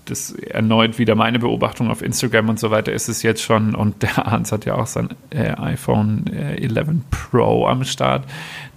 das 0.05 0.33
erneut 0.33 0.99
wieder 0.99 1.15
meine 1.15 1.39
Beobachtung 1.39 1.91
auf 1.91 2.03
Instagram 2.03 2.49
und 2.49 2.59
so 2.59 2.71
weiter 2.71 2.93
ist 2.93 3.09
es 3.09 3.23
jetzt 3.23 3.43
schon, 3.43 3.75
und 3.75 4.03
der 4.03 4.17
Hans 4.17 4.53
hat 4.53 4.65
ja 4.65 4.75
auch 4.75 4.87
sein 4.87 5.11
äh, 5.31 5.51
iPhone 5.51 6.27
äh, 6.27 6.57
11 6.57 6.89
Pro 7.11 7.67
am 7.67 7.85
Start, 7.85 8.25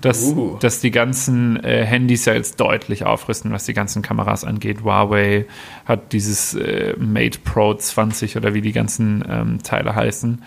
dass, 0.01 0.23
uh. 0.23 0.57
dass 0.59 0.79
die 0.79 0.91
ganzen 0.91 1.63
äh, 1.63 1.85
Handys 1.85 2.25
ja 2.25 2.33
jetzt 2.33 2.59
deutlich 2.59 3.05
aufrüsten, 3.05 3.51
was 3.51 3.65
die 3.65 3.73
ganzen 3.73 4.01
Kameras 4.01 4.43
angeht. 4.43 4.83
Huawei 4.83 5.45
hat 5.85 6.13
dieses 6.13 6.53
äh, 6.53 6.95
Mate 6.97 7.39
Pro 7.43 7.73
20 7.73 8.37
oder 8.37 8.53
wie 8.53 8.61
die 8.61 8.73
ganzen 8.73 9.23
ähm, 9.27 9.63
Teile 9.63 9.95
heißen. 9.95 10.41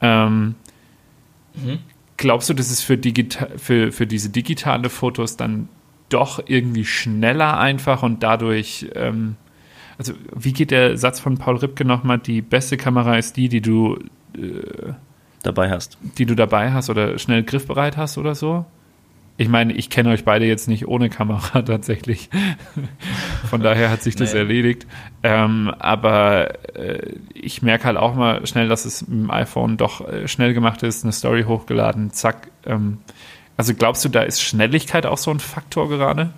Ähm, 0.00 0.54
mhm. 1.54 1.78
Glaubst 2.16 2.50
du, 2.50 2.54
dass 2.54 2.70
es 2.70 2.82
für, 2.82 2.98
für, 3.56 3.92
für 3.92 4.06
diese 4.06 4.28
digitale 4.28 4.90
Fotos 4.90 5.36
dann 5.36 5.68
doch 6.10 6.42
irgendwie 6.44 6.84
schneller 6.84 7.58
einfach 7.58 8.02
und 8.02 8.22
dadurch 8.22 8.86
ähm, 8.94 9.36
also 10.00 10.14
wie 10.34 10.54
geht 10.54 10.70
der 10.70 10.96
Satz 10.96 11.20
von 11.20 11.36
Paul 11.36 11.56
Ripke 11.56 11.84
nochmal? 11.84 12.16
Die 12.16 12.40
beste 12.40 12.78
Kamera 12.78 13.18
ist 13.18 13.36
die, 13.36 13.50
die 13.50 13.60
du 13.60 13.98
äh, 14.34 14.94
dabei 15.42 15.70
hast. 15.70 15.98
Die 16.16 16.24
du 16.24 16.34
dabei 16.34 16.72
hast 16.72 16.88
oder 16.88 17.18
schnell 17.18 17.42
griffbereit 17.42 17.98
hast 17.98 18.16
oder 18.16 18.34
so? 18.34 18.64
Ich 19.36 19.50
meine, 19.50 19.74
ich 19.74 19.90
kenne 19.90 20.08
euch 20.08 20.24
beide 20.24 20.46
jetzt 20.46 20.68
nicht 20.68 20.88
ohne 20.88 21.10
Kamera 21.10 21.60
tatsächlich. 21.66 22.30
Von 23.50 23.62
daher 23.62 23.90
hat 23.90 24.02
sich 24.02 24.16
das 24.16 24.32
nee. 24.32 24.38
erledigt. 24.38 24.86
Ähm, 25.22 25.70
aber 25.78 26.76
äh, 26.76 27.16
ich 27.34 27.60
merke 27.60 27.84
halt 27.84 27.98
auch 27.98 28.14
mal 28.14 28.46
schnell, 28.46 28.68
dass 28.68 28.86
es 28.86 29.06
mit 29.06 29.24
dem 29.24 29.30
iPhone 29.30 29.76
doch 29.76 30.08
äh, 30.08 30.26
schnell 30.28 30.54
gemacht 30.54 30.82
ist, 30.82 31.04
eine 31.04 31.12
Story 31.12 31.42
hochgeladen, 31.42 32.10
zack. 32.10 32.50
Ähm, 32.64 33.00
also 33.58 33.74
glaubst 33.74 34.02
du, 34.02 34.08
da 34.08 34.22
ist 34.22 34.40
Schnelligkeit 34.40 35.04
auch 35.04 35.18
so 35.18 35.30
ein 35.30 35.40
Faktor 35.40 35.90
gerade? 35.90 36.30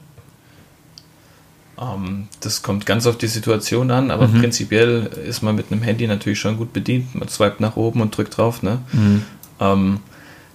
Ähm, 1.83 2.28
das 2.41 2.62
kommt 2.62 2.87
ganz 2.87 3.07
auf 3.07 3.18
die 3.18 3.26
Situation 3.26 3.91
an, 3.91 4.11
aber 4.11 4.28
mhm. 4.28 4.41
prinzipiell 4.41 5.11
ist 5.26 5.43
man 5.43 5.55
mit 5.55 5.72
einem 5.72 5.83
Handy 5.83 6.07
natürlich 6.07 6.39
schon 6.39 6.57
gut 6.57 6.72
bedient. 6.72 7.14
Man 7.14 7.28
swipet 7.28 7.61
nach 7.61 7.76
oben 7.76 8.01
und 8.01 8.16
drückt 8.16 8.37
drauf. 8.37 8.62
Ne? 8.62 8.78
Mhm. 8.93 9.22
Ähm, 9.61 10.01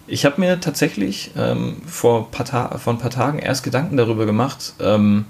ich 0.08 0.26
habe 0.26 0.40
mir 0.40 0.60
tatsächlich 0.60 1.32
ähm, 1.36 1.78
vor, 1.86 2.32
paar 2.32 2.80
vor 2.80 2.94
ein 2.94 3.00
paar 3.00 3.10
Tagen 3.10 3.40
erst 3.40 3.64
Gedanken 3.64 3.98
darüber 3.98 4.26
gemacht, 4.26 4.74
ähm, 4.80 5.26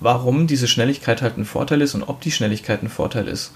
warum 0.00 0.46
diese 0.46 0.68
Schnelligkeit 0.68 1.22
halt 1.22 1.38
ein 1.38 1.46
Vorteil 1.46 1.80
ist 1.80 1.94
und 1.94 2.02
ob 2.02 2.20
die 2.20 2.30
Schnelligkeit 2.30 2.82
ein 2.82 2.90
Vorteil 2.90 3.28
ist. 3.28 3.52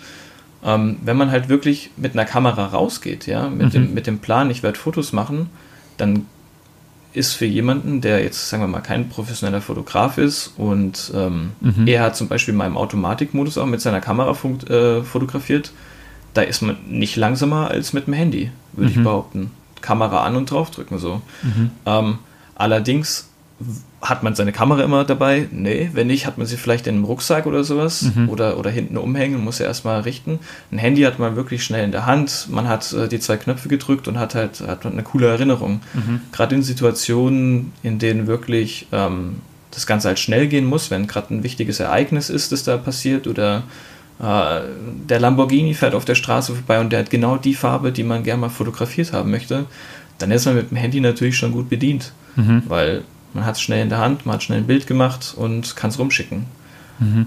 Ähm, 0.64 0.96
wenn 1.02 1.16
man 1.16 1.30
halt 1.30 1.48
wirklich 1.48 1.90
mit 1.96 2.14
einer 2.14 2.24
Kamera 2.24 2.66
rausgeht, 2.66 3.26
ja, 3.26 3.48
mit, 3.48 3.68
mhm. 3.68 3.70
dem, 3.70 3.94
mit 3.94 4.06
dem 4.06 4.18
Plan, 4.20 4.50
ich 4.50 4.62
werde 4.62 4.78
Fotos 4.78 5.12
machen, 5.12 5.50
dann 5.96 6.26
ist 7.12 7.32
für 7.32 7.46
jemanden, 7.46 8.00
der 8.00 8.22
jetzt, 8.22 8.48
sagen 8.48 8.62
wir 8.62 8.68
mal, 8.68 8.80
kein 8.80 9.08
professioneller 9.08 9.60
Fotograf 9.60 10.18
ist 10.18 10.54
und 10.56 11.10
ähm, 11.14 11.52
mhm. 11.60 11.86
er 11.86 12.02
hat 12.02 12.16
zum 12.16 12.28
Beispiel 12.28 12.54
mal 12.54 12.66
im 12.66 12.76
Automatikmodus 12.76 13.58
auch 13.58 13.66
mit 13.66 13.80
seiner 13.80 14.00
Kamera 14.00 14.30
äh, 14.30 15.02
fotografiert, 15.02 15.72
da 16.34 16.42
ist 16.42 16.62
man 16.62 16.76
nicht 16.88 17.16
langsamer 17.16 17.70
als 17.70 17.92
mit 17.92 18.06
dem 18.06 18.14
Handy, 18.14 18.50
würde 18.72 18.90
mhm. 18.90 18.98
ich 18.98 19.02
behaupten. 19.02 19.50
Kamera 19.80 20.24
an 20.24 20.36
und 20.36 20.50
draufdrücken 20.50 20.98
so. 20.98 21.22
Mhm. 21.42 21.70
Ähm, 21.86 22.18
allerdings 22.54 23.29
hat 24.00 24.22
man 24.22 24.34
seine 24.34 24.52
Kamera 24.52 24.82
immer 24.82 25.04
dabei? 25.04 25.46
Nee, 25.50 25.90
wenn 25.92 26.06
nicht, 26.06 26.26
hat 26.26 26.38
man 26.38 26.46
sie 26.46 26.56
vielleicht 26.56 26.86
in 26.86 26.94
einem 26.94 27.04
Rucksack 27.04 27.46
oder 27.46 27.64
sowas 27.64 28.02
mhm. 28.14 28.30
oder, 28.30 28.58
oder 28.58 28.70
hinten 28.70 28.96
umhängen 28.96 29.36
und 29.36 29.44
muss 29.44 29.58
ja 29.58 29.66
erstmal 29.66 30.00
richten. 30.00 30.38
Ein 30.72 30.78
Handy 30.78 31.02
hat 31.02 31.18
man 31.18 31.36
wirklich 31.36 31.62
schnell 31.62 31.84
in 31.84 31.92
der 31.92 32.06
Hand, 32.06 32.46
man 32.50 32.68
hat 32.68 32.92
äh, 32.92 33.08
die 33.08 33.20
zwei 33.20 33.36
Knöpfe 33.36 33.68
gedrückt 33.68 34.08
und 34.08 34.18
hat 34.18 34.34
halt 34.34 34.60
hat 34.60 34.86
eine 34.86 35.02
coole 35.02 35.28
Erinnerung. 35.28 35.80
Mhm. 35.92 36.22
Gerade 36.32 36.54
in 36.54 36.62
Situationen, 36.62 37.72
in 37.82 37.98
denen 37.98 38.26
wirklich 38.26 38.86
ähm, 38.92 39.36
das 39.70 39.86
Ganze 39.86 40.08
halt 40.08 40.18
schnell 40.18 40.48
gehen 40.48 40.64
muss, 40.64 40.90
wenn 40.90 41.06
gerade 41.06 41.34
ein 41.34 41.42
wichtiges 41.42 41.80
Ereignis 41.80 42.30
ist, 42.30 42.52
das 42.52 42.64
da 42.64 42.78
passiert 42.78 43.26
oder 43.26 43.64
äh, 44.20 44.60
der 45.08 45.20
Lamborghini 45.20 45.74
fährt 45.74 45.94
auf 45.94 46.06
der 46.06 46.14
Straße 46.14 46.54
vorbei 46.54 46.80
und 46.80 46.90
der 46.90 47.00
hat 47.00 47.10
genau 47.10 47.36
die 47.36 47.54
Farbe, 47.54 47.92
die 47.92 48.04
man 48.04 48.22
gerne 48.22 48.40
mal 48.40 48.48
fotografiert 48.48 49.12
haben 49.12 49.30
möchte, 49.30 49.66
dann 50.18 50.30
ist 50.30 50.46
man 50.46 50.56
mit 50.56 50.70
dem 50.70 50.76
Handy 50.76 51.00
natürlich 51.00 51.36
schon 51.36 51.52
gut 51.52 51.68
bedient, 51.68 52.12
mhm. 52.36 52.62
weil 52.66 53.02
man 53.34 53.44
hat 53.44 53.56
es 53.56 53.60
schnell 53.60 53.82
in 53.82 53.88
der 53.88 53.98
Hand, 53.98 54.26
man 54.26 54.34
hat 54.34 54.42
schnell 54.42 54.58
ein 54.58 54.66
Bild 54.66 54.86
gemacht 54.86 55.34
und 55.36 55.76
kann 55.76 55.90
es 55.90 55.98
rumschicken. 55.98 56.46
Mhm. 56.98 57.26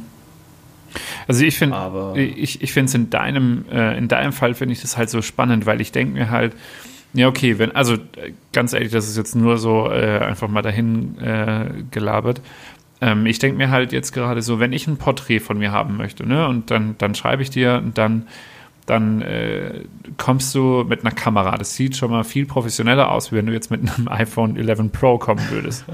Also 1.28 1.44
ich 1.44 1.58
finde, 1.58 2.14
ich, 2.16 2.62
ich 2.62 2.72
finde 2.72 2.90
es 2.90 2.96
in 2.96 3.10
deinem, 3.10 3.66
äh, 3.72 3.98
in 3.98 4.08
deinem 4.08 4.32
Fall 4.32 4.54
finde 4.54 4.74
ich 4.74 4.82
das 4.82 4.98
halt 4.98 5.10
so 5.10 5.22
spannend, 5.22 5.66
weil 5.66 5.82
ich 5.82 5.92
denke 5.92 6.14
mir 6.14 6.30
halt, 6.30 6.54
ja, 7.14 7.28
okay, 7.28 7.60
wenn, 7.60 7.76
also 7.76 7.98
ganz 8.54 8.74
ehrlich, 8.74 8.92
das 8.92 9.08
ist 9.08 9.18
jetzt 9.18 9.36
nur 9.36 9.58
so 9.58 9.90
äh, 9.90 10.20
einfach 10.20 10.48
mal 10.48 10.62
dahin 10.62 11.18
äh, 11.20 11.66
gelabert. 11.92 12.42
Ähm, 13.02 13.26
ich 13.26 13.40
denke 13.40 13.58
mir 13.58 13.70
halt 13.70 13.92
jetzt 13.92 14.14
gerade 14.14 14.42
so, 14.42 14.60
wenn 14.60 14.74
ich 14.74 14.88
ein 14.88 14.98
Porträt 14.98 15.40
von 15.40 15.58
mir 15.58 15.72
haben 15.72 15.98
möchte, 15.98 16.28
ne, 16.28 16.48
und 16.48 16.72
dann, 16.72 16.96
dann 16.98 17.16
schreibe 17.16 17.44
ich 17.44 17.50
dir 17.50 17.82
und 17.84 17.98
dann 17.98 18.28
dann 18.86 19.22
äh, 19.22 19.84
kommst 20.18 20.54
du 20.56 20.84
mit 20.88 21.02
einer 21.02 21.14
Kamera. 21.14 21.58
Das 21.58 21.76
sieht 21.76 21.96
schon 21.96 22.12
mal 22.12 22.24
viel 22.24 22.46
professioneller 22.46 23.12
aus, 23.12 23.32
wie 23.32 23.38
wenn 23.38 23.46
du 23.46 23.54
jetzt 23.54 23.72
mit 23.72 23.82
einem 23.82 24.08
iPhone 24.10 24.58
11 24.58 24.92
Pro 24.92 25.18
kommen 25.18 25.44
würdest. 25.50 25.86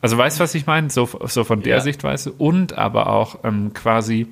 Also 0.00 0.16
weißt 0.16 0.38
du, 0.38 0.44
was 0.44 0.54
ich 0.54 0.66
meine? 0.66 0.90
So, 0.90 1.08
so 1.24 1.44
von 1.44 1.62
der 1.62 1.76
ja. 1.76 1.80
Sichtweise. 1.82 2.32
Und 2.32 2.78
aber 2.78 3.08
auch 3.08 3.40
ähm, 3.44 3.72
quasi, 3.74 4.28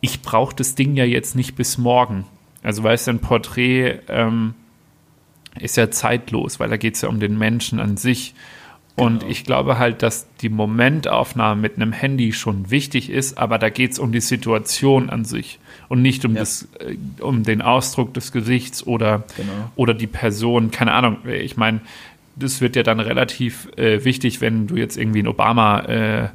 ich 0.00 0.22
brauche 0.22 0.54
das 0.54 0.74
Ding 0.74 0.96
ja 0.96 1.04
jetzt 1.04 1.36
nicht 1.36 1.54
bis 1.54 1.78
morgen. 1.78 2.24
Also 2.62 2.82
weißt 2.82 3.06
du, 3.06 3.12
ein 3.12 3.20
Porträt 3.20 4.00
ähm, 4.08 4.54
ist 5.60 5.76
ja 5.76 5.90
zeitlos, 5.90 6.58
weil 6.58 6.68
da 6.68 6.76
geht 6.76 6.96
es 6.96 7.02
ja 7.02 7.08
um 7.08 7.20
den 7.20 7.38
Menschen 7.38 7.78
an 7.78 7.96
sich. 7.96 8.34
Und 8.96 9.20
genau. 9.20 9.30
ich 9.30 9.44
glaube 9.44 9.78
halt, 9.78 10.02
dass 10.02 10.26
die 10.40 10.48
Momentaufnahme 10.48 11.60
mit 11.60 11.76
einem 11.76 11.92
Handy 11.92 12.32
schon 12.32 12.72
wichtig 12.72 13.10
ist, 13.10 13.38
aber 13.38 13.58
da 13.58 13.70
geht 13.70 13.92
es 13.92 14.00
um 14.00 14.10
die 14.10 14.20
Situation 14.20 15.08
an 15.08 15.24
sich 15.24 15.60
und 15.88 16.02
nicht 16.02 16.24
um, 16.24 16.34
ja. 16.34 16.40
das, 16.40 16.68
äh, 16.80 16.96
um 17.22 17.42
den 17.42 17.62
Ausdruck 17.62 18.14
des 18.14 18.32
Gesichts 18.32 18.86
oder, 18.86 19.24
genau. 19.36 19.70
oder 19.76 19.94
die 19.94 20.06
Person. 20.06 20.70
Keine 20.70 20.92
Ahnung, 20.92 21.18
ich 21.26 21.56
meine, 21.56 21.80
das 22.36 22.60
wird 22.60 22.76
ja 22.76 22.82
dann 22.82 23.00
relativ 23.00 23.68
äh, 23.76 24.04
wichtig, 24.04 24.40
wenn 24.40 24.66
du 24.66 24.76
jetzt 24.76 24.96
irgendwie 24.96 25.20
einen 25.20 25.28
Obama 25.28 25.80
äh, 25.80 26.28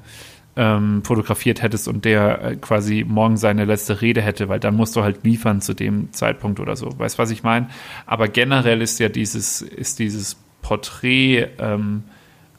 ähm, 0.56 1.04
fotografiert 1.04 1.62
hättest 1.62 1.88
und 1.88 2.06
der 2.06 2.44
äh, 2.44 2.56
quasi 2.58 3.06
morgen 3.08 3.38
seine 3.38 3.66
letzte 3.66 4.02
Rede 4.02 4.22
hätte, 4.22 4.50
weil 4.50 4.60
dann 4.60 4.76
musst 4.76 4.96
du 4.96 5.04
halt 5.04 5.24
liefern 5.24 5.62
zu 5.62 5.74
dem 5.74 6.14
Zeitpunkt 6.14 6.60
oder 6.60 6.76
so. 6.76 6.98
Weißt 6.98 7.18
du, 7.18 7.24
was 7.24 7.32
ich 7.32 7.44
meine? 7.44 7.70
Aber 8.06 8.28
generell 8.28 8.82
ist 8.82 9.00
ja 9.00 9.10
dieses, 9.10 9.62
ist 9.62 10.00
dieses 10.00 10.38
Porträt 10.62 11.48
ähm, 11.58 12.04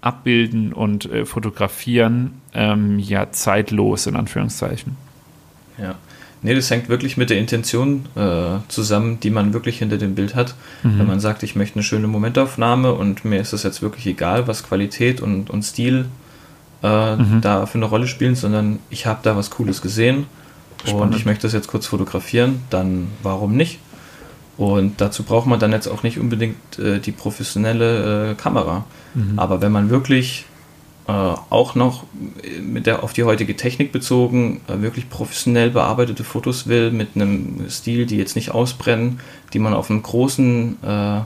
abbilden 0.01 0.73
und 0.73 1.07
äh, 1.07 1.25
fotografieren 1.25 2.41
ähm, 2.53 2.99
ja 2.99 3.31
zeitlos 3.31 4.07
in 4.07 4.17
Anführungszeichen. 4.17 4.97
Ja. 5.79 5.95
Nee, 6.45 6.55
das 6.55 6.71
hängt 6.71 6.91
wirklich 6.91 7.17
mit 7.17 7.31
der 7.31 7.39
Intention 7.39 8.05
äh, 8.17 8.59
zusammen, 8.69 9.19
die 9.19 9.31
man 9.31 9.55
wirklich 9.55 9.79
hinter 9.79 9.97
dem 9.97 10.15
Bild 10.15 10.35
hat. 10.35 10.55
Mhm. 10.83 10.99
Wenn 10.99 11.07
man 11.07 11.19
sagt, 11.19 11.43
ich 11.43 11.57
möchte 11.57 11.77
eine 11.77 11.83
schöne 11.83 12.07
Momentaufnahme 12.07 12.93
und 12.93 13.25
mir 13.25 13.41
ist 13.41 13.55
es 13.55 13.63
jetzt 13.63 13.81
wirklich 13.81 14.07
egal, 14.07 14.47
was 14.47 14.63
Qualität 14.63 15.23
und, 15.23 15.49
und 15.49 15.63
Stil 15.63 16.05
äh, 16.83 17.17
mhm. 17.17 17.41
da 17.41 17.65
für 17.65 17.79
eine 17.79 17.87
Rolle 17.87 18.07
spielen, 18.07 18.35
sondern 18.35 18.79
ich 18.91 19.07
habe 19.07 19.21
da 19.23 19.39
was 19.39 19.49
Cooles 19.49 19.81
gesehen 19.81 20.27
Spannend. 20.83 21.01
und 21.01 21.17
ich 21.17 21.25
möchte 21.25 21.45
das 21.45 21.55
jetzt 21.55 21.69
kurz 21.69 21.87
fotografieren, 21.87 22.61
dann 22.69 23.09
warum 23.23 23.57
nicht? 23.57 23.79
Und 24.59 25.01
dazu 25.01 25.23
braucht 25.23 25.47
man 25.47 25.59
dann 25.59 25.73
jetzt 25.73 25.89
auch 25.89 26.03
nicht 26.03 26.19
unbedingt 26.19 26.79
äh, 26.79 27.01
die 27.01 27.13
professionelle 27.13 28.33
äh, 28.33 28.35
Kamera. 28.35 28.85
Mhm. 29.15 29.39
Aber 29.39 29.63
wenn 29.63 29.73
man 29.73 29.89
wirklich 29.89 30.45
äh, 31.07 31.13
auch 31.13 31.75
noch 31.75 32.05
mit 32.63 32.87
der 32.87 33.03
auf 33.03 33.13
die 33.13 33.25
heutige 33.25 33.57
Technik 33.57 33.93
bezogen 33.93 34.61
äh, 34.69 34.81
wirklich 34.81 35.11
professionell 35.11 35.71
bearbeitete 35.71 36.25
Fotos 36.25 36.67
will, 36.67 36.91
mit 36.91 37.11
einem 37.15 37.69
Stil, 37.69 38.07
die 38.07 38.17
jetzt 38.17 38.37
nicht 38.37 38.53
ausbrennen, 38.53 39.21
die 39.53 39.59
man 39.59 39.75
auf 39.75 39.91
einem 39.91 40.03
großen 40.03 40.77
äh, 40.83 41.21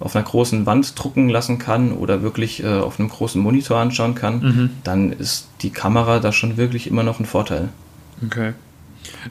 auf 0.00 0.14
einer 0.14 0.24
großen 0.24 0.64
Wand 0.66 0.92
drucken 0.96 1.28
lassen 1.28 1.58
kann 1.58 1.92
oder 1.92 2.22
wirklich 2.22 2.62
äh, 2.62 2.66
auf 2.66 3.00
einem 3.00 3.08
großen 3.08 3.42
Monitor 3.42 3.78
anschauen 3.78 4.14
kann, 4.14 4.40
mhm. 4.40 4.70
dann 4.84 5.12
ist 5.12 5.48
die 5.62 5.70
Kamera 5.70 6.20
da 6.20 6.30
schon 6.30 6.56
wirklich 6.56 6.86
immer 6.86 7.02
noch 7.02 7.18
ein 7.18 7.26
Vorteil. 7.26 7.70
Okay. 8.24 8.52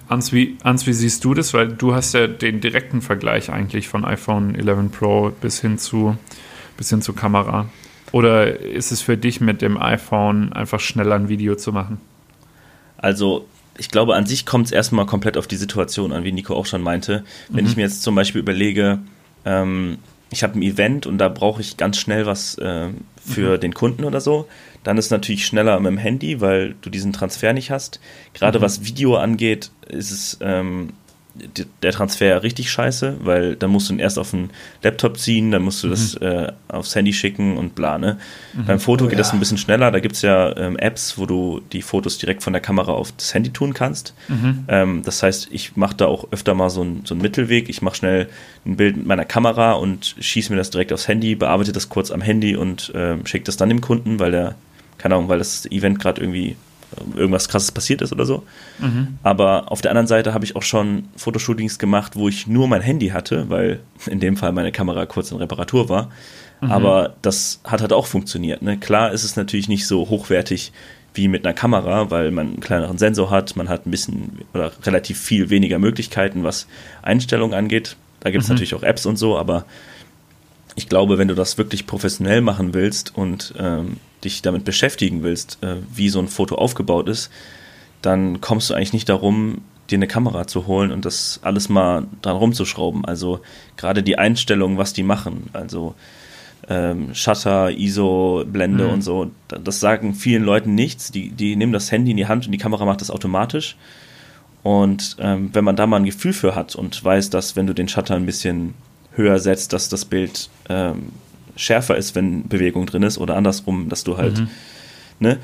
Ans 0.09 0.33
wie, 0.33 0.57
Ans, 0.63 0.87
wie 0.87 0.93
siehst 0.93 1.23
du 1.23 1.33
das? 1.33 1.53
Weil 1.53 1.69
du 1.69 1.93
hast 1.93 2.13
ja 2.13 2.27
den 2.27 2.61
direkten 2.61 3.01
Vergleich 3.01 3.49
eigentlich 3.49 3.87
von 3.87 4.03
iPhone 4.05 4.55
11 4.55 4.91
Pro 4.91 5.31
bis 5.39 5.61
hin 5.61 5.77
zu, 5.77 6.17
bis 6.77 6.89
hin 6.89 7.01
zur 7.01 7.15
Kamera. 7.15 7.67
Oder 8.11 8.59
ist 8.59 8.91
es 8.91 9.01
für 9.01 9.17
dich 9.17 9.41
mit 9.41 9.61
dem 9.61 9.77
iPhone 9.77 10.53
einfach 10.53 10.79
schneller 10.79 11.15
ein 11.15 11.29
Video 11.29 11.55
zu 11.55 11.71
machen? 11.71 11.99
Also, 12.97 13.45
ich 13.77 13.89
glaube, 13.89 14.15
an 14.15 14.25
sich 14.25 14.45
kommt 14.45 14.67
es 14.67 14.71
erstmal 14.71 15.05
komplett 15.05 15.37
auf 15.37 15.47
die 15.47 15.55
Situation 15.55 16.11
an, 16.11 16.23
wie 16.23 16.31
Nico 16.31 16.55
auch 16.55 16.65
schon 16.65 16.81
meinte. 16.81 17.23
Wenn 17.49 17.65
mhm. 17.65 17.69
ich 17.69 17.75
mir 17.75 17.83
jetzt 17.83 18.03
zum 18.03 18.15
Beispiel 18.15 18.41
überlege, 18.41 18.99
ähm, 19.45 19.97
ich 20.29 20.43
habe 20.43 20.57
ein 20.57 20.61
Event 20.61 21.05
und 21.05 21.17
da 21.17 21.29
brauche 21.29 21.61
ich 21.61 21.77
ganz 21.77 21.97
schnell 21.97 22.25
was 22.25 22.57
äh, 22.57 22.89
für 23.23 23.57
mhm. 23.57 23.59
den 23.61 23.73
Kunden 23.73 24.03
oder 24.03 24.19
so, 24.19 24.47
dann 24.83 24.97
ist 24.97 25.05
es 25.05 25.11
natürlich 25.11 25.45
schneller 25.45 25.79
mit 25.79 25.91
dem 25.91 25.97
Handy, 25.97 26.41
weil 26.41 26.75
du 26.81 26.89
diesen 26.89 27.13
Transfer 27.13 27.53
nicht 27.53 27.71
hast. 27.71 27.99
Gerade 28.33 28.59
mhm. 28.59 28.63
was 28.63 28.85
Video 28.85 29.15
angeht, 29.15 29.71
ist 29.87 30.11
es 30.11 30.37
ähm, 30.41 30.93
der 31.83 31.91
Transfer 31.91 32.43
richtig 32.43 32.71
scheiße, 32.71 33.17
weil 33.21 33.55
dann 33.55 33.69
musst 33.69 33.89
du 33.89 33.93
ihn 33.93 33.99
erst 33.99 34.19
auf 34.19 34.31
den 34.31 34.49
Laptop 34.83 35.17
ziehen, 35.17 35.51
dann 35.51 35.61
musst 35.61 35.83
du 35.83 35.87
mhm. 35.87 35.91
das 35.91 36.13
äh, 36.15 36.51
aufs 36.67 36.95
Handy 36.95 37.13
schicken 37.13 37.57
und 37.57 37.75
plane. 37.75 38.17
Mhm. 38.53 38.65
Beim 38.65 38.79
Foto 38.79 39.05
oh, 39.05 39.07
geht 39.07 39.17
ja. 39.17 39.23
das 39.23 39.33
ein 39.33 39.39
bisschen 39.39 39.57
schneller, 39.57 39.91
da 39.91 39.99
gibt 39.99 40.15
es 40.15 40.21
ja 40.21 40.55
ähm, 40.57 40.77
Apps, 40.77 41.17
wo 41.17 41.25
du 41.25 41.61
die 41.71 41.81
Fotos 41.81 42.17
direkt 42.17 42.43
von 42.43 42.53
der 42.53 42.61
Kamera 42.61 42.91
auf 42.91 43.11
das 43.11 43.33
Handy 43.33 43.51
tun 43.51 43.73
kannst. 43.73 44.13
Mhm. 44.27 44.65
Ähm, 44.67 45.01
das 45.03 45.23
heißt, 45.23 45.49
ich 45.51 45.75
mache 45.75 45.95
da 45.95 46.05
auch 46.05 46.27
öfter 46.31 46.53
mal 46.53 46.69
so, 46.69 46.83
ein, 46.83 47.01
so 47.05 47.13
einen 47.13 47.21
Mittelweg. 47.21 47.69
Ich 47.69 47.81
mache 47.81 47.95
schnell 47.95 48.29
ein 48.65 48.75
Bild 48.77 48.97
mit 48.97 49.05
meiner 49.05 49.25
Kamera 49.25 49.73
und 49.73 50.15
schieße 50.19 50.51
mir 50.51 50.57
das 50.57 50.69
direkt 50.69 50.93
aufs 50.93 51.07
Handy, 51.07 51.35
bearbeite 51.35 51.71
das 51.71 51.89
kurz 51.89 52.11
am 52.11 52.21
Handy 52.21 52.55
und 52.55 52.93
äh, 52.95 53.15
schicke 53.25 53.45
das 53.45 53.57
dann 53.57 53.69
dem 53.69 53.81
Kunden, 53.81 54.19
weil 54.19 54.31
der, 54.31 54.55
keine 54.97 55.15
Ahnung, 55.15 55.29
weil 55.29 55.39
das 55.39 55.65
Event 55.67 55.99
gerade 55.99 56.21
irgendwie 56.21 56.55
irgendwas 57.15 57.49
krasses 57.49 57.71
passiert 57.71 58.01
ist 58.01 58.11
oder 58.11 58.25
so. 58.25 58.43
Mhm. 58.79 59.17
Aber 59.23 59.71
auf 59.71 59.81
der 59.81 59.91
anderen 59.91 60.07
Seite 60.07 60.33
habe 60.33 60.45
ich 60.45 60.55
auch 60.55 60.63
schon 60.63 61.05
Fotoshootings 61.15 61.79
gemacht, 61.79 62.15
wo 62.15 62.27
ich 62.27 62.47
nur 62.47 62.67
mein 62.67 62.81
Handy 62.81 63.09
hatte, 63.09 63.49
weil 63.49 63.79
in 64.05 64.19
dem 64.19 64.37
Fall 64.37 64.51
meine 64.51 64.71
Kamera 64.71 65.05
kurz 65.05 65.31
in 65.31 65.37
Reparatur 65.37 65.89
war. 65.89 66.09
Mhm. 66.61 66.71
Aber 66.71 67.15
das 67.21 67.61
hat 67.63 67.81
halt 67.81 67.93
auch 67.93 68.05
funktioniert. 68.05 68.61
Ne? 68.61 68.77
Klar 68.77 69.11
ist 69.11 69.23
es 69.23 69.35
natürlich 69.35 69.67
nicht 69.67 69.87
so 69.87 70.09
hochwertig 70.09 70.71
wie 71.13 71.27
mit 71.27 71.45
einer 71.45 71.53
Kamera, 71.53 72.11
weil 72.11 72.31
man 72.31 72.47
einen 72.47 72.59
kleineren 72.59 72.97
Sensor 72.97 73.31
hat, 73.31 73.55
man 73.55 73.69
hat 73.69 73.85
ein 73.85 73.91
bisschen 73.91 74.39
oder 74.53 74.71
relativ 74.83 75.19
viel 75.19 75.49
weniger 75.49 75.79
Möglichkeiten, 75.79 76.43
was 76.43 76.67
Einstellungen 77.01 77.57
angeht. 77.57 77.95
Da 78.19 78.29
gibt 78.29 78.43
es 78.43 78.49
mhm. 78.49 78.55
natürlich 78.55 78.75
auch 78.75 78.83
Apps 78.83 79.05
und 79.05 79.17
so, 79.17 79.37
aber 79.37 79.65
ich 80.75 80.89
glaube, 80.89 81.17
wenn 81.17 81.27
du 81.27 81.33
das 81.33 81.57
wirklich 81.57 81.87
professionell 81.87 82.41
machen 82.41 82.73
willst 82.73 83.15
und 83.15 83.53
ähm, 83.57 83.97
dich 84.23 84.41
damit 84.41 84.65
beschäftigen 84.65 85.23
willst, 85.23 85.59
äh, 85.61 85.77
wie 85.93 86.09
so 86.09 86.19
ein 86.19 86.27
Foto 86.27 86.55
aufgebaut 86.55 87.07
ist, 87.09 87.29
dann 88.01 88.41
kommst 88.41 88.69
du 88.69 88.73
eigentlich 88.73 88.93
nicht 88.93 89.09
darum, 89.09 89.61
dir 89.89 89.97
eine 89.97 90.07
Kamera 90.07 90.47
zu 90.47 90.67
holen 90.67 90.91
und 90.91 91.05
das 91.05 91.39
alles 91.43 91.69
mal 91.69 92.07
dran 92.21 92.35
rumzuschrauben. 92.35 93.05
Also 93.05 93.39
gerade 93.77 94.03
die 94.03 94.17
Einstellungen, 94.17 94.77
was 94.77 94.93
die 94.93 95.03
machen, 95.03 95.49
also 95.53 95.95
ähm, 96.69 97.13
Shutter, 97.13 97.71
ISO, 97.71 98.43
Blende 98.45 98.85
mhm. 98.85 98.93
und 98.93 99.01
so, 99.01 99.31
das 99.47 99.79
sagen 99.79 100.13
vielen 100.13 100.43
Leuten 100.43 100.75
nichts. 100.75 101.11
Die, 101.11 101.29
die 101.29 101.55
nehmen 101.55 101.73
das 101.73 101.91
Handy 101.91 102.11
in 102.11 102.17
die 102.17 102.27
Hand 102.27 102.45
und 102.45 102.51
die 102.51 102.57
Kamera 102.57 102.85
macht 102.85 103.01
das 103.01 103.11
automatisch. 103.11 103.77
Und 104.63 105.15
ähm, 105.19 105.51
wenn 105.53 105.63
man 105.63 105.77
da 105.77 105.87
mal 105.87 105.97
ein 105.97 106.05
Gefühl 106.05 106.33
für 106.33 106.55
hat 106.55 106.75
und 106.75 107.01
weiß, 107.01 107.29
dass 107.29 107.55
wenn 107.55 107.67
du 107.67 107.73
den 107.73 107.87
Shutter 107.87 108.15
ein 108.15 108.25
bisschen 108.25 108.73
höher 109.13 109.39
setzt, 109.39 109.71
dass 109.71 109.87
das 109.87 110.03
Bild 110.03 110.49
ähm, 110.67 111.13
schärfer 111.57 111.97
ist, 111.97 112.15
wenn 112.15 112.47
Bewegung 112.47 112.85
drin 112.85 113.03
ist 113.03 113.17
oder 113.17 113.35
andersrum, 113.35 113.89
dass 113.89 114.03
du 114.03 114.17
halt, 114.17 114.39
mhm. 114.39 114.49
ne? 115.19 115.37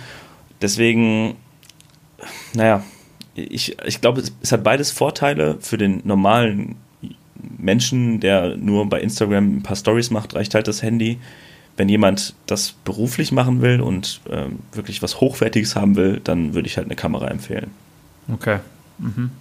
Deswegen, 0.61 1.35
naja, 2.53 2.83
ich, 3.35 3.77
ich 3.85 3.99
glaube, 3.99 4.21
es, 4.21 4.31
es, 4.41 4.51
hat 4.51 4.63
beides 4.63 4.91
Vorteile 4.91 5.57
für 5.59 5.77
den 5.77 6.01
normalen 6.05 6.75
Menschen, 7.57 8.19
der 8.19 8.55
nur 8.55 8.87
bei 8.87 9.01
Instagram 9.01 9.57
ein 9.57 9.63
paar 9.63 9.75
Stories 9.75 10.11
macht, 10.11 10.35
reicht 10.35 10.53
halt 10.55 10.67
das 10.67 10.81
Handy. 10.81 11.19
Wenn 11.75 11.89
jemand 11.89 12.35
das 12.45 12.73
beruflich 12.85 13.31
machen 13.31 13.61
will 13.61 13.81
und 13.81 14.21
ähm, 14.29 14.59
wirklich 14.71 15.01
was 15.01 15.19
Hochwertiges 15.19 15.75
haben 15.75 15.95
will, 15.95 16.21
dann 16.23 16.53
würde 16.53 16.67
ich 16.67 16.77
halt 16.77 16.85
eine 16.85 16.95
Kamera 16.95 17.27
empfehlen. 17.29 17.71
Okay. 18.31 18.59
Mhm. 18.99 19.31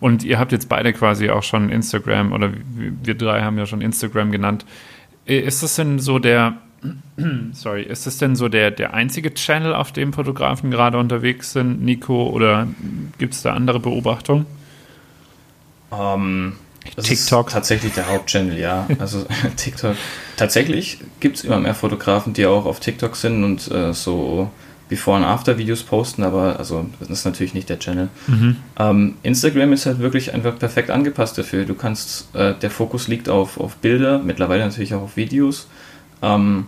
Und 0.00 0.24
ihr 0.24 0.38
habt 0.38 0.52
jetzt 0.52 0.68
beide 0.70 0.92
quasi 0.94 1.28
auch 1.28 1.42
schon 1.42 1.68
Instagram 1.68 2.32
oder 2.32 2.50
wir 2.74 3.14
drei 3.14 3.42
haben 3.42 3.58
ja 3.58 3.66
schon 3.66 3.82
Instagram 3.82 4.32
genannt. 4.32 4.64
Ist 5.38 5.62
das 5.62 5.76
denn 5.76 5.98
so 5.98 6.18
der, 6.18 6.54
sorry, 7.52 7.82
ist 7.82 8.06
das 8.06 8.18
denn 8.18 8.34
so 8.34 8.48
der, 8.48 8.70
der 8.70 8.94
einzige 8.94 9.32
Channel, 9.32 9.74
auf 9.74 9.92
dem 9.92 10.12
Fotografen 10.12 10.70
gerade 10.70 10.98
unterwegs 10.98 11.52
sind, 11.52 11.82
Nico, 11.82 12.28
oder 12.30 12.66
gibt 13.18 13.34
es 13.34 13.42
da 13.42 13.54
andere 13.54 13.78
Beobachtungen? 13.78 14.46
Um, 15.90 15.98
ähm, 16.00 16.52
TikTok. 17.02 17.50
tatsächlich 17.50 17.92
der 17.92 18.08
Hauptchannel, 18.08 18.58
ja. 18.58 18.86
Also 18.98 19.26
TikTok. 19.56 19.96
Tatsächlich 20.36 20.98
gibt 21.20 21.36
es 21.36 21.44
immer 21.44 21.58
mehr 21.58 21.74
Fotografen, 21.74 22.32
die 22.32 22.46
auch 22.46 22.64
auf 22.64 22.80
TikTok 22.80 23.16
sind 23.16 23.44
und 23.44 23.70
äh, 23.70 23.92
so 23.92 24.50
Before- 24.90 25.18
und 25.18 25.24
After-Videos 25.24 25.84
posten, 25.84 26.24
aber 26.24 26.58
also 26.58 26.84
das 26.98 27.08
ist 27.08 27.24
natürlich 27.24 27.54
nicht 27.54 27.68
der 27.68 27.78
Channel. 27.78 28.08
Mhm. 28.26 28.56
Ähm, 28.76 29.14
Instagram 29.22 29.72
ist 29.72 29.86
halt 29.86 30.00
wirklich 30.00 30.34
einfach 30.34 30.58
perfekt 30.58 30.90
angepasst 30.90 31.38
dafür. 31.38 31.64
Du 31.64 31.74
kannst, 31.74 32.34
äh, 32.34 32.54
der 32.60 32.70
Fokus 32.70 33.06
liegt 33.06 33.28
auf, 33.28 33.58
auf 33.60 33.76
Bilder, 33.76 34.18
mittlerweile 34.18 34.64
natürlich 34.64 34.92
auch 34.94 35.02
auf 35.02 35.16
Videos, 35.16 35.68
ähm, 36.22 36.66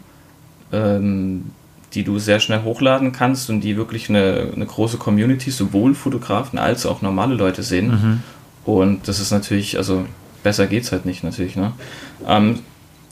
ähm, 0.72 1.50
die 1.94 2.04
du 2.04 2.20
sehr 2.20 2.38
schnell 2.38 2.62
hochladen 2.62 3.10
kannst 3.10 3.50
und 3.50 3.60
die 3.60 3.76
wirklich 3.76 4.08
eine, 4.08 4.52
eine 4.54 4.66
große 4.66 4.98
Community, 4.98 5.50
sowohl 5.50 5.94
Fotografen 5.94 6.60
als 6.60 6.86
auch 6.86 7.02
normale 7.02 7.34
Leute 7.34 7.64
sehen. 7.64 7.88
Mhm. 7.88 8.22
Und 8.64 9.08
das 9.08 9.18
ist 9.18 9.32
natürlich, 9.32 9.76
also 9.76 10.06
besser 10.44 10.68
geht's 10.68 10.92
halt 10.92 11.06
nicht 11.06 11.24
natürlich. 11.24 11.56
Ne? 11.56 11.72
Ähm, 12.26 12.60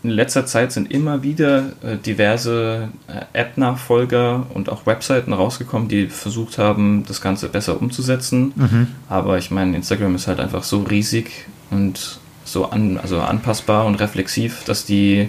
in 0.02 0.10
letzter 0.10 0.46
Zeit 0.46 0.72
sind 0.72 0.90
immer 0.90 1.22
wieder 1.22 1.72
äh, 1.82 1.96
diverse 1.96 2.88
äh, 3.06 3.38
App-Nachfolger 3.38 4.46
und 4.54 4.70
auch 4.70 4.86
Webseiten 4.86 5.32
rausgekommen, 5.32 5.88
die 5.88 6.06
versucht 6.06 6.58
haben, 6.58 7.04
das 7.06 7.20
Ganze 7.20 7.48
besser 7.48 7.80
umzusetzen. 7.80 8.52
Mhm. 8.56 8.86
Aber 9.08 9.36
ich 9.36 9.50
meine, 9.50 9.76
Instagram 9.76 10.14
ist 10.14 10.26
halt 10.26 10.40
einfach 10.40 10.64
so 10.64 10.82
riesig 10.82 11.46
und 11.70 12.18
so 12.44 12.66
an, 12.70 12.98
also 12.98 13.20
anpassbar 13.20 13.84
und 13.84 13.96
reflexiv, 13.96 14.64
dass 14.64 14.86
die 14.86 15.28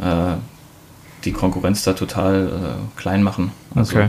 äh, 0.00 0.34
die 1.24 1.32
Konkurrenz 1.32 1.84
da 1.84 1.92
total 1.92 2.46
äh, 2.46 3.00
klein 3.00 3.22
machen. 3.22 3.52
Also 3.74 3.96
okay. 3.96 4.08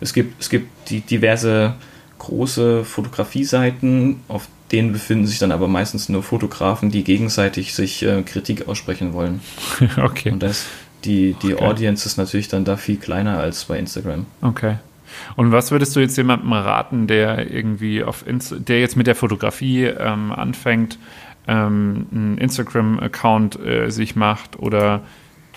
es 0.00 0.12
gibt 0.12 0.40
es 0.40 0.48
gibt 0.48 0.90
die 0.90 1.00
diverse 1.00 1.74
große 2.22 2.84
Fotografie-Seiten, 2.84 4.20
auf 4.28 4.46
denen 4.70 4.92
befinden 4.92 5.26
sich 5.26 5.38
dann 5.40 5.50
aber 5.50 5.66
meistens 5.66 6.08
nur 6.08 6.22
Fotografen, 6.22 6.90
die 6.90 7.02
gegenseitig 7.02 7.74
sich 7.74 8.02
äh, 8.04 8.22
Kritik 8.22 8.68
aussprechen 8.68 9.12
wollen. 9.12 9.40
okay. 10.02 10.30
Und 10.30 10.42
das, 10.42 10.66
die, 11.04 11.34
die 11.42 11.54
okay. 11.54 11.64
Audience 11.64 12.06
ist 12.06 12.16
natürlich 12.16 12.48
dann 12.48 12.64
da 12.64 12.76
viel 12.76 12.96
kleiner 12.96 13.38
als 13.38 13.64
bei 13.64 13.78
Instagram. 13.78 14.26
Okay. 14.40 14.76
Und 15.36 15.52
was 15.52 15.72
würdest 15.72 15.94
du 15.96 16.00
jetzt 16.00 16.16
jemandem 16.16 16.52
raten, 16.52 17.06
der 17.06 17.50
irgendwie 17.50 18.02
auf 18.02 18.26
Inst 18.26 18.54
der 18.68 18.80
jetzt 18.80 18.96
mit 18.96 19.06
der 19.06 19.14
Fotografie 19.14 19.84
ähm, 19.84 20.32
anfängt, 20.32 20.98
ähm, 21.48 22.06
einen 22.12 22.38
Instagram-Account 22.38 23.58
äh, 23.60 23.90
sich 23.90 24.14
macht 24.16 24.58
oder 24.58 25.02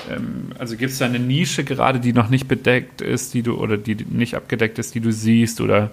ähm, 0.10 0.50
also 0.58 0.76
gibt 0.76 0.92
es 0.92 0.98
da 0.98 1.06
eine 1.06 1.20
Nische 1.20 1.64
gerade, 1.64 2.00
die 2.00 2.12
noch 2.12 2.30
nicht 2.30 2.48
bedeckt 2.48 3.02
ist, 3.02 3.34
die 3.34 3.44
du 3.44 3.56
oder 3.56 3.78
die 3.78 3.96
nicht 4.10 4.36
abgedeckt 4.36 4.80
ist, 4.80 4.96
die 4.96 5.00
du 5.00 5.12
siehst 5.14 5.62
oder 5.62 5.92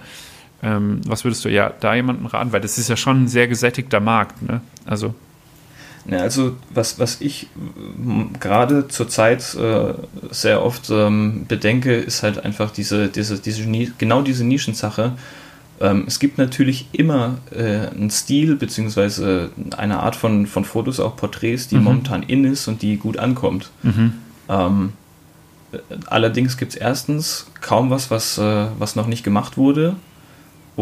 ähm, 0.63 1.01
was 1.07 1.25
würdest 1.25 1.45
du 1.45 1.49
ja 1.49 1.73
da 1.81 1.95
jemandem 1.95 2.27
raten? 2.27 2.53
Weil 2.53 2.61
das 2.61 2.79
ist 2.79 2.89
ja 2.89 2.97
schon 2.97 3.25
ein 3.25 3.29
sehr 3.29 3.49
gesättigter 3.49 4.01
Markt, 4.01 4.43
ne? 4.43 4.61
Also. 4.85 5.15
Ja, 6.05 6.19
also 6.19 6.57
was, 6.71 6.99
was 6.99 7.21
ich 7.21 7.49
gerade 8.41 8.89
zurzeit 8.89 9.55
äh, 9.55 9.95
sehr 10.31 10.65
oft 10.65 10.91
ähm, 10.91 11.47
bedenke, 11.47 11.95
ist 11.95 12.25
halt 12.25 12.45
einfach 12.45 12.73
diese, 12.73 13.09
diese, 13.09 13.39
diese 13.39 13.65
genau 13.99 14.23
diese 14.23 14.45
Nischensache. 14.45 15.13
Ähm, 15.81 16.05
es 16.07 16.19
gibt 16.19 16.39
natürlich 16.39 16.87
immer 16.93 17.39
äh, 17.51 17.89
einen 17.89 18.11
Stil 18.11 18.57
beziehungsweise 18.57 19.51
eine 19.77 20.01
Art 20.01 20.17
von, 20.17 20.47
von 20.47 20.65
Fotos, 20.65 20.99
auch 20.99 21.17
Porträts, 21.17 21.69
die 21.69 21.77
mhm. 21.77 21.85
momentan 21.85 22.23
in 22.25 22.45
ist 22.45 22.67
und 22.67 22.83
die 22.83 22.97
gut 22.97 23.17
ankommt. 23.17 23.71
Mhm. 23.83 24.15
Ähm, 24.49 24.93
allerdings 26.07 26.57
gibt 26.57 26.73
es 26.75 26.79
erstens 26.79 27.47
kaum 27.61 27.91
was, 27.91 28.11
was, 28.11 28.39
äh, 28.39 28.67
was 28.79 28.97
noch 28.97 29.07
nicht 29.07 29.23
gemacht 29.23 29.57
wurde. 29.57 29.95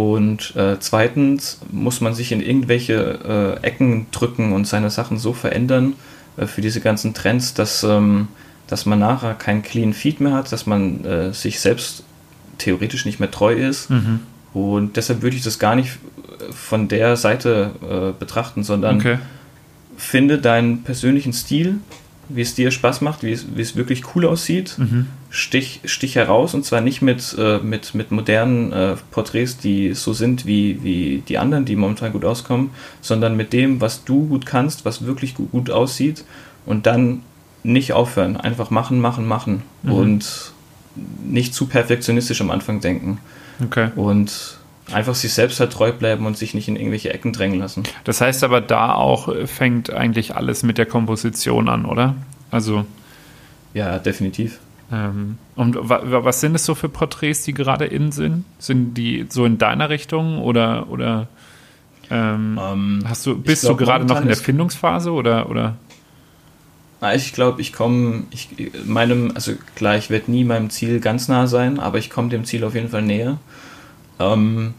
Und 0.00 0.56
äh, 0.56 0.78
zweitens 0.80 1.60
muss 1.70 2.00
man 2.00 2.14
sich 2.14 2.32
in 2.32 2.40
irgendwelche 2.40 3.58
äh, 3.62 3.66
Ecken 3.66 4.06
drücken 4.12 4.52
und 4.52 4.66
seine 4.66 4.88
Sachen 4.88 5.18
so 5.18 5.34
verändern 5.34 5.92
äh, 6.38 6.46
für 6.46 6.62
diese 6.62 6.80
ganzen 6.80 7.12
Trends, 7.12 7.52
dass, 7.52 7.84
ähm, 7.84 8.28
dass 8.66 8.86
man 8.86 8.98
nachher 8.98 9.34
kein 9.34 9.62
Clean 9.62 9.92
Feed 9.92 10.20
mehr 10.20 10.32
hat, 10.32 10.52
dass 10.52 10.64
man 10.64 11.04
äh, 11.04 11.32
sich 11.34 11.60
selbst 11.60 12.02
theoretisch 12.56 13.04
nicht 13.04 13.20
mehr 13.20 13.30
treu 13.30 13.52
ist. 13.52 13.90
Mhm. 13.90 14.20
Und 14.54 14.96
deshalb 14.96 15.20
würde 15.20 15.36
ich 15.36 15.42
das 15.42 15.58
gar 15.58 15.76
nicht 15.76 15.90
äh, 15.90 16.50
von 16.50 16.88
der 16.88 17.16
Seite 17.16 17.72
äh, 17.82 18.18
betrachten, 18.18 18.64
sondern 18.64 19.00
okay. 19.00 19.18
finde 19.98 20.38
deinen 20.38 20.82
persönlichen 20.82 21.34
Stil 21.34 21.78
wie 22.34 22.42
es 22.42 22.54
dir 22.54 22.70
Spaß 22.70 23.00
macht, 23.00 23.22
wie 23.22 23.32
es, 23.32 23.46
wie 23.54 23.60
es 23.60 23.76
wirklich 23.76 24.14
cool 24.14 24.26
aussieht, 24.26 24.76
mhm. 24.78 25.06
stich, 25.30 25.80
stich 25.84 26.16
heraus 26.16 26.54
und 26.54 26.64
zwar 26.64 26.80
nicht 26.80 27.02
mit, 27.02 27.34
äh, 27.38 27.58
mit, 27.58 27.94
mit 27.94 28.10
modernen 28.10 28.72
äh, 28.72 28.96
Porträts, 29.10 29.58
die 29.58 29.94
so 29.94 30.12
sind 30.12 30.46
wie, 30.46 30.82
wie 30.82 31.22
die 31.28 31.38
anderen, 31.38 31.64
die 31.64 31.76
momentan 31.76 32.12
gut 32.12 32.24
auskommen, 32.24 32.70
sondern 33.00 33.36
mit 33.36 33.52
dem, 33.52 33.80
was 33.80 34.04
du 34.04 34.26
gut 34.26 34.46
kannst, 34.46 34.84
was 34.84 35.04
wirklich 35.04 35.34
gut, 35.34 35.50
gut 35.50 35.70
aussieht 35.70 36.24
und 36.66 36.86
dann 36.86 37.22
nicht 37.62 37.92
aufhören, 37.92 38.36
einfach 38.36 38.70
machen, 38.70 39.00
machen, 39.00 39.26
machen 39.26 39.62
mhm. 39.82 39.92
und 39.92 40.52
nicht 41.24 41.54
zu 41.54 41.66
perfektionistisch 41.66 42.40
am 42.40 42.50
Anfang 42.50 42.80
denken. 42.80 43.18
Okay. 43.62 43.90
Und 43.96 44.59
einfach 44.92 45.14
sich 45.14 45.32
selbst 45.32 45.60
halt 45.60 45.72
treu 45.72 45.92
bleiben 45.92 46.26
und 46.26 46.36
sich 46.36 46.54
nicht 46.54 46.68
in 46.68 46.76
irgendwelche 46.76 47.12
Ecken 47.12 47.32
drängen 47.32 47.58
lassen. 47.58 47.82
Das 48.04 48.20
heißt 48.20 48.44
aber, 48.44 48.60
da 48.60 48.94
auch 48.94 49.34
fängt 49.46 49.92
eigentlich 49.92 50.36
alles 50.36 50.62
mit 50.62 50.78
der 50.78 50.86
Komposition 50.86 51.68
an, 51.68 51.84
oder? 51.84 52.14
Also. 52.50 52.84
Ja, 53.74 53.98
definitiv. 53.98 54.58
Ähm, 54.92 55.38
und 55.54 55.76
was 55.80 56.40
sind 56.40 56.54
es 56.54 56.64
so 56.64 56.74
für 56.74 56.88
Porträts, 56.88 57.42
die 57.42 57.54
gerade 57.54 57.86
in 57.86 58.12
sind? 58.12 58.44
Sind 58.58 58.94
die 58.94 59.26
so 59.28 59.44
in 59.44 59.58
deiner 59.58 59.88
Richtung 59.88 60.38
oder, 60.38 60.90
oder? 60.90 61.28
Ähm, 62.10 62.58
ähm, 62.60 63.04
hast 63.06 63.24
du, 63.24 63.40
bist 63.40 63.62
glaub, 63.62 63.78
du 63.78 63.84
gerade 63.84 64.04
noch 64.04 64.20
in 64.20 64.26
der 64.26 64.36
Findungsphase 64.36 65.12
oder? 65.12 65.48
oder? 65.48 65.76
Ich 67.14 67.32
glaube, 67.32 67.62
ich 67.62 67.72
komme, 67.72 68.24
ich 68.30 68.48
meinem, 68.84 69.32
also 69.34 69.52
klar, 69.74 69.96
ich 69.96 70.10
werde 70.10 70.30
nie 70.30 70.44
meinem 70.44 70.68
Ziel 70.68 71.00
ganz 71.00 71.28
nah 71.28 71.46
sein, 71.46 71.78
aber 71.78 71.98
ich 71.98 72.10
komme 72.10 72.28
dem 72.28 72.44
Ziel 72.44 72.64
auf 72.64 72.74
jeden 72.74 72.90
Fall 72.90 73.02
näher. 73.02 73.38
Ähm, 74.20 74.74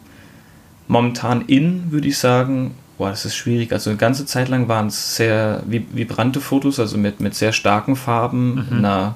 momentan 0.88 1.42
in, 1.42 1.92
würde 1.92 2.08
ich 2.08 2.18
sagen, 2.18 2.76
boah, 2.98 3.10
das 3.10 3.26
ist 3.26 3.36
schwierig. 3.36 3.72
Also 3.74 3.89
eine 3.89 3.98
ganze 3.98 4.26
Zeit 4.26 4.48
lang 4.48 4.68
waren 4.68 4.88
es 4.88 5.16
sehr 5.16 5.64
vibrante 5.66 6.39
Fotos, 6.39 6.80
also 6.80 6.98
mit, 6.98 7.20
mit 7.20 7.34
sehr 7.34 7.52
starken 7.52 7.96
Farben, 7.96 8.68
mhm. 8.70 8.78
einer 8.78 9.16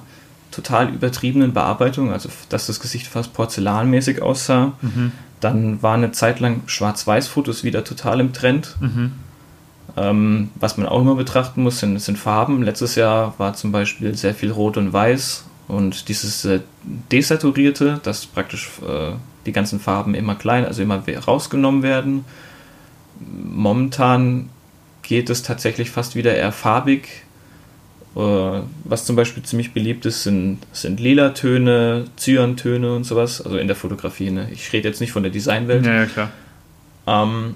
total 0.50 0.88
übertriebenen 0.88 1.52
Bearbeitung, 1.52 2.12
also 2.12 2.28
dass 2.48 2.66
das 2.66 2.80
Gesicht 2.80 3.06
fast 3.06 3.32
porzellanmäßig 3.32 4.22
aussah. 4.22 4.72
Mhm. 4.80 5.12
Dann 5.40 5.82
waren 5.82 6.02
eine 6.02 6.12
Zeit 6.12 6.40
lang 6.40 6.62
Schwarz-Weiß-Fotos 6.66 7.62
wieder 7.62 7.84
total 7.84 8.20
im 8.20 8.32
Trend. 8.32 8.74
Mhm. 8.80 9.12
Ähm, 9.96 10.50
was 10.56 10.76
man 10.78 10.88
auch 10.88 11.00
immer 11.00 11.14
betrachten 11.14 11.62
muss, 11.62 11.78
sind, 11.78 12.00
sind, 12.00 12.18
Farben. 12.18 12.62
Letztes 12.62 12.96
Jahr 12.96 13.34
war 13.38 13.54
zum 13.54 13.70
Beispiel 13.70 14.16
sehr 14.16 14.34
viel 14.34 14.50
Rot 14.50 14.76
und 14.76 14.92
Weiß 14.92 15.44
und 15.68 16.08
dieses 16.08 16.44
äh, 16.44 16.60
Desaturierte, 17.12 18.00
dass 18.02 18.26
praktisch 18.26 18.68
äh, 18.82 19.12
die 19.46 19.52
ganzen 19.52 19.80
Farben 19.80 20.14
immer 20.14 20.34
klein, 20.34 20.64
also 20.64 20.82
immer 20.82 21.02
rausgenommen 21.26 21.82
werden. 21.82 22.24
Momentan 23.20 24.50
geht 25.02 25.30
es 25.30 25.42
tatsächlich 25.42 25.90
fast 25.90 26.16
wieder 26.16 26.34
eher 26.34 26.52
farbig. 26.52 27.08
Äh, 28.16 28.20
was 28.84 29.04
zum 29.04 29.14
Beispiel 29.14 29.42
ziemlich 29.42 29.72
beliebt 29.72 30.06
ist, 30.06 30.22
sind, 30.22 30.58
sind 30.72 31.00
lila 31.00 31.30
Töne, 31.30 32.06
Cyantöne 32.18 32.94
und 32.94 33.04
sowas, 33.04 33.40
also 33.40 33.58
in 33.58 33.66
der 33.66 33.76
Fotografie. 33.76 34.30
Ne? 34.30 34.48
Ich 34.52 34.72
rede 34.72 34.88
jetzt 34.88 35.00
nicht 35.00 35.12
von 35.12 35.22
der 35.22 35.32
Designwelt. 35.32 35.86
Ja, 35.86 35.94
ja 35.94 36.06
klar. 36.06 36.30
Ähm, 37.06 37.54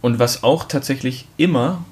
und 0.00 0.18
was 0.18 0.42
auch 0.42 0.64
tatsächlich 0.64 1.26
immer, 1.36 1.84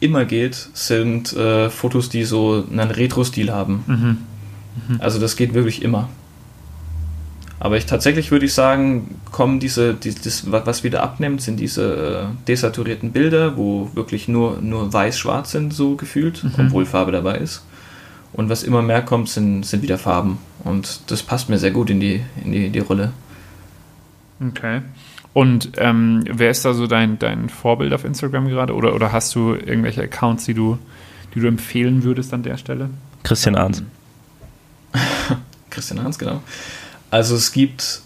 immer 0.00 0.24
geht, 0.24 0.54
sind 0.74 1.32
äh, 1.34 1.70
Fotos, 1.70 2.08
die 2.08 2.24
so 2.24 2.64
einen 2.70 2.90
Retro-Stil 2.90 3.52
haben. 3.52 3.84
Mhm. 3.86 4.18
Mhm. 4.88 5.00
Also 5.00 5.18
das 5.18 5.36
geht 5.36 5.54
wirklich 5.54 5.82
immer. 5.82 6.08
Aber 7.62 7.76
ich 7.76 7.84
tatsächlich 7.84 8.30
würde 8.30 8.46
ich 8.46 8.54
sagen, 8.54 9.20
kommen 9.30 9.60
diese, 9.60 9.92
die, 9.92 10.14
das, 10.14 10.50
was 10.50 10.82
wieder 10.82 11.02
abnimmt, 11.02 11.42
sind 11.42 11.60
diese 11.60 12.30
äh, 12.32 12.46
desaturierten 12.48 13.12
Bilder, 13.12 13.58
wo 13.58 13.90
wirklich 13.92 14.28
nur, 14.28 14.62
nur 14.62 14.90
weiß-schwarz 14.90 15.50
sind, 15.52 15.74
so 15.74 15.94
gefühlt, 15.94 16.42
mhm. 16.42 16.52
obwohl 16.56 16.86
Farbe 16.86 17.12
dabei 17.12 17.36
ist. 17.36 17.62
Und 18.32 18.48
was 18.48 18.62
immer 18.62 18.80
mehr 18.80 19.02
kommt, 19.02 19.28
sind, 19.28 19.66
sind 19.66 19.82
wieder 19.82 19.98
Farben. 19.98 20.38
Und 20.64 21.10
das 21.10 21.22
passt 21.22 21.50
mir 21.50 21.58
sehr 21.58 21.70
gut 21.70 21.90
in 21.90 22.00
die, 22.00 22.22
in 22.42 22.52
die, 22.52 22.70
die 22.70 22.78
Rolle. 22.78 23.12
Okay. 24.40 24.80
Und 25.34 25.72
ähm, 25.76 26.24
wer 26.30 26.50
ist 26.50 26.64
da 26.64 26.72
so 26.72 26.86
dein, 26.86 27.18
dein 27.18 27.50
Vorbild 27.50 27.92
auf 27.92 28.06
Instagram 28.06 28.48
gerade? 28.48 28.74
Oder, 28.74 28.94
oder 28.94 29.12
hast 29.12 29.34
du 29.34 29.52
irgendwelche 29.52 30.02
Accounts, 30.02 30.46
die 30.46 30.54
du, 30.54 30.78
die 31.34 31.40
du 31.40 31.46
empfehlen 31.46 32.04
würdest 32.04 32.32
an 32.32 32.42
der 32.42 32.56
Stelle? 32.56 32.88
Christian 33.22 33.54
Arns. 33.54 33.82
Christian 35.70 35.98
Arns, 35.98 36.18
genau. 36.18 36.42
Also 37.10 37.34
es 37.34 37.52
gibt 37.52 38.02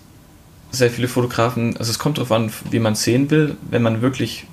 sehr 0.70 0.90
viele 0.90 1.08
Fotografen, 1.08 1.76
also 1.76 1.90
es 1.90 1.98
kommt 1.98 2.18
darauf 2.18 2.32
an, 2.32 2.50
wie 2.70 2.78
man 2.78 2.94
es 2.94 3.04
sehen 3.04 3.30
will. 3.30 3.56
Wenn 3.70 3.82
man 3.82 4.02
wirklich 4.02 4.46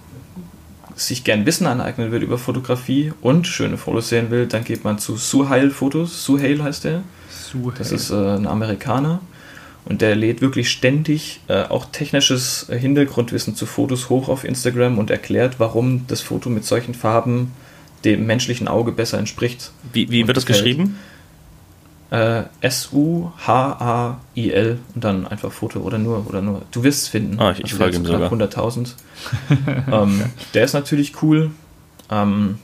sich 0.96 1.24
gern 1.24 1.46
Wissen 1.46 1.68
aneignen 1.68 2.12
will 2.12 2.22
über 2.22 2.38
Fotografie 2.38 3.14
und 3.22 3.48
schöne 3.48 3.78
Fotos 3.78 4.10
sehen 4.10 4.30
will, 4.30 4.46
dann 4.46 4.64
geht 4.64 4.84
man 4.84 5.00
zu 5.00 5.18
Suhail 5.18 5.72
Fotos. 5.72 6.24
Suhail 6.24 6.62
heißt 6.62 6.84
der. 6.84 7.04
Suhail. 7.30 7.78
Das 7.78 7.92
ist 7.92 8.12
äh, 8.12 8.16
ein 8.16 8.48
Amerikaner. 8.48 9.22
Und 9.84 10.02
der 10.02 10.16
lädt 10.16 10.42
wirklich 10.42 10.70
ständig 10.70 11.42
äh, 11.48 11.64
auch 11.64 11.88
technisches 11.92 12.70
äh, 12.70 12.78
Hintergrundwissen 12.78 13.56
zu 13.56 13.66
Fotos 13.66 14.10
hoch 14.10 14.30
auf 14.30 14.44
Instagram 14.44 15.00
und 15.00 15.10
erklärt, 15.10 15.56
warum 15.60 16.06
das 16.08 16.22
Foto 16.22 16.50
mit 16.50 16.66
solchen 16.66 16.94
Farben 16.94 17.52
dem 18.06 18.26
menschlichen 18.26 18.68
Auge 18.68 18.92
besser 18.92 19.18
entspricht. 19.18 19.72
Wie, 19.92 20.10
wie 20.12 20.28
wird 20.28 20.38
das 20.38 20.46
geschrieben? 20.46 20.98
Äh, 22.12 22.44
S-U-H-A-I-L 22.60 23.20
und 24.94 25.04
dann 25.04 25.26
einfach 25.26 25.52
Foto 25.52 25.80
oder 25.80 25.98
nur, 25.98 26.28
oder 26.28 26.42
nur. 26.42 26.62
Du 26.72 26.84
wirst 26.84 27.04
es 27.04 27.08
finden. 27.08 27.40
Ah, 27.40 27.52
ich, 27.52 27.60
ich 27.60 27.66
also 27.66 27.78
folge 27.78 27.96
ihm 27.98 28.06
sogar. 28.06 28.32
100.000. 28.32 28.96
ähm, 29.92 30.24
der 30.54 30.66
ist 30.66 30.74
natürlich 30.74 31.24
cool. 31.24 31.52
Ähm, 32.10 32.60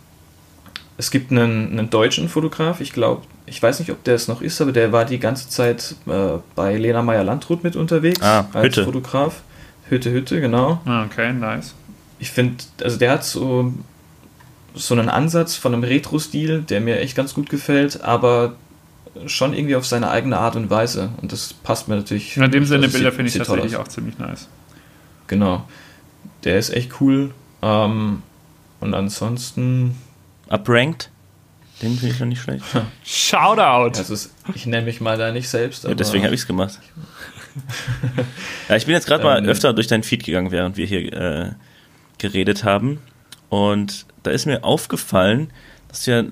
es 0.98 1.12
gibt 1.12 1.32
einen, 1.32 1.72
einen 1.72 1.90
deutschen 1.90 2.28
Fotograf, 2.28 2.82
ich 2.82 2.92
glaube, 2.92 3.22
ich 3.46 3.64
weiß 3.64 3.80
nicht, 3.80 3.92
ob 3.92 4.04
der 4.04 4.16
es 4.16 4.28
noch 4.28 4.42
ist, 4.42 4.60
aber 4.62 4.72
der 4.72 4.92
war 4.92 5.06
die 5.06 5.20
ganze 5.20 5.48
Zeit 5.48 5.96
äh, 6.08 6.40
bei 6.56 6.76
Lena 6.76 7.02
Meyer-Landrut 7.02 7.64
mit 7.64 7.76
unterwegs 7.76 8.22
ah, 8.22 8.46
als 8.52 8.66
Hütte. 8.66 8.84
Fotograf. 8.84 9.42
Hütte, 9.90 10.12
Hütte, 10.12 10.42
genau. 10.42 10.82
Ah, 10.86 11.06
okay, 11.06 11.32
nice. 11.32 11.74
Ich 12.20 12.32
finde, 12.32 12.64
also 12.84 12.98
der 12.98 13.12
hat 13.12 13.24
so, 13.24 13.74
so 14.76 14.94
einen 14.96 15.08
Ansatz 15.08 15.56
von 15.56 15.74
einem 15.74 15.84
Retro-Stil, 15.84 16.64
der 16.64 16.82
mir 16.82 17.00
echt 17.00 17.16
ganz 17.16 17.34
gut 17.34 17.50
gefällt, 17.50 18.02
aber 18.02 18.56
schon 19.26 19.54
irgendwie 19.54 19.76
auf 19.76 19.86
seine 19.86 20.10
eigene 20.10 20.38
Art 20.38 20.56
und 20.56 20.70
Weise. 20.70 21.10
Und 21.22 21.32
das 21.32 21.54
passt 21.54 21.88
mir 21.88 21.96
natürlich. 21.96 22.38
In 22.38 22.52
dem 22.52 22.66
Sinne 22.66 22.88
Bilder 22.88 23.12
finde 23.12 23.30
ich 23.30 23.38
tatsächlich 23.38 23.76
auch 23.76 23.88
ziemlich 23.88 24.18
nice. 24.18 24.48
Genau. 25.28 25.68
Der 26.44 26.58
ist 26.58 26.70
echt 26.70 27.02
cool. 27.02 27.34
Ähm, 27.62 28.22
und 28.80 28.94
ansonsten. 28.94 29.96
Upranked? 30.50 31.10
Den 31.82 31.96
finde 31.96 32.14
ich 32.14 32.18
schon 32.18 32.30
nicht 32.30 32.42
schlecht. 32.42 32.64
Shoutout! 33.06 33.98
Also 34.00 34.30
ich 34.56 34.66
nenne 34.66 34.86
mich 34.86 35.00
mal 35.00 35.18
da 35.18 35.32
nicht 35.32 35.48
selbst. 35.48 35.84
Ja, 35.84 35.94
deswegen 35.94 36.24
habe 36.24 36.34
ich 36.34 36.42
es 36.42 36.48
gemacht. 36.48 36.80
ja, 38.70 38.76
ich 38.76 38.86
bin 38.86 38.96
jetzt 38.96 39.06
gerade 39.06 39.24
mal 39.24 39.38
ähm, 39.38 39.46
öfter 39.46 39.74
durch 39.74 39.88
deinen 39.88 40.04
Feed 40.04 40.24
gegangen, 40.24 40.52
während 40.52 40.78
wir 40.78 40.86
hier 40.86 41.14
äh, 41.14 41.52
geredet 42.18 42.64
haben. 42.64 43.00
Und 43.50 44.06
da 44.24 44.32
ist 44.32 44.46
mir 44.46 44.64
aufgefallen, 44.64 45.52
dass 45.88 46.04
du 46.04 46.12
ja 46.12 46.24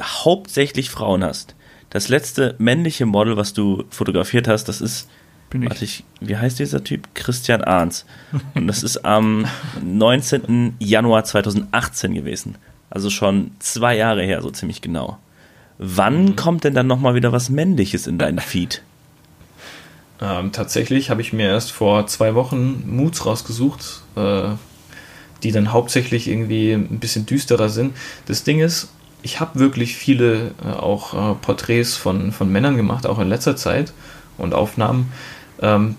hauptsächlich 0.00 0.90
Frauen 0.90 1.22
hast. 1.22 1.55
Das 1.96 2.10
letzte 2.10 2.54
männliche 2.58 3.06
Model, 3.06 3.38
was 3.38 3.54
du 3.54 3.84
fotografiert 3.88 4.48
hast, 4.48 4.64
das 4.64 4.82
ist. 4.82 5.08
Bin 5.48 5.62
ich. 5.62 5.70
Warte, 5.70 5.86
ich, 5.86 6.04
wie 6.20 6.36
heißt 6.36 6.58
dieser 6.58 6.84
Typ? 6.84 7.08
Christian 7.14 7.64
Arns. 7.64 8.04
Und 8.52 8.66
das 8.66 8.82
ist 8.82 8.98
am 9.06 9.46
19. 9.82 10.74
Januar 10.78 11.24
2018 11.24 12.12
gewesen. 12.12 12.56
Also 12.90 13.08
schon 13.08 13.52
zwei 13.60 13.96
Jahre 13.96 14.22
her, 14.22 14.42
so 14.42 14.50
ziemlich 14.50 14.82
genau. 14.82 15.16
Wann 15.78 16.26
mhm. 16.26 16.36
kommt 16.36 16.64
denn 16.64 16.74
dann 16.74 16.86
nochmal 16.86 17.14
wieder 17.14 17.32
was 17.32 17.48
Männliches 17.48 18.06
in 18.06 18.18
deinen 18.18 18.40
Feed? 18.40 18.82
Ähm, 20.20 20.52
tatsächlich 20.52 21.08
habe 21.08 21.22
ich 21.22 21.32
mir 21.32 21.48
erst 21.48 21.72
vor 21.72 22.06
zwei 22.08 22.34
Wochen 22.34 22.82
Moods 22.94 23.24
rausgesucht, 23.24 24.02
äh, 24.16 24.50
die 25.42 25.50
dann 25.50 25.72
hauptsächlich 25.72 26.28
irgendwie 26.28 26.72
ein 26.72 27.00
bisschen 27.00 27.24
düsterer 27.24 27.70
sind. 27.70 27.96
Das 28.26 28.44
Ding 28.44 28.60
ist, 28.60 28.90
ich 29.26 29.40
habe 29.40 29.58
wirklich 29.58 29.96
viele 29.96 30.52
äh, 30.64 30.68
auch 30.68 31.12
äh, 31.12 31.34
Porträts 31.34 31.96
von, 31.96 32.30
von 32.30 32.50
Männern 32.50 32.76
gemacht, 32.76 33.06
auch 33.06 33.18
in 33.18 33.28
letzter 33.28 33.56
Zeit 33.56 33.92
und 34.38 34.54
Aufnahmen. 34.54 35.12
Ähm, 35.60 35.96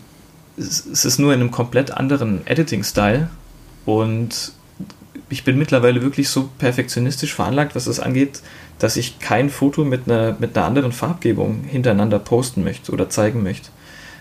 es, 0.56 0.86
es, 0.86 1.04
ist 1.04 1.20
nur 1.20 1.34
in 1.34 1.42
einem 1.42 1.52
komplett 1.52 1.92
anderen 1.92 2.48
Editing-Style 2.48 3.30
und 3.86 4.54
ich 5.30 5.44
bin 5.44 5.58
mittlerweile 5.58 6.02
wirklich 6.02 6.30
so 6.30 6.50
perfektionistisch 6.58 7.34
veranlagt, 7.34 7.76
was 7.76 7.84
das 7.84 8.00
angeht, 8.00 8.42
dass 8.80 8.96
ich 8.96 9.20
kein 9.20 9.50
Foto 9.50 9.84
mit 9.84 10.10
einer, 10.10 10.38
mit 10.40 10.58
einer 10.58 10.66
anderen 10.66 10.94
Farbgebung 10.94 11.66
hintereinander 11.66 12.20
posten 12.20 12.64
möchte 12.64 12.94
oder 12.94 13.10
zeigen 13.10 13.44
möchte. 13.44 13.68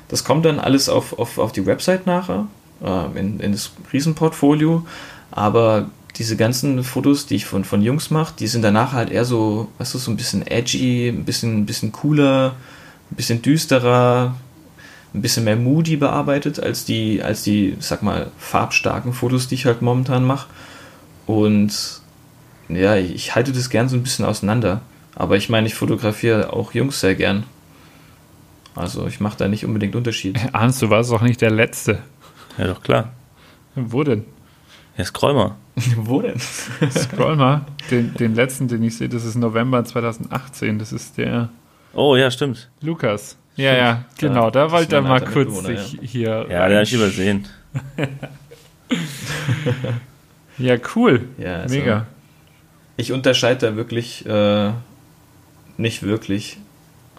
Das 0.09 0.25
kommt 0.25 0.45
dann 0.45 0.59
alles 0.59 0.89
auf, 0.89 1.17
auf, 1.17 1.39
auf 1.39 1.53
die 1.53 1.65
Website 1.65 2.09
nachher, 2.09 2.49
äh, 2.83 3.21
in, 3.21 3.39
in 3.39 3.53
das 3.53 3.71
Riesenportfolio, 3.93 4.85
aber 5.31 5.91
diese 6.19 6.37
ganzen 6.37 6.83
Fotos, 6.83 7.27
die 7.27 7.37
ich 7.37 7.45
von, 7.47 7.65
von 7.65 7.83
Jungs 7.83 8.11
mache, 8.11 8.35
die 8.39 8.47
sind 8.47 8.63
danach 8.63 8.93
halt 8.93 9.11
eher 9.11 9.25
so, 9.25 9.69
weißt 9.79 9.95
du, 9.95 9.99
so 9.99 10.11
ein 10.11 10.17
bisschen 10.17 10.47
edgy, 10.47 11.09
ein 11.09 11.25
bisschen, 11.25 11.59
ein 11.59 11.67
bisschen 11.67 11.93
cooler, 11.93 12.55
ein 13.11 13.17
bisschen 13.17 13.43
düsterer, 13.43 14.35
ein 15.15 15.23
bisschen 15.23 15.45
mehr 15.45 15.57
moody 15.57 15.97
bearbeitet 15.97 16.61
als 16.61 16.85
die, 16.85 17.23
als 17.23 17.43
die, 17.43 17.77
sag 17.81 18.03
mal, 18.03 18.31
farbstarken 18.39 19.13
Fotos, 19.13 19.49
die 19.49 19.57
ich 19.57 19.67
halt 19.67 19.83
momentan 19.83 20.25
mache. 20.25 20.49
Und 21.27 22.01
ja, 22.69 22.97
ich 22.97 23.35
halte 23.35 23.53
das 23.53 23.71
gern 23.71 23.89
so 23.89 23.97
ein 23.97 24.03
bisschen 24.03 24.25
auseinander. 24.25 24.81
Aber 25.15 25.37
ich 25.37 25.49
meine, 25.49 25.67
ich 25.67 25.75
fotografiere 25.75 26.53
auch 26.53 26.73
Jungs 26.75 27.01
sehr 27.01 27.15
gern. 27.15 27.45
Also 28.75 29.07
ich 29.07 29.21
mache 29.21 29.39
da 29.39 29.49
nicht 29.49 29.65
unbedingt 29.65 29.97
Unterschied. 29.97 30.39
Ahnst 30.53 30.83
du, 30.83 30.91
warst 30.91 31.11
auch 31.13 31.23
nicht 31.23 31.41
der 31.41 31.51
Letzte. 31.51 32.01
Ja, 32.59 32.67
doch 32.67 32.83
klar. 32.83 33.13
Wo 33.75 34.05
denn? 34.05 34.25
Ja, 34.97 35.05
scroll 35.05 35.35
mal. 35.35 35.55
Wo 35.97 36.23
denn? 36.23 36.39
scroll 36.39 37.37
mal. 37.37 37.67
Den, 37.91 38.15
den 38.15 38.35
letzten, 38.35 38.69
den 38.69 38.83
ich 38.83 38.97
sehe, 38.97 39.09
das 39.09 39.25
ist 39.25 39.37
November 39.37 39.85
2018. 39.85 40.79
Das 40.79 40.93
ist 40.93 41.19
der. 41.19 41.51
Oh, 41.95 42.17
ja, 42.17 42.31
stimmt. 42.31 42.71
Lukas. 42.81 43.37
Ja, 43.57 43.75
ja, 43.75 44.05
genau. 44.19 44.51
Da 44.51 44.71
wollte 44.71 44.97
er 44.97 45.03
mal 45.03 45.25
kurz 45.25 45.65
sich 45.65 45.95
ja. 45.95 46.01
hier. 46.03 46.47
Ja, 46.51 46.69
den 46.69 46.75
habe 46.75 46.83
ich 46.83 46.93
übersehen. 46.93 47.49
Ja, 50.59 50.77
cool. 50.95 51.29
Ja, 51.39 51.61
also 51.63 51.75
Mega. 51.75 52.07
Ich 52.97 53.13
unterscheide 53.13 53.67
da 53.67 53.77
wirklich 53.77 54.25
äh, 54.27 54.71
nicht 55.77 56.03
wirklich. 56.03 56.59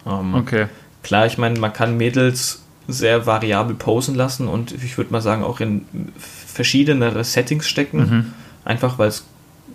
Ähm, 0.06 0.34
okay. 0.34 0.66
Klar, 1.02 1.26
ich 1.26 1.38
meine, 1.38 1.58
man 1.58 1.72
kann 1.72 1.96
Mädels 1.96 2.64
sehr 2.88 3.26
variabel 3.26 3.76
posen 3.76 4.14
lassen 4.14 4.48
und 4.48 4.72
ich 4.72 4.96
würde 4.96 5.12
mal 5.12 5.20
sagen 5.20 5.44
auch 5.44 5.60
in 5.60 5.86
verschiedenere 6.16 7.22
Settings 7.22 7.68
stecken. 7.68 7.98
Mhm. 7.98 8.34
Einfach 8.64 8.98
weil 8.98 9.08
es 9.08 9.24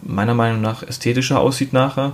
meiner 0.01 0.33
Meinung 0.33 0.61
nach 0.61 0.83
ästhetischer 0.83 1.39
aussieht 1.39 1.71
nachher. 1.71 2.13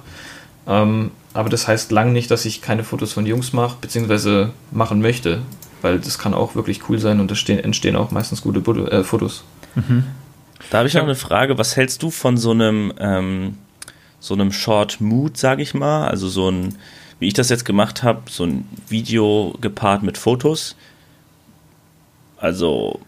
Ähm, 0.67 1.11
aber 1.33 1.49
das 1.49 1.67
heißt 1.67 1.91
lang 1.91 2.11
nicht, 2.11 2.29
dass 2.29 2.45
ich 2.45 2.61
keine 2.61 2.83
Fotos 2.83 3.13
von 3.13 3.25
Jungs 3.25 3.53
mache, 3.53 3.77
beziehungsweise 3.79 4.51
machen 4.71 5.01
möchte, 5.01 5.41
weil 5.81 5.99
das 5.99 6.19
kann 6.19 6.33
auch 6.33 6.55
wirklich 6.55 6.89
cool 6.89 6.99
sein 6.99 7.19
und 7.19 7.31
da 7.31 7.35
stehen, 7.35 7.59
entstehen 7.59 7.95
auch 7.95 8.11
meistens 8.11 8.41
gute 8.41 8.59
äh, 8.91 9.03
Fotos. 9.03 9.43
Mhm. 9.75 10.03
Da 10.69 10.79
habe 10.79 10.87
ich 10.87 10.93
noch 10.93 11.03
eine 11.03 11.15
Frage. 11.15 11.57
Was 11.57 11.75
hältst 11.75 12.03
du 12.03 12.11
von 12.11 12.37
so 12.37 12.51
einem, 12.51 12.93
ähm, 12.99 13.57
so 14.19 14.33
einem 14.33 14.51
Short 14.51 14.99
Mood, 15.01 15.37
sage 15.37 15.61
ich 15.61 15.73
mal? 15.73 16.07
Also 16.07 16.27
so 16.27 16.51
ein, 16.51 16.75
wie 17.19 17.27
ich 17.27 17.33
das 17.33 17.49
jetzt 17.49 17.65
gemacht 17.65 18.03
habe, 18.03 18.21
so 18.29 18.43
ein 18.43 18.67
Video 18.87 19.55
gepaart 19.61 20.03
mit 20.03 20.17
Fotos. 20.17 20.75
Also, 22.39 22.99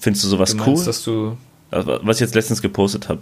findest 0.00 0.24
du 0.24 0.28
sowas 0.28 0.50
du 0.50 0.58
meinst, 0.58 0.68
cool? 0.68 0.84
Dass 0.84 1.02
du 1.02 1.36
was 1.74 2.16
ich 2.16 2.20
jetzt 2.20 2.34
letztens 2.34 2.62
gepostet 2.62 3.08
habe. 3.08 3.20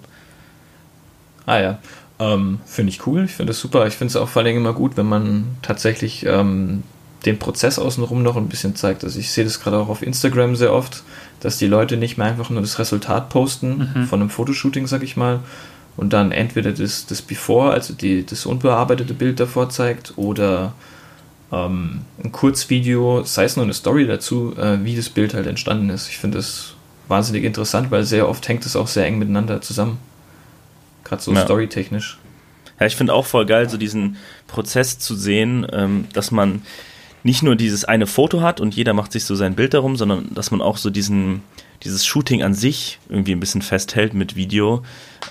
Ah 1.47 1.59
ja, 1.59 1.79
ähm, 2.19 2.61
finde 2.67 2.91
ich 2.91 3.07
cool. 3.07 3.25
Ich 3.25 3.33
finde 3.33 3.53
es 3.53 3.61
super. 3.61 3.87
Ich 3.87 3.95
finde 3.95 4.11
es 4.11 4.17
auch 4.17 4.29
vor 4.29 4.43
allem 4.43 4.57
immer 4.57 4.73
gut, 4.73 4.97
wenn 4.97 5.07
man 5.07 5.57
tatsächlich 5.63 6.27
ähm, 6.27 6.83
den 7.25 7.39
Prozess 7.39 7.79
außenrum 7.79 8.23
noch 8.23 8.37
ein 8.37 8.49
bisschen 8.49 8.77
zeigt. 8.77 9.05
Also 9.05 9.19
ich 9.19 9.31
sehe 9.31 9.45
das 9.45 9.61
gerade 9.61 9.79
auch 9.79 9.89
auf 9.89 10.03
Instagram 10.03 10.57
sehr 10.57 10.73
oft, 10.73 11.03
dass 11.41 11.59
die 11.59 11.67
Leute 11.67 11.97
nicht 11.97 12.19
mehr 12.19 12.27
einfach 12.27 12.51
nur 12.51 12.61
das 12.61 12.79
Resultat 12.79 13.29
posten 13.29 13.91
mhm. 13.95 14.07
von 14.07 14.21
einem 14.21 14.31
Fotoshooting, 14.31 14.87
sag 14.87 15.03
ich 15.03 15.17
mal, 15.17 15.41
und 15.97 16.13
dann 16.13 16.33
entweder 16.33 16.73
das, 16.73 17.07
das 17.07 17.23
Before, 17.23 17.73
also 17.73 17.95
die, 17.95 18.25
das 18.25 18.47
unbearbeitete 18.47 19.15
Bild 19.15 19.41
davor 19.41 19.69
zeigt, 19.69 20.15
oder 20.17 20.73
ähm, 21.53 22.01
ein 22.23 22.33
Kurzvideo, 22.33 23.23
sei 23.25 23.45
es 23.45 23.57
nur 23.57 23.65
eine 23.65 23.75
Story 23.75 24.07
dazu, 24.07 24.55
äh, 24.57 24.83
wie 24.85 24.97
das 24.97 25.11
Bild 25.11 25.35
halt 25.35 25.47
entstanden 25.47 25.91
ist. 25.91 26.09
Ich 26.09 26.19
finde 26.19 26.39
das 26.39 26.75
wahnsinnig 27.09 27.45
interessant, 27.45 27.91
weil 27.91 28.05
sehr 28.05 28.29
oft 28.29 28.49
hängt 28.49 28.65
es 28.65 28.75
auch 28.75 28.89
sehr 28.89 29.07
eng 29.07 29.19
miteinander 29.19 29.61
zusammen. 29.61 29.99
Gerade 31.05 31.23
so 31.23 31.33
ja. 31.33 31.43
storytechnisch. 31.43 32.19
Ja, 32.81 32.87
ich 32.87 32.97
finde 32.97 33.13
auch 33.13 33.27
voll 33.27 33.45
geil, 33.45 33.69
so 33.69 33.77
diesen 33.77 34.17
Prozess 34.47 34.99
zu 34.99 35.15
sehen, 35.15 35.67
ähm, 35.73 36.07
dass 36.15 36.31
man 36.31 36.63
nicht 37.23 37.43
nur 37.43 37.55
dieses 37.55 37.85
eine 37.85 38.07
Foto 38.07 38.41
hat 38.41 38.61
und 38.61 38.75
jeder 38.75 38.95
macht 38.95 39.13
sich 39.13 39.25
so 39.25 39.35
sein 39.35 39.55
Bild 39.55 39.75
darum, 39.75 39.97
sondern 39.97 40.35
dass 40.35 40.51
man 40.51 40.61
auch 40.61 40.77
so 40.77 40.91
diesen, 40.91 41.43
dieses 41.85 42.05
Shooting 42.05 42.43
an 42.43 42.55
sich 42.55 42.99
irgendwie 43.09 43.33
ein 43.33 43.41
bisschen 43.41 43.63
festhält 43.63 44.15
mit 44.15 44.35
Video. 44.35 44.83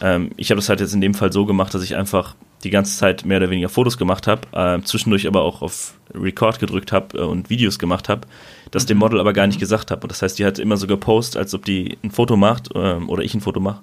Ähm, 0.02 0.32
ich 0.38 0.52
habe 0.52 0.60
das 0.60 0.70
halt 0.70 0.80
jetzt 0.80 0.94
in 0.94 1.02
dem 1.02 1.16
Fall 1.16 1.34
so 1.34 1.46
gemacht, 1.46 1.74
dass 1.74 1.84
ich 1.84 1.96
einfach 1.96 2.36
die 2.64 2.70
ganze 2.70 2.98
Zeit 2.98 3.26
mehr 3.26 3.38
oder 3.38 3.50
weniger 3.50 3.70
Fotos 3.70 3.98
gemacht 3.98 4.28
habe, 4.28 4.48
äh, 4.54 4.82
zwischendurch 4.84 5.28
aber 5.28 5.42
auch 5.42 5.62
auf 5.62 5.96
Record 6.14 6.60
gedrückt 6.60 6.92
habe 6.92 7.18
äh, 7.18 7.22
und 7.22 7.50
Videos 7.50 7.80
gemacht 7.80 8.10
habe, 8.10 8.28
das 8.72 8.84
mhm. 8.84 8.88
dem 8.88 8.98
Model 8.98 9.20
aber 9.20 9.34
gar 9.34 9.48
nicht 9.48 9.60
gesagt 9.60 9.92
habe. 9.92 10.02
Und 10.04 10.12
das 10.12 10.22
heißt, 10.22 10.40
die 10.40 10.46
hat 10.46 10.60
immer 10.60 10.78
so 10.78 10.88
gepostet, 10.88 11.38
als 11.38 11.54
ob 11.54 11.66
die 11.66 11.98
ein 12.04 12.12
Foto 12.12 12.38
macht 12.38 12.70
ähm, 12.76 13.10
oder 13.10 13.24
ich 13.24 13.34
ein 13.34 13.42
Foto 13.42 13.60
mache. 13.60 13.82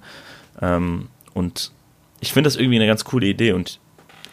Ähm, 0.60 1.08
und 1.34 1.72
ich 2.20 2.32
finde 2.32 2.48
das 2.48 2.56
irgendwie 2.56 2.76
eine 2.76 2.86
ganz 2.86 3.04
coole 3.04 3.26
Idee 3.26 3.52
und 3.52 3.78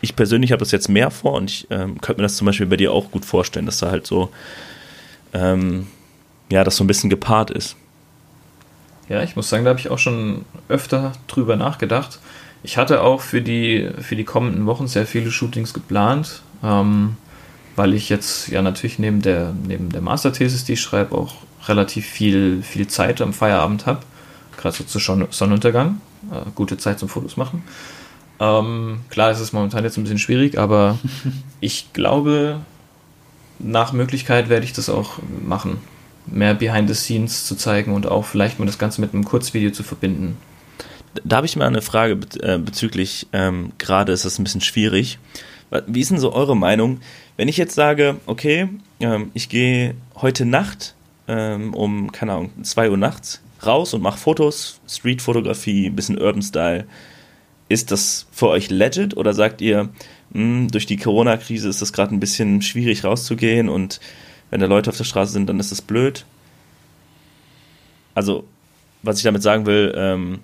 ich 0.02 0.16
persönlich 0.16 0.52
habe 0.52 0.60
das 0.60 0.72
jetzt 0.72 0.90
mehr 0.90 1.12
vor 1.12 1.34
und 1.34 1.50
ich 1.50 1.68
ähm, 1.70 2.00
könnte 2.02 2.22
mir 2.22 2.26
das 2.26 2.38
zum 2.38 2.46
Beispiel 2.46 2.68
bei 2.68 2.78
dir 2.78 2.92
auch 2.92 3.12
gut 3.12 3.26
vorstellen, 3.26 3.66
dass 3.66 3.80
da 3.80 3.90
halt 3.90 4.06
so, 4.06 4.30
ähm, 5.34 5.88
ja, 6.52 6.64
das 6.64 6.76
so 6.76 6.84
ein 6.84 6.88
bisschen 6.88 7.10
gepaart 7.10 7.50
ist. 7.50 7.76
Ja, 9.10 9.22
ich 9.24 9.36
muss 9.36 9.50
sagen, 9.50 9.66
da 9.66 9.70
habe 9.70 9.80
ich 9.80 9.90
auch 9.90 10.00
schon 10.00 10.46
öfter 10.68 11.14
drüber 11.28 11.56
nachgedacht. 11.56 12.20
Ich 12.64 12.78
hatte 12.78 13.02
auch 13.02 13.22
für 13.22 13.42
die, 13.42 13.90
für 14.00 14.16
die 14.16 14.24
kommenden 14.24 14.66
Wochen 14.66 14.88
sehr 14.88 15.06
viele 15.06 15.30
Shootings 15.30 15.74
geplant, 15.74 16.42
ähm, 16.64 17.18
weil 17.76 17.94
ich 17.94 18.10
jetzt 18.10 18.48
ja 18.50 18.62
natürlich 18.62 19.00
neben 19.00 19.22
der, 19.22 19.54
neben 19.68 19.90
der 19.90 20.02
Masterthesis, 20.02 20.64
die 20.66 20.74
ich 20.74 20.82
schreibe, 20.82 21.16
auch 21.16 21.36
relativ 21.68 22.06
viel, 22.06 22.62
viel 22.62 22.88
Zeit 22.88 23.22
am 23.22 23.34
Feierabend 23.34 23.86
habe. 23.86 24.02
Gerade 24.58 24.76
so 24.76 24.84
zu 24.84 25.00
Sonnenuntergang. 25.00 26.02
Äh, 26.32 26.50
gute 26.56 26.78
Zeit 26.78 27.00
zum 27.00 27.10
Fotos 27.10 27.38
machen. 27.38 27.64
Ähm, 28.40 29.00
klar 29.10 29.32
ist 29.32 29.40
es 29.40 29.54
momentan 29.54 29.84
jetzt 29.84 29.98
ein 29.98 30.04
bisschen 30.04 30.20
schwierig, 30.20 30.58
aber 30.58 30.98
ich 31.60 31.94
glaube, 31.94 32.62
nach 33.60 33.94
Möglichkeit 33.94 34.50
werde 34.50 34.66
ich 34.66 34.74
das 34.74 34.90
auch 34.90 35.20
machen. 35.46 35.78
Mehr 36.26 36.54
Behind 36.56 36.90
the 36.90 36.96
Scenes 36.96 37.46
zu 37.46 37.56
zeigen 37.56 37.94
und 37.94 38.08
auch 38.08 38.26
vielleicht 38.26 38.60
mal 38.60 38.66
das 38.66 38.80
Ganze 38.80 39.02
mit 39.02 39.14
einem 39.14 39.26
Kurzvideo 39.26 39.72
zu 39.72 39.84
verbinden. 39.84 40.38
Da 41.24 41.38
habe 41.38 41.46
ich 41.46 41.56
mal 41.56 41.68
eine 41.68 41.82
Frage 41.82 42.20
äh, 42.42 42.58
bezüglich, 42.58 43.28
ähm, 43.32 43.72
gerade 43.78 44.12
ist 44.12 44.26
das 44.26 44.40
ein 44.40 44.44
bisschen 44.44 44.62
schwierig. 44.62 45.20
Wie 45.88 46.02
ist 46.02 46.12
denn 46.12 46.20
so 46.20 46.34
eure 46.34 46.56
Meinung, 46.56 47.00
wenn 47.38 47.48
ich 47.48 47.58
jetzt 47.58 47.76
sage, 47.76 48.18
okay, 48.26 48.70
ähm, 49.00 49.32
ich 49.34 49.50
gehe 49.50 49.96
heute 50.16 50.46
Nacht 50.46 50.96
ähm, 51.28 51.74
um, 51.74 52.12
keine 52.12 52.34
Ahnung, 52.34 52.52
2 52.64 52.92
Uhr 52.92 52.98
nachts 52.98 53.42
raus 53.66 53.94
und 53.94 54.02
mache 54.02 54.18
Fotos, 54.18 54.80
Streetfotografie, 54.88 55.88
ein 55.88 55.96
bisschen 55.96 56.20
Urban 56.20 56.42
Style, 56.42 56.86
ist 57.68 57.92
das 57.92 58.28
für 58.32 58.50
euch 58.50 58.70
legit 58.70 59.18
oder 59.18 59.34
sagt 59.34 59.62
ihr, 59.62 59.90
mh, 60.32 60.34
hm, 60.34 60.68
durch 60.70 60.86
die 60.86 60.98
Corona-Krise 60.98 61.68
ist 61.68 61.82
das 61.82 61.94
gerade 61.94 62.14
ein 62.14 62.20
bisschen 62.20 62.62
schwierig 62.62 63.04
rauszugehen 63.04 63.70
und 63.70 64.00
wenn 64.52 64.62
da 64.62 64.68
Leute 64.68 64.90
auf 64.92 64.98
der 64.98 65.04
Straße 65.04 65.32
sind, 65.32 65.48
dann 65.50 65.60
ist 65.60 65.72
das 65.72 65.82
blöd? 65.82 66.26
Also, 68.14 68.46
was 69.02 69.18
ich 69.18 69.24
damit 69.24 69.42
sagen 69.42 69.66
will, 69.66 69.94
ähm, 69.98 70.40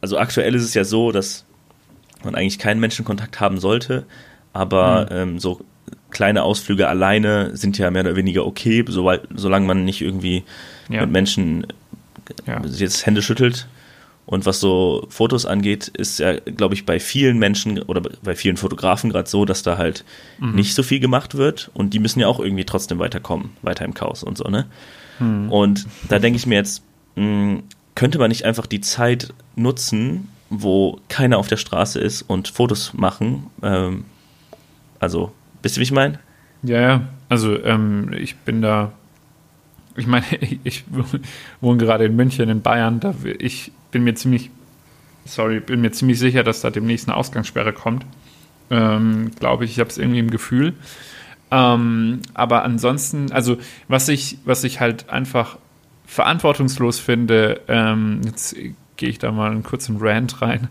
also 0.00 0.18
aktuell 0.18 0.54
ist 0.54 0.64
es 0.64 0.74
ja 0.74 0.84
so, 0.84 1.12
dass 1.12 1.44
man 2.24 2.34
eigentlich 2.34 2.58
keinen 2.58 2.80
Menschenkontakt 2.80 3.40
haben 3.40 3.58
sollte, 3.58 4.04
aber 4.52 5.06
mhm. 5.10 5.16
ähm, 5.16 5.38
so 5.38 5.60
kleine 6.10 6.42
Ausflüge 6.42 6.88
alleine 6.88 7.56
sind 7.56 7.78
ja 7.78 7.90
mehr 7.90 8.02
oder 8.02 8.16
weniger 8.16 8.46
okay, 8.46 8.84
soweit, 8.88 9.22
solange 9.34 9.66
man 9.66 9.84
nicht 9.84 10.00
irgendwie 10.00 10.44
ja. 10.88 11.02
mit 11.02 11.10
Menschen 11.10 11.66
ja. 12.46 12.62
jetzt 12.64 13.06
Hände 13.06 13.22
schüttelt. 13.22 13.68
Und 14.26 14.44
was 14.44 14.60
so 14.60 15.06
Fotos 15.08 15.46
angeht, 15.46 15.88
ist 15.88 16.18
ja, 16.18 16.38
glaube 16.40 16.74
ich, 16.74 16.84
bei 16.84 17.00
vielen 17.00 17.38
Menschen 17.38 17.80
oder 17.80 18.02
bei 18.22 18.36
vielen 18.36 18.58
Fotografen 18.58 19.08
gerade 19.08 19.28
so, 19.28 19.46
dass 19.46 19.62
da 19.62 19.78
halt 19.78 20.04
mhm. 20.38 20.54
nicht 20.54 20.74
so 20.74 20.82
viel 20.82 21.00
gemacht 21.00 21.34
wird 21.34 21.70
und 21.72 21.94
die 21.94 21.98
müssen 21.98 22.20
ja 22.20 22.26
auch 22.26 22.38
irgendwie 22.38 22.66
trotzdem 22.66 22.98
weiterkommen, 22.98 23.50
weiter 23.62 23.86
im 23.86 23.94
Chaos 23.94 24.22
und 24.22 24.36
so, 24.36 24.44
ne? 24.44 24.66
Mhm. 25.18 25.50
Und 25.50 25.86
da 26.10 26.18
denke 26.18 26.36
ich 26.36 26.46
mir 26.46 26.56
jetzt, 26.56 26.82
mh, 27.16 27.24
hm, 27.24 27.62
könnte 27.94 28.18
man 28.18 28.28
nicht 28.28 28.44
einfach 28.44 28.66
die 28.66 28.82
Zeit 28.82 29.32
nutzen, 29.56 30.28
wo 30.50 31.00
keiner 31.08 31.38
auf 31.38 31.48
der 31.48 31.56
Straße 31.56 31.98
ist 31.98 32.22
und 32.22 32.48
Fotos 32.48 32.92
machen? 32.94 33.46
Ähm, 33.62 34.04
also, 35.00 35.32
wisst 35.68 35.76
ihr, 35.76 35.80
wie 35.80 35.84
ich 35.84 35.92
meine? 35.92 36.18
Ja, 36.62 36.80
ja. 36.80 37.00
Also, 37.28 37.62
ähm, 37.62 38.10
ich 38.16 38.36
bin 38.36 38.62
da 38.62 38.92
ich 39.98 40.06
meine, 40.06 40.24
ich 40.64 40.84
wohne 41.60 41.78
gerade 41.78 42.06
in 42.06 42.16
München, 42.16 42.48
in 42.48 42.62
Bayern. 42.62 43.00
Da 43.00 43.14
ich 43.38 43.72
bin 43.90 44.04
mir 44.04 44.14
ziemlich, 44.14 44.50
sorry, 45.26 45.60
bin 45.60 45.80
mir 45.82 45.90
ziemlich 45.92 46.18
sicher, 46.18 46.44
dass 46.44 46.60
da 46.62 46.70
demnächst 46.70 47.08
eine 47.08 47.16
Ausgangssperre 47.16 47.72
kommt. 47.72 48.06
Ähm, 48.70 49.32
Glaube 49.38 49.64
ich, 49.64 49.72
ich 49.72 49.80
habe 49.80 49.90
es 49.90 49.98
irgendwie 49.98 50.20
im 50.20 50.30
Gefühl. 50.30 50.74
Ähm, 51.50 52.20
aber 52.34 52.62
ansonsten, 52.62 53.32
also 53.32 53.58
was 53.88 54.08
ich, 54.08 54.38
was 54.44 54.64
ich 54.64 54.80
halt 54.80 55.08
einfach 55.08 55.58
verantwortungslos 56.06 56.98
finde, 56.98 57.60
ähm, 57.68 58.20
jetzt 58.24 58.56
gehe 58.98 59.08
ich 59.08 59.18
da 59.18 59.32
mal 59.32 59.50
einen 59.50 59.62
kurzen 59.62 59.96
Rant 59.98 60.42
rein, 60.42 60.68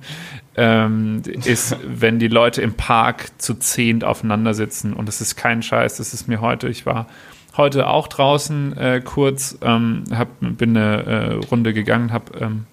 ähm, 0.55 1.23
ist, 1.25 1.75
wenn 1.87 2.19
die 2.19 2.27
Leute 2.27 2.61
im 2.61 2.73
Park 2.73 3.31
zu 3.41 3.55
zehnt 3.55 4.03
aufeinander 4.03 4.53
sitzen 4.53 4.93
und 4.93 5.07
das 5.07 5.19
ist 5.21 5.35
kein 5.35 5.63
Scheiß, 5.63 5.97
das 5.97 6.13
ist 6.13 6.27
mir 6.27 6.41
heute, 6.41 6.67
ich 6.67 6.85
war 6.85 7.07
heute 7.55 7.87
auch 7.87 8.07
draußen 8.07 8.77
äh, 8.77 9.01
kurz, 9.03 9.57
ähm, 9.61 10.03
hab, 10.13 10.27
bin 10.39 10.77
eine 10.77 11.03
äh, 11.03 11.33
Runde 11.47 11.73
gegangen, 11.73 12.13
habe 12.13 12.37
ähm, 12.39 12.65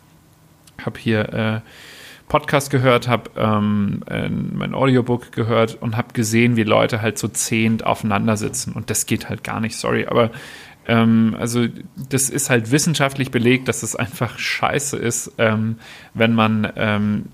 hab 0.84 0.98
hier 0.98 1.32
äh, 1.32 1.60
Podcast 2.28 2.70
gehört, 2.70 3.06
habe 3.06 3.30
ähm, 3.36 4.02
mein 4.54 4.74
Audiobook 4.74 5.32
gehört 5.32 5.80
und 5.80 5.96
habe 5.96 6.14
gesehen, 6.14 6.56
wie 6.56 6.62
Leute 6.62 7.02
halt 7.02 7.18
so 7.18 7.28
zehnt 7.28 7.84
aufeinander 7.86 8.36
sitzen. 8.36 8.72
Und 8.72 8.90
das 8.90 9.06
geht 9.06 9.28
halt 9.28 9.44
gar 9.44 9.60
nicht, 9.60 9.76
sorry. 9.76 10.06
Aber 10.06 10.30
ähm, 10.86 11.36
also 11.38 11.66
das 12.10 12.30
ist 12.30 12.50
halt 12.50 12.70
wissenschaftlich 12.70 13.30
belegt, 13.30 13.68
dass 13.68 13.82
es 13.82 13.96
einfach 13.96 14.38
scheiße 14.38 14.96
ist, 14.96 15.32
ähm, 15.38 15.76
wenn 16.14 16.34
man 16.34 16.72
ähm, 16.76 17.24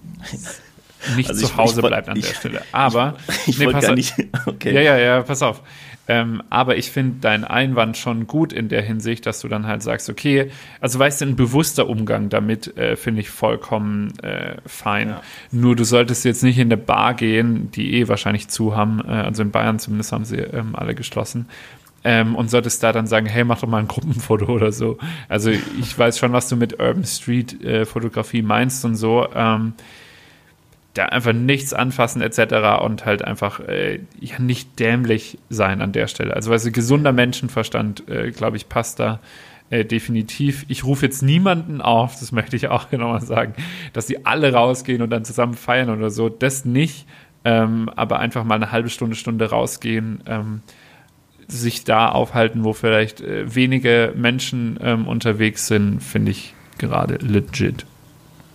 nicht 1.16 1.30
also 1.30 1.46
zu 1.46 1.56
Hause 1.56 1.80
ich, 1.80 1.86
bleibt 1.86 2.08
an 2.08 2.16
ich, 2.16 2.26
der 2.26 2.34
Stelle. 2.34 2.62
Aber 2.72 3.16
ich, 3.28 3.48
ich 3.48 3.58
nee, 3.58 3.66
pass 3.66 3.86
gar 3.86 3.94
nicht. 3.94 4.14
Okay. 4.46 4.74
Ja, 4.74 4.80
ja, 4.80 4.98
ja, 4.98 5.22
pass 5.22 5.42
auf. 5.42 5.62
Ähm, 6.08 6.42
aber 6.50 6.76
ich 6.76 6.90
finde 6.90 7.20
deinen 7.20 7.44
Einwand 7.44 7.96
schon 7.96 8.26
gut 8.26 8.52
in 8.52 8.68
der 8.68 8.82
Hinsicht, 8.82 9.26
dass 9.26 9.40
du 9.40 9.48
dann 9.48 9.68
halt 9.68 9.82
sagst, 9.82 10.10
okay, 10.10 10.50
also 10.80 10.98
weißt 10.98 11.20
du, 11.20 11.26
ein 11.26 11.36
bewusster 11.36 11.88
Umgang 11.88 12.28
damit 12.30 12.76
äh, 12.76 12.96
finde 12.96 13.20
ich 13.20 13.30
vollkommen 13.30 14.18
äh, 14.20 14.56
fein. 14.66 15.10
Ja. 15.10 15.22
Nur 15.52 15.76
du 15.76 15.84
solltest 15.84 16.24
jetzt 16.24 16.42
nicht 16.42 16.58
in 16.58 16.66
eine 16.66 16.76
Bar 16.76 17.14
gehen, 17.14 17.70
die 17.70 17.94
eh 17.94 18.08
wahrscheinlich 18.08 18.48
zu 18.48 18.76
haben, 18.76 19.00
äh, 19.06 19.12
also 19.12 19.42
in 19.42 19.52
Bayern 19.52 19.78
zumindest 19.78 20.10
haben 20.10 20.24
sie 20.24 20.38
ähm, 20.38 20.74
alle 20.74 20.96
geschlossen. 20.96 21.46
Ähm, 22.02 22.34
und 22.34 22.50
solltest 22.50 22.82
da 22.82 22.92
dann 22.92 23.06
sagen, 23.06 23.26
hey, 23.26 23.44
mach 23.44 23.60
doch 23.60 23.68
mal 23.68 23.78
ein 23.78 23.88
Gruppenfoto 23.88 24.46
oder 24.46 24.72
so. 24.72 24.96
Also 25.28 25.50
ich 25.50 25.98
weiß 25.98 26.18
schon, 26.18 26.32
was 26.32 26.48
du 26.48 26.56
mit 26.56 26.80
Urban 26.80 27.04
Street 27.04 27.62
äh, 27.62 27.84
Fotografie 27.84 28.42
meinst 28.42 28.84
und 28.84 28.94
so. 28.96 29.28
Ähm, 29.34 29.74
da 30.94 31.06
einfach 31.06 31.32
nichts 31.32 31.72
anfassen 31.72 32.20
etc. 32.20 32.82
und 32.82 33.06
halt 33.06 33.22
einfach 33.22 33.60
äh, 33.60 34.00
ja 34.18 34.38
nicht 34.38 34.78
dämlich 34.80 35.38
sein 35.48 35.82
an 35.82 35.92
der 35.92 36.08
Stelle. 36.08 36.34
Also 36.34 36.50
weißt 36.50 36.66
du, 36.66 36.72
gesunder 36.72 37.12
Menschenverstand, 37.12 38.08
äh, 38.08 38.30
glaube 38.32 38.56
ich, 38.56 38.68
passt 38.68 38.98
da 38.98 39.20
äh, 39.70 39.84
definitiv. 39.84 40.64
Ich 40.68 40.84
rufe 40.84 41.06
jetzt 41.06 41.22
niemanden 41.22 41.80
auf, 41.80 42.18
das 42.18 42.32
möchte 42.32 42.56
ich 42.56 42.68
auch 42.68 42.90
nochmal 42.92 43.22
sagen, 43.22 43.54
dass 43.92 44.08
sie 44.08 44.26
alle 44.26 44.52
rausgehen 44.52 45.00
und 45.00 45.10
dann 45.10 45.24
zusammen 45.24 45.54
feiern 45.54 45.90
oder 45.90 46.10
so. 46.10 46.28
Das 46.28 46.64
nicht, 46.64 47.06
ähm, 47.44 47.88
aber 47.94 48.18
einfach 48.18 48.44
mal 48.44 48.56
eine 48.56 48.72
halbe 48.72 48.90
Stunde, 48.90 49.14
Stunde 49.14 49.48
rausgehen, 49.48 50.22
ähm, 50.26 50.62
sich 51.50 51.84
da 51.84 52.08
aufhalten, 52.08 52.64
wo 52.64 52.72
vielleicht 52.72 53.20
äh, 53.20 53.54
wenige 53.54 54.12
Menschen 54.16 54.78
ähm, 54.82 55.06
unterwegs 55.08 55.66
sind, 55.66 56.02
finde 56.02 56.30
ich 56.30 56.54
gerade 56.78 57.16
legit. 57.16 57.86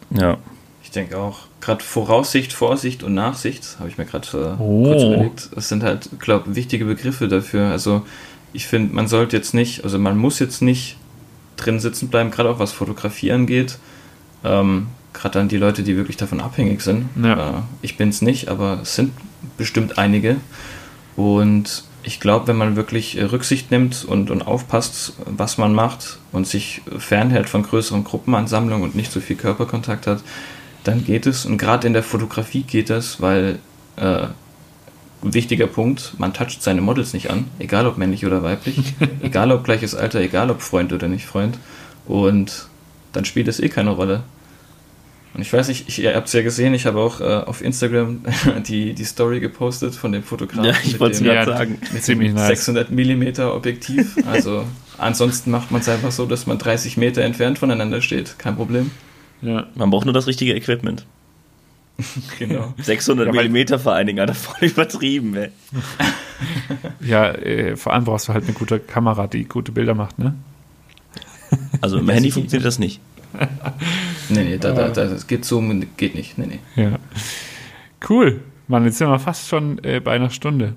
Ja. 0.10 0.38
Ich 0.84 0.92
denke 0.92 1.18
auch. 1.18 1.40
Gerade 1.62 1.84
Voraussicht, 1.84 2.54
Vorsicht 2.54 3.04
und 3.04 3.16
Nachsicht, 3.16 3.78
habe 3.80 3.90
ich 3.90 3.98
mir 3.98 4.06
gerade 4.06 4.28
äh, 4.34 4.62
oh. 4.62 4.84
kurz 4.84 5.04
überlegt. 5.04 5.50
Das 5.56 5.68
sind 5.68 5.84
halt, 5.84 6.10
glaube 6.20 6.50
ich, 6.50 6.56
wichtige 6.56 6.86
Begriffe 6.86 7.28
dafür. 7.28 7.72
Also 7.72 8.06
ich 8.54 8.68
finde, 8.68 8.94
man 8.94 9.08
sollte 9.08 9.36
jetzt 9.36 9.54
nicht, 9.54 9.84
also 9.84 10.00
man 10.00 10.18
muss 10.18 10.40
jetzt 10.40 10.62
nicht 10.62 10.98
drin 11.58 11.80
sitzen 11.80 12.10
bleiben, 12.10 12.32
gerade 12.32 12.50
auch 12.50 12.60
was 12.60 12.72
Fotografie 12.72 13.32
angeht. 13.32 13.78
Ähm, 14.44 14.88
gerade 15.14 15.40
dann 15.40 15.48
die 15.48 15.58
Leute, 15.58 15.84
die 15.84 15.96
wirklich 15.96 16.18
davon 16.18 16.40
abhängig 16.40 16.82
sind. 16.82 17.10
Ja. 17.22 17.50
Äh, 17.50 17.62
ich 17.82 17.98
bin 17.98 18.10
es 18.10 18.22
nicht, 18.22 18.48
aber 18.48 18.80
es 18.84 18.96
sind 18.96 19.12
bestimmt 19.58 19.98
einige. 19.98 20.38
Und 21.16 21.84
ich 22.06 22.20
glaube, 22.20 22.48
wenn 22.48 22.56
man 22.56 22.76
wirklich 22.76 23.18
äh, 23.18 23.24
Rücksicht 23.24 23.72
nimmt 23.72 24.06
und, 24.06 24.30
und 24.30 24.46
aufpasst, 24.46 25.14
was 25.26 25.58
man 25.58 25.74
macht 25.74 26.20
und 26.32 26.48
sich 26.48 26.82
fernhält 26.98 27.50
von 27.50 27.64
größeren 27.64 28.04
Gruppenansammlungen 28.04 28.84
und 28.84 28.96
nicht 28.96 29.12
so 29.12 29.20
viel 29.20 29.36
Körperkontakt 29.36 30.06
hat, 30.06 30.22
dann 30.84 31.04
geht 31.04 31.26
es. 31.26 31.46
Und 31.46 31.58
gerade 31.58 31.88
in 31.88 31.94
der 31.94 32.04
Fotografie 32.04 32.62
geht 32.62 32.92
das, 32.92 33.22
weil 33.22 33.58
äh, 33.96 34.28
wichtiger 35.24 35.66
Punkt, 35.66 36.14
man 36.20 36.34
toucht 36.34 36.62
seine 36.62 36.82
Models 36.82 37.14
nicht 37.14 37.32
an, 37.32 37.46
egal 37.58 37.88
ob 37.88 37.98
männlich 37.98 38.26
oder 38.26 38.44
weiblich, 38.44 38.94
egal 39.22 39.52
ob 39.52 39.64
gleiches 39.64 39.96
Alter, 39.96 40.20
egal 40.20 40.52
ob 40.52 40.62
Freund 40.62 40.94
oder 40.94 41.08
nicht 41.08 41.26
Freund. 41.26 41.58
Und 42.06 42.68
dann 43.14 43.26
spielt 43.26 43.48
es 43.48 43.60
eh 43.60 43.70
keine 43.70 43.90
Rolle. 43.90 44.24
Und 45.36 45.42
ich 45.42 45.52
weiß 45.52 45.68
nicht, 45.68 45.90
ich, 45.90 46.02
ihr 46.02 46.16
habt 46.16 46.28
es 46.28 46.34
ja 46.34 46.42
gesehen, 46.44 46.74
ich 46.74 46.86
habe 46.86 47.00
auch 47.00 47.20
äh, 47.20 47.24
auf 47.24 47.62
Instagram 47.62 48.22
die, 48.68 48.94
die 48.94 49.04
Story 49.04 49.42
gepostet 49.42 49.94
von 49.94 50.14
dem 50.14 50.24
Fotografen. 50.24 50.64
Ja, 50.64 50.74
ich 50.82 50.98
wollte 51.00 51.18
es 51.18 51.24
gerade 51.24 51.52
sagen. 51.52 51.78
Mit 51.92 52.04
Ziemlich 52.04 52.30
dem 52.30 52.36
nice. 52.36 52.66
600 52.66 52.90
mm 52.92 53.42
Objektiv. 53.42 54.16
Also 54.26 54.66
ansonsten 54.98 55.52
macht 55.52 55.72
man 55.72 55.82
es 55.82 55.90
einfach 55.90 56.12
so, 56.12 56.26
dass 56.26 56.48
man 56.48 56.58
30 56.58 56.98
Meter 56.98 57.22
entfernt 57.22 57.60
voneinander 57.60 58.02
steht. 58.02 58.40
Kein 58.40 58.56
Problem. 58.56 58.92
Ja. 59.42 59.68
Man 59.76 59.90
braucht 59.90 60.06
nur 60.06 60.14
das 60.14 60.28
richtige 60.28 60.56
Equipment. 60.56 61.06
genau. 62.40 62.74
600 62.82 63.34
ja, 63.34 63.44
mm 63.44 63.80
vor 63.80 63.94
allen 63.94 64.08
Dingen, 64.08 64.20
Alter, 64.20 64.34
voll 64.34 64.70
übertrieben, 64.70 65.36
ey. 65.36 65.50
ja, 67.02 67.32
äh, 67.32 67.76
vor 67.76 67.94
allem 67.94 68.06
brauchst 68.06 68.28
du 68.28 68.34
halt 68.34 68.46
eine 68.46 68.54
gute 68.54 68.80
Kamera, 68.80 69.28
die 69.28 69.46
gute 69.46 69.72
Bilder 69.72 69.94
macht, 69.94 70.18
ne? 70.20 70.34
Also 71.82 72.00
im 72.00 72.10
Handy 72.10 72.32
funktioniert 72.32 72.66
das 72.66 72.80
nicht. 72.80 73.00
nee, 74.30 74.44
nee, 74.44 74.58
da, 74.58 74.72
da, 74.72 74.90
da, 74.90 75.06
das 75.06 75.28
geht 75.28 75.46
so, 75.46 75.62
geht 75.98 76.16
nicht. 76.16 76.38
Nee, 76.38 76.60
nee. 76.76 76.82
Ja. 76.82 76.98
Cool. 78.08 78.42
Mann, 78.68 78.86
jetzt 78.86 78.98
sind 78.98 79.10
wir 79.10 79.20
fast 79.20 79.48
schon 79.48 79.84
äh, 79.84 80.00
bei 80.00 80.12
einer 80.12 80.30
Stunde. 80.30 80.74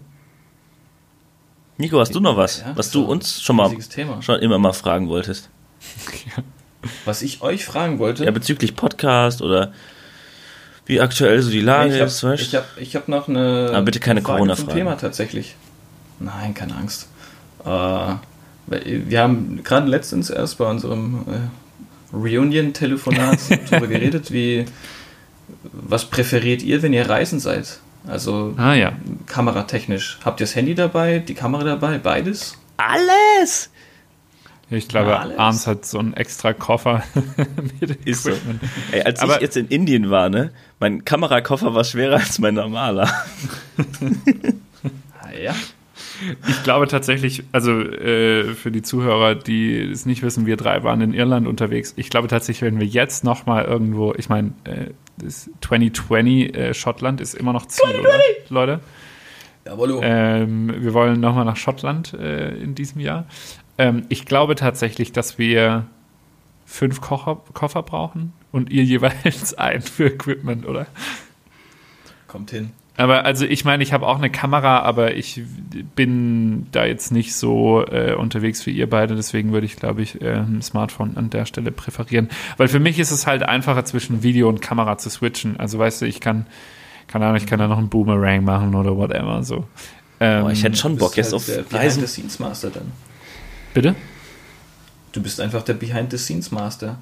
Nico, 1.79 2.01
hast 2.01 2.15
du 2.15 2.21
noch 2.21 2.37
was, 2.37 2.61
ja, 2.61 2.73
was 2.75 2.91
du 2.91 3.05
uns 3.05 3.41
schon 3.41 3.57
mal 3.57 3.71
schon 4.21 4.41
immer 4.41 4.59
mal 4.59 4.73
fragen 4.73 5.09
wolltest? 5.09 5.49
Ja. 6.37 6.43
Was 7.05 7.23
ich 7.23 7.43
euch 7.43 7.65
fragen 7.65 7.99
wollte? 7.99 8.25
Ja, 8.25 8.31
bezüglich 8.31 8.77
Podcast 8.77 9.43
oder 9.43 9.73
wie 10.87 11.01
aktuell 11.01 11.43
so 11.43 11.51
die 11.51 11.61
Lage 11.61 11.95
ich 11.95 12.01
hab, 12.01 12.07
ist, 12.07 12.23
weißt 12.23 12.43
Ich 12.43 12.55
habe 12.55 12.67
ich 12.77 12.97
hab 12.97 13.09
noch 13.09 13.29
eine. 13.29 13.71
Aber 13.73 13.83
bitte 13.83 13.99
keine 14.01 14.23
Corona-Frage. 14.23 14.73
Thema 14.73 14.97
tatsächlich. 14.97 15.57
Nein, 16.21 16.55
keine 16.55 16.77
Angst. 16.77 17.09
Äh, 17.65 18.15
wir 18.67 19.21
haben 19.21 19.63
gerade 19.65 19.89
letztens 19.89 20.31
erst 20.31 20.59
bei 20.59 20.65
unserem 20.67 21.25
äh, 21.29 21.68
Reunion-Telefonat 22.13 23.39
darüber 23.71 23.87
geredet, 23.87 24.33
wie 24.33 24.65
was 25.73 26.07
präferiert 26.07 26.63
ihr, 26.63 26.83
wenn 26.83 26.93
ihr 26.93 27.09
reisen 27.09 27.41
seid? 27.41 27.81
Also 28.07 28.55
ah, 28.57 28.75
ja. 28.75 28.93
kameratechnisch. 29.27 30.19
Habt 30.25 30.41
ihr 30.41 30.45
das 30.45 30.55
Handy 30.55 30.75
dabei, 30.75 31.19
die 31.19 31.35
Kamera 31.35 31.65
dabei, 31.65 31.99
beides? 31.99 32.57
Alles! 32.77 33.71
Ich 34.71 34.87
glaube, 34.87 35.11
ja, 35.11 35.39
Arms 35.39 35.67
hat 35.67 35.87
so 35.87 35.99
einen 35.99 36.13
extra 36.13 36.53
Koffer 36.53 37.03
mit 37.81 38.07
Ist 38.07 38.25
so. 38.25 38.33
Ey, 38.93 39.03
als 39.03 39.21
Aber 39.21 39.37
ich 39.37 39.41
jetzt 39.41 39.57
in 39.57 39.67
Indien 39.69 40.11
war, 40.11 40.29
ne, 40.29 40.53
mein 40.79 41.07
Kamerakoffer 41.07 41.75
war 41.75 41.85
schwerer 41.85 42.17
als 42.17 42.39
mein 42.39 42.55
normaler. 42.55 43.07
ah, 45.21 45.33
ja. 45.43 45.55
Ich 46.49 46.63
glaube 46.65 46.89
tatsächlich, 46.89 47.45
also 47.53 47.81
äh, 47.81 48.55
für 48.55 48.71
die 48.71 48.83
Zuhörer, 48.83 49.35
die 49.35 49.79
es 49.79 50.07
nicht 50.07 50.23
wissen, 50.23 50.47
wir 50.47 50.57
drei 50.57 50.83
waren 50.83 51.01
in 51.01 51.15
Irland 51.15 51.47
unterwegs. 51.47 51.95
Ich 51.97 52.11
glaube 52.11 52.29
tatsächlich, 52.29 52.63
wenn 52.63 52.81
wir 52.81 52.87
jetzt 52.87 53.25
noch 53.25 53.47
mal 53.47 53.65
irgendwo, 53.65 54.15
ich 54.15 54.29
meine, 54.29 54.53
äh, 54.65 54.91
2020 55.61 56.57
äh, 56.57 56.75
Schottland 56.75 57.21
ist 57.21 57.35
immer 57.35 57.53
noch 57.53 57.67
Ziel, 57.67 57.85
2020. 57.85 58.51
oder, 58.51 58.61
Leute? 58.61 58.81
Jawohl. 59.65 60.01
Ähm, 60.03 60.75
wir 60.79 60.95
wollen 60.95 61.21
noch 61.21 61.35
mal 61.35 61.45
nach 61.45 61.57
Schottland 61.57 62.15
äh, 62.15 62.55
in 62.57 62.75
diesem 62.75 63.01
Jahr. 63.01 63.27
Ähm, 63.77 64.07
ich 64.09 64.25
glaube 64.25 64.55
tatsächlich, 64.55 65.13
dass 65.13 65.39
wir 65.39 65.87
fünf 66.65 67.01
Kocher, 67.01 67.41
Koffer 67.53 67.83
brauchen 67.83 68.33
und 68.51 68.71
ihr 68.71 68.85
jeweils 68.85 69.55
einen 69.59 69.83
für 69.83 70.07
Equipment, 70.07 70.67
oder? 70.67 70.87
Kommt 72.27 72.51
hin. 72.51 72.73
Aber 72.99 73.25
also 73.25 73.45
ich 73.45 73.65
meine, 73.65 73.85
ich 73.85 73.93
habe 73.93 74.09
auch 74.09 74.19
eine 74.19 74.29
Kamera, 74.29 74.81
aber 74.81 75.15
ich 75.15 75.41
bin 75.95 76.67
da 76.73 76.85
jetzt 76.85 77.13
nicht 77.13 77.33
so 77.33 77.87
äh, 77.87 78.15
unterwegs 78.15 78.67
wie 78.67 78.73
ihr 78.73 78.91
beide, 78.91 79.15
deswegen 79.15 79.53
würde 79.53 79.67
ich, 79.67 79.77
glaube 79.77 80.03
ich, 80.03 80.21
äh, 80.21 80.33
ein 80.35 80.63
Smartphone 80.63 81.17
an 81.17 81.31
der 81.31 81.47
Stelle 81.47 81.71
präferieren. 81.71 82.29
Weil 82.57 82.67
für 82.67 82.81
mich 82.81 82.99
ist 82.99 83.13
es 83.13 83.29
halt 83.29 83.45
einfacher, 83.45 83.85
zwischen 83.85 84.25
Video 84.25 84.49
und 84.49 84.61
Kamera 84.61 84.99
zu 84.99 85.11
switchen. 85.11 85.61
Also 85.61 85.79
weißt 85.79 86.03
du, 86.03 86.07
ich 86.07 86.19
kann, 86.19 86.47
keine 87.07 87.27
Ahnung, 87.27 87.37
ich 87.37 87.47
kann 87.47 87.61
da 87.61 87.69
noch 87.69 87.79
einen 87.79 87.89
Boomerang 87.89 88.43
machen 88.43 88.75
oder 88.75 88.97
whatever. 88.97 89.45
So. 89.45 89.65
Ähm, 90.19 90.47
oh, 90.47 90.49
ich 90.49 90.65
hätte 90.65 90.77
schon 90.77 90.97
Bock 90.97 91.17
jetzt 91.17 91.33
halt 91.33 91.35
auf 91.35 91.49
Reisen. 91.49 91.69
Behind 91.69 91.93
the 91.93 92.07
Scenes 92.09 92.41
Master 92.41 92.71
dann. 92.71 92.91
Bitte? 93.75 93.95
Du 95.13 95.23
bist 95.23 95.41
einfach 95.41 95.63
der 95.63 95.75
Behind 95.75 96.11
the 96.11 96.19
Scenes 96.19 96.51
Master. 96.51 96.99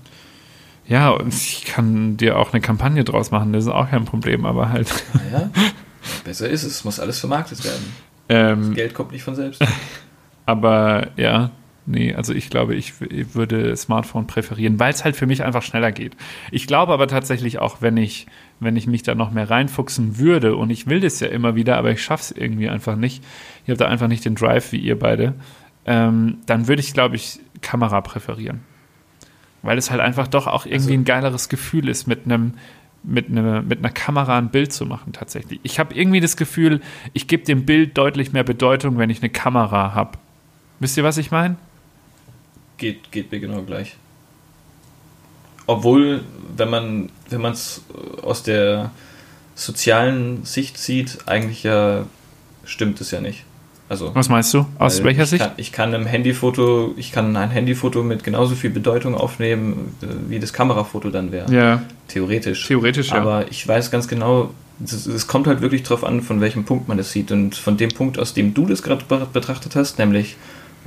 Ja, 0.86 1.08
und 1.08 1.32
ich 1.32 1.64
kann 1.64 2.18
dir 2.18 2.38
auch 2.38 2.52
eine 2.52 2.60
Kampagne 2.60 3.02
draus 3.02 3.30
machen, 3.30 3.54
das 3.54 3.64
ist 3.64 3.70
auch 3.70 3.90
kein 3.90 4.04
Problem, 4.04 4.44
aber 4.44 4.68
halt. 4.68 4.88
Ja, 5.32 5.50
besser 6.24 6.48
ist 6.48 6.62
es, 6.62 6.84
muss 6.84 7.00
alles 7.00 7.18
vermarktet 7.18 7.64
werden. 7.64 7.92
Ähm, 8.28 8.74
Geld 8.74 8.94
kommt 8.94 9.12
nicht 9.12 9.22
von 9.22 9.34
selbst. 9.34 9.62
Aber 10.46 11.08
ja, 11.16 11.50
nee, 11.86 12.14
also 12.14 12.32
ich 12.32 12.50
glaube, 12.50 12.74
ich, 12.74 12.94
ich 13.10 13.34
würde 13.34 13.76
Smartphone 13.76 14.26
präferieren, 14.26 14.78
weil 14.78 14.92
es 14.92 15.04
halt 15.04 15.16
für 15.16 15.26
mich 15.26 15.42
einfach 15.42 15.62
schneller 15.62 15.92
geht. 15.92 16.16
Ich 16.50 16.66
glaube 16.66 16.92
aber 16.92 17.08
tatsächlich 17.08 17.58
auch, 17.58 17.82
wenn 17.82 17.96
ich, 17.96 18.26
wenn 18.60 18.76
ich 18.76 18.86
mich 18.86 19.02
da 19.02 19.14
noch 19.14 19.32
mehr 19.32 19.50
reinfuchsen 19.50 20.18
würde, 20.18 20.54
und 20.56 20.70
ich 20.70 20.86
will 20.86 21.00
das 21.00 21.18
ja 21.20 21.26
immer 21.28 21.56
wieder, 21.56 21.76
aber 21.76 21.90
ich 21.90 22.02
schaffe 22.02 22.22
es 22.22 22.30
irgendwie 22.30 22.68
einfach 22.68 22.96
nicht. 22.96 23.24
Ich 23.64 23.70
habe 23.70 23.78
da 23.78 23.86
einfach 23.86 24.08
nicht 24.08 24.24
den 24.24 24.36
Drive 24.36 24.70
wie 24.70 24.78
ihr 24.78 24.98
beide. 24.98 25.34
Ähm, 25.84 26.38
dann 26.46 26.68
würde 26.68 26.80
ich, 26.80 26.92
glaube 26.92 27.16
ich, 27.16 27.40
Kamera 27.60 28.00
präferieren. 28.00 28.60
Weil 29.62 29.78
es 29.78 29.90
halt 29.90 30.00
einfach 30.00 30.28
doch 30.28 30.46
auch 30.46 30.64
irgendwie 30.64 30.92
also, 30.92 30.94
ein 30.94 31.04
geileres 31.04 31.48
Gefühl 31.48 31.88
ist, 31.88 32.06
mit 32.06 32.24
einem 32.24 32.54
mit, 33.06 33.30
ne, 33.30 33.62
mit 33.66 33.78
einer 33.78 33.90
Kamera 33.90 34.36
ein 34.36 34.50
Bild 34.50 34.72
zu 34.72 34.84
machen 34.84 35.12
tatsächlich. 35.12 35.60
Ich 35.62 35.78
habe 35.78 35.94
irgendwie 35.94 36.20
das 36.20 36.36
Gefühl, 36.36 36.80
ich 37.12 37.28
gebe 37.28 37.44
dem 37.44 37.64
Bild 37.64 37.96
deutlich 37.96 38.32
mehr 38.32 38.44
Bedeutung, 38.44 38.98
wenn 38.98 39.10
ich 39.10 39.22
eine 39.22 39.30
Kamera 39.30 39.94
habe. 39.94 40.18
Wisst 40.80 40.96
ihr, 40.96 41.04
was 41.04 41.16
ich 41.16 41.30
meine? 41.30 41.56
Geht, 42.76 43.10
geht 43.12 43.32
mir 43.32 43.40
genau 43.40 43.62
gleich. 43.62 43.96
Obwohl, 45.66 46.24
wenn 46.56 46.70
man 46.70 47.10
wenn 47.30 47.44
es 47.46 47.82
aus 48.22 48.42
der 48.42 48.90
sozialen 49.54 50.44
Sicht 50.44 50.78
sieht, 50.78 51.26
eigentlich 51.26 51.62
ja 51.62 52.06
stimmt 52.64 53.00
es 53.00 53.10
ja 53.10 53.20
nicht. 53.20 53.44
Also, 53.88 54.12
Was 54.14 54.28
meinst 54.28 54.52
du? 54.52 54.66
Aus 54.78 55.04
welcher 55.04 55.22
ich 55.22 55.30
Sicht? 55.30 55.42
Kann, 55.42 55.52
ich 55.56 55.70
kann 55.70 55.94
ein 55.94 56.06
Handyfoto, 56.06 56.94
ich 56.96 57.12
kann 57.12 57.36
ein 57.36 57.50
Handyfoto 57.50 58.02
mit 58.02 58.24
genauso 58.24 58.56
viel 58.56 58.70
Bedeutung 58.70 59.14
aufnehmen, 59.14 59.94
äh, 60.02 60.06
wie 60.28 60.40
das 60.40 60.52
Kamerafoto 60.52 61.10
dann 61.10 61.30
wäre. 61.30 61.52
Ja. 61.52 61.82
Theoretisch. 62.08 62.66
Theoretisch, 62.66 63.10
ja. 63.10 63.16
Aber 63.16 63.50
ich 63.50 63.66
weiß 63.66 63.90
ganz 63.90 64.08
genau, 64.08 64.50
es 64.80 65.26
kommt 65.26 65.46
halt 65.46 65.60
wirklich 65.60 65.84
darauf 65.84 66.04
an, 66.04 66.20
von 66.20 66.40
welchem 66.40 66.64
Punkt 66.64 66.88
man 66.88 66.98
das 66.98 67.12
sieht. 67.12 67.30
Und 67.30 67.54
von 67.54 67.76
dem 67.76 67.90
Punkt, 67.90 68.18
aus 68.18 68.34
dem 68.34 68.54
du 68.54 68.66
das 68.66 68.82
gerade 68.82 69.04
betrachtet 69.32 69.76
hast, 69.76 69.98
nämlich 69.98 70.36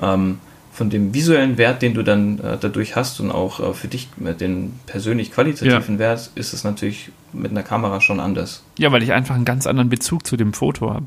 ähm, 0.01 0.39
von 0.71 0.89
dem 0.89 1.13
visuellen 1.13 1.57
Wert, 1.57 1.81
den 1.81 1.93
du 1.93 2.03
dann 2.03 2.39
äh, 2.39 2.57
dadurch 2.59 2.95
hast 2.95 3.19
und 3.19 3.31
auch 3.31 3.59
äh, 3.59 3.73
für 3.73 3.87
dich 3.87 4.09
mit 4.17 4.41
den 4.41 4.73
persönlich 4.85 5.31
qualitativen 5.31 5.95
ja. 5.95 5.99
Wert, 5.99 6.31
ist 6.35 6.53
es 6.53 6.63
natürlich 6.63 7.11
mit 7.33 7.51
einer 7.51 7.63
Kamera 7.63 8.01
schon 8.01 8.19
anders. 8.19 8.63
Ja, 8.77 8.91
weil 8.91 9.03
ich 9.03 9.13
einfach 9.13 9.35
einen 9.35 9.45
ganz 9.45 9.65
anderen 9.67 9.89
Bezug 9.89 10.27
zu 10.27 10.37
dem 10.37 10.53
Foto 10.53 10.93
habe. 10.93 11.05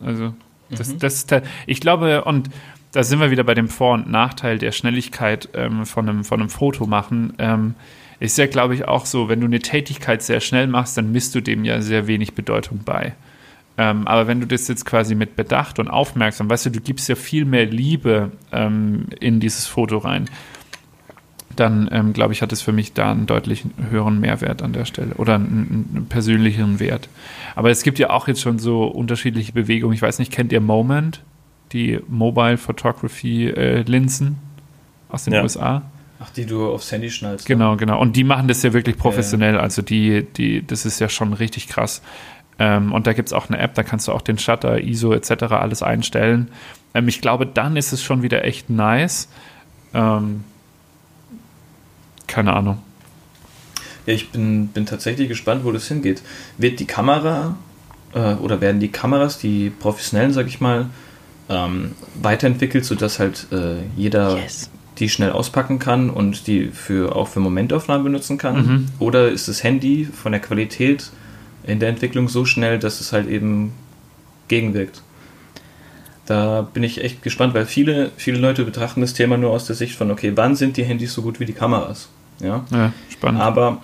Also 0.00 0.34
das, 0.70 0.88
mhm. 0.88 0.98
das, 0.98 1.26
ich 1.66 1.80
glaube, 1.80 2.24
und 2.24 2.50
da 2.92 3.02
sind 3.02 3.20
wir 3.20 3.30
wieder 3.30 3.44
bei 3.44 3.54
dem 3.54 3.68
Vor- 3.68 3.94
und 3.94 4.10
Nachteil 4.10 4.58
der 4.58 4.72
Schnelligkeit 4.72 5.48
ähm, 5.54 5.84
von, 5.84 6.08
einem, 6.08 6.24
von 6.24 6.40
einem 6.40 6.50
Foto 6.50 6.86
machen. 6.86 7.34
Ähm, 7.38 7.74
ist 8.20 8.38
ja, 8.38 8.46
glaube 8.46 8.74
ich, 8.74 8.86
auch 8.86 9.06
so, 9.06 9.28
wenn 9.28 9.40
du 9.40 9.46
eine 9.46 9.58
Tätigkeit 9.58 10.22
sehr 10.22 10.40
schnell 10.40 10.68
machst, 10.68 10.96
dann 10.96 11.10
misst 11.10 11.34
du 11.34 11.40
dem 11.40 11.64
ja 11.64 11.80
sehr 11.80 12.06
wenig 12.06 12.34
Bedeutung 12.34 12.80
bei. 12.84 13.14
Ähm, 13.76 14.06
aber 14.06 14.28
wenn 14.28 14.40
du 14.40 14.46
das 14.46 14.68
jetzt 14.68 14.84
quasi 14.86 15.16
mit 15.16 15.34
Bedacht 15.34 15.80
und 15.80 15.88
aufmerksam, 15.88 16.48
weißt 16.48 16.66
du, 16.66 16.70
du 16.70 16.80
gibst 16.80 17.08
ja 17.08 17.16
viel 17.16 17.44
mehr 17.44 17.66
Liebe 17.66 18.30
ähm, 18.52 19.06
in 19.18 19.40
dieses 19.40 19.66
Foto 19.66 19.98
rein, 19.98 20.30
dann 21.56 21.88
ähm, 21.92 22.12
glaube 22.12 22.32
ich, 22.32 22.42
hat 22.42 22.52
es 22.52 22.62
für 22.62 22.72
mich 22.72 22.92
da 22.92 23.10
einen 23.10 23.26
deutlich 23.26 23.64
höheren 23.90 24.20
Mehrwert 24.20 24.62
an 24.62 24.72
der 24.72 24.84
Stelle 24.84 25.14
oder 25.14 25.34
einen, 25.36 25.88
einen, 25.94 26.06
persönlicheren 26.08 26.80
Wert. 26.80 27.08
Aber 27.54 27.70
es 27.70 27.82
gibt 27.82 27.98
ja 27.98 28.10
auch 28.10 28.28
jetzt 28.28 28.40
schon 28.40 28.58
so 28.58 28.84
unterschiedliche 28.84 29.52
Bewegungen. 29.52 29.94
Ich 29.94 30.02
weiß 30.02 30.18
nicht, 30.18 30.32
kennt 30.32 30.52
ihr 30.52 30.60
Moment, 30.60 31.22
die 31.72 32.00
Mobile 32.08 32.56
Photography 32.56 33.48
äh, 33.48 33.82
Linsen 33.82 34.36
aus 35.08 35.24
den 35.24 35.34
ja. 35.34 35.42
USA? 35.42 35.82
Ach, 36.20 36.30
die 36.30 36.46
du 36.46 36.72
aufs 36.72 36.90
Handy 36.92 37.10
schnallst. 37.10 37.46
Genau, 37.46 37.72
ne? 37.72 37.76
genau. 37.76 38.00
Und 38.00 38.16
die 38.16 38.24
machen 38.24 38.48
das 38.48 38.62
ja 38.62 38.72
wirklich 38.72 38.96
professionell. 38.96 39.58
Also 39.58 39.82
die, 39.82 40.24
die, 40.36 40.66
das 40.66 40.86
ist 40.86 41.00
ja 41.00 41.08
schon 41.08 41.32
richtig 41.32 41.68
krass. 41.68 42.02
Ähm, 42.58 42.92
und 42.92 43.06
da 43.06 43.12
gibt 43.12 43.28
es 43.28 43.32
auch 43.32 43.48
eine 43.48 43.58
App, 43.58 43.74
da 43.74 43.82
kannst 43.82 44.08
du 44.08 44.12
auch 44.12 44.22
den 44.22 44.38
Shutter, 44.38 44.80
ISO 44.80 45.12
etc. 45.12 45.44
alles 45.50 45.82
einstellen. 45.82 46.48
Ähm, 46.94 47.08
ich 47.08 47.20
glaube, 47.20 47.46
dann 47.46 47.76
ist 47.76 47.92
es 47.92 48.02
schon 48.02 48.22
wieder 48.22 48.44
echt 48.44 48.70
nice. 48.70 49.28
Ähm, 49.92 50.44
keine 52.34 52.52
Ahnung. 52.52 52.78
Ja, 54.06 54.12
ich 54.12 54.30
bin, 54.30 54.68
bin 54.68 54.86
tatsächlich 54.86 55.28
gespannt, 55.28 55.64
wo 55.64 55.70
das 55.70 55.86
hingeht. 55.86 56.22
Wird 56.58 56.80
die 56.80 56.84
Kamera 56.84 57.56
äh, 58.12 58.34
oder 58.34 58.60
werden 58.60 58.80
die 58.80 58.88
Kameras, 58.88 59.38
die 59.38 59.70
professionellen, 59.70 60.32
sag 60.32 60.48
ich 60.48 60.60
mal, 60.60 60.90
ähm, 61.48 61.92
weiterentwickelt, 62.20 62.84
sodass 62.84 63.20
halt 63.20 63.46
äh, 63.52 63.76
jeder 63.96 64.36
yes. 64.36 64.68
die 64.98 65.08
schnell 65.08 65.30
auspacken 65.30 65.78
kann 65.78 66.10
und 66.10 66.48
die 66.48 66.66
für, 66.72 67.14
auch 67.14 67.28
für 67.28 67.38
Momentaufnahmen 67.38 68.02
benutzen 68.02 68.36
kann? 68.36 68.56
Mhm. 68.56 68.88
Oder 68.98 69.28
ist 69.28 69.46
das 69.46 69.62
Handy 69.62 70.04
von 70.04 70.32
der 70.32 70.40
Qualität 70.40 71.10
in 71.62 71.78
der 71.78 71.88
Entwicklung 71.88 72.28
so 72.28 72.44
schnell, 72.44 72.80
dass 72.80 73.00
es 73.00 73.12
halt 73.12 73.28
eben 73.28 73.72
gegenwirkt. 74.48 75.02
Da 76.26 76.62
bin 76.62 76.82
ich 76.82 77.04
echt 77.04 77.22
gespannt, 77.22 77.54
weil 77.54 77.66
viele, 77.66 78.10
viele 78.16 78.38
Leute 78.38 78.64
betrachten 78.64 79.02
das 79.02 79.14
Thema 79.14 79.36
nur 79.36 79.50
aus 79.50 79.66
der 79.66 79.76
Sicht 79.76 79.94
von, 79.94 80.10
okay, 80.10 80.32
wann 80.34 80.56
sind 80.56 80.76
die 80.76 80.84
Handys 80.84 81.14
so 81.14 81.22
gut 81.22 81.38
wie 81.38 81.44
die 81.44 81.52
Kameras? 81.52 82.08
Ja, 82.40 82.64
ja 82.70 82.92
spannend. 83.10 83.40
Aber 83.40 83.82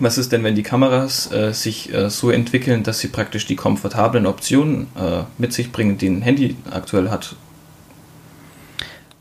was 0.00 0.18
ist 0.18 0.32
denn, 0.32 0.42
wenn 0.42 0.54
die 0.54 0.62
Kameras 0.62 1.30
äh, 1.32 1.52
sich 1.52 1.92
äh, 1.92 2.10
so 2.10 2.30
entwickeln, 2.30 2.82
dass 2.82 3.00
sie 3.00 3.08
praktisch 3.08 3.46
die 3.46 3.56
komfortablen 3.56 4.26
Optionen 4.26 4.86
äh, 4.96 5.24
mit 5.38 5.52
sich 5.52 5.70
bringen, 5.70 5.98
die 5.98 6.08
ein 6.08 6.22
Handy 6.22 6.56
aktuell 6.70 7.10
hat? 7.10 7.36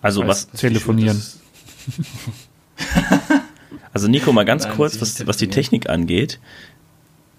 Also 0.01 0.25
was? 0.25 0.47
Telefonieren. 0.49 1.21
also 3.93 4.07
Nico, 4.07 4.31
mal 4.31 4.45
ganz 4.45 4.65
Nein, 4.65 4.75
kurz, 4.75 4.99
was, 5.01 5.27
was 5.27 5.37
die 5.37 5.49
Technik 5.49 5.89
angeht 5.89 6.39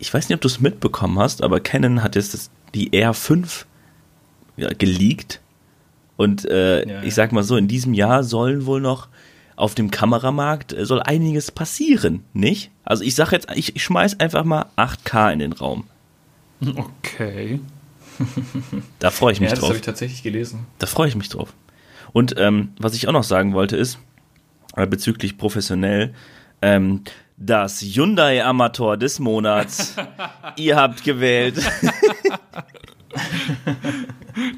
ich 0.02 0.12
weiß 0.12 0.28
nicht, 0.28 0.34
ob 0.34 0.40
du 0.40 0.48
es 0.48 0.58
mitbekommen 0.58 1.20
hast, 1.20 1.42
aber 1.42 1.60
Canon 1.60 2.02
hat 2.02 2.16
jetzt 2.16 2.34
das, 2.34 2.50
die 2.74 2.90
R5 2.90 3.66
ja, 4.56 4.68
geleakt. 4.76 5.40
Und 6.16 6.44
äh, 6.44 6.88
ja, 6.88 7.02
ich 7.04 7.14
sag 7.14 7.30
mal 7.30 7.44
so, 7.44 7.56
in 7.56 7.68
diesem 7.68 7.94
Jahr 7.94 8.24
sollen 8.24 8.66
wohl 8.66 8.80
noch 8.80 9.06
auf 9.62 9.76
dem 9.76 9.92
Kameramarkt 9.92 10.72
äh, 10.72 10.84
soll 10.84 11.00
einiges 11.00 11.52
passieren, 11.52 12.24
nicht? 12.32 12.72
Also 12.84 13.04
ich 13.04 13.14
sag 13.14 13.30
jetzt, 13.30 13.48
ich, 13.54 13.76
ich 13.76 13.84
schmeiß 13.84 14.18
einfach 14.18 14.42
mal 14.42 14.66
8K 14.76 15.32
in 15.32 15.38
den 15.38 15.52
Raum. 15.52 15.84
Okay. 16.60 17.60
Da 18.98 19.10
freue 19.10 19.32
ich 19.32 19.40
mich 19.40 19.50
ja, 19.50 19.54
drauf. 19.56 19.62
Das 19.62 19.68
habe 19.70 19.78
ich 19.78 19.84
tatsächlich 19.84 20.22
gelesen. 20.22 20.66
Da 20.78 20.86
freue 20.86 21.08
ich 21.08 21.16
mich 21.16 21.28
drauf. 21.28 21.54
Und 22.12 22.34
ähm, 22.36 22.72
was 22.78 22.94
ich 22.94 23.08
auch 23.08 23.12
noch 23.12 23.24
sagen 23.24 23.54
wollte 23.54 23.76
ist, 23.76 23.98
äh, 24.76 24.86
bezüglich 24.86 25.38
professionell, 25.38 26.14
ähm, 26.60 27.02
das 27.36 27.80
Hyundai 27.80 28.44
Amator 28.44 28.96
des 28.96 29.18
Monats. 29.18 29.96
Ihr 30.56 30.76
habt 30.76 31.02
gewählt. 31.04 31.56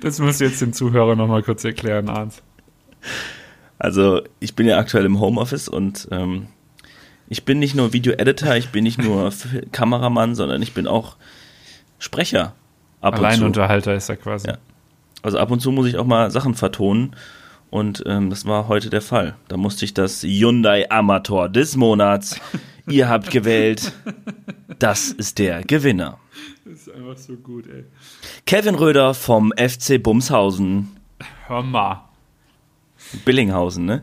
das 0.01 0.19
musst 0.19 0.41
du 0.41 0.45
jetzt 0.45 0.61
den 0.61 0.73
Zuhörern 0.73 1.17
nochmal 1.17 1.43
kurz 1.43 1.65
erklären, 1.65 2.09
Arndt. 2.09 2.43
Also, 3.85 4.23
ich 4.41 4.57
bin 4.57 4.67
ja 4.67 4.79
aktuell 4.79 5.05
im 5.05 5.21
Homeoffice 5.21 5.69
und 5.69 6.09
ähm, 6.11 6.47
ich 7.29 7.45
bin 7.45 7.59
nicht 7.59 7.75
nur 7.75 7.93
Video-Editor, 7.93 8.57
ich 8.57 8.71
bin 8.71 8.85
nicht 8.85 8.99
nur 8.99 9.31
Kameramann, 9.73 10.35
sondern 10.35 10.63
ich 10.63 10.73
bin 10.73 10.87
auch 10.87 11.17
Sprecher. 11.99 12.55
Ab 13.03 13.19
Alleinunterhalter 13.19 13.95
ist 13.95 14.09
er 14.09 14.17
quasi. 14.17 14.49
Ja. 14.49 14.57
Also 15.23 15.39
ab 15.39 15.51
und 15.51 15.61
zu 15.61 15.71
muss 15.71 15.87
ich 15.87 15.99
auch 15.99 16.07
mal 16.07 16.31
Sachen 16.31 16.55
vertonen 16.55 17.15
und 17.69 18.03
ähm, 18.07 18.31
das 18.31 18.47
war 18.47 18.69
heute 18.69 18.89
der 18.89 19.03
Fall. 19.03 19.37
Da 19.49 19.59
musste 19.59 19.85
ich 19.85 19.93
das 19.93 20.23
Hyundai 20.23 20.91
Amator 20.91 21.51
des 21.51 21.77
Monats 21.77 22.41
Ihr 22.87 23.09
habt 23.11 23.31
gewählt. 23.31 23.93
Das 24.79 25.11
ist 25.11 25.39
der 25.39 25.63
Gewinner. 25.63 26.19
Das 26.65 26.81
ist 26.81 26.91
einfach 26.91 27.17
so 27.17 27.35
gut, 27.37 27.67
ey. 27.67 27.85
Kevin 28.47 28.75
Röder 28.77 29.15
vom 29.15 29.53
FC 29.57 30.03
Bumshausen. 30.03 30.97
Hör 31.47 31.63
mal. 31.63 32.04
Billinghausen, 33.25 33.85
ne? 33.85 34.03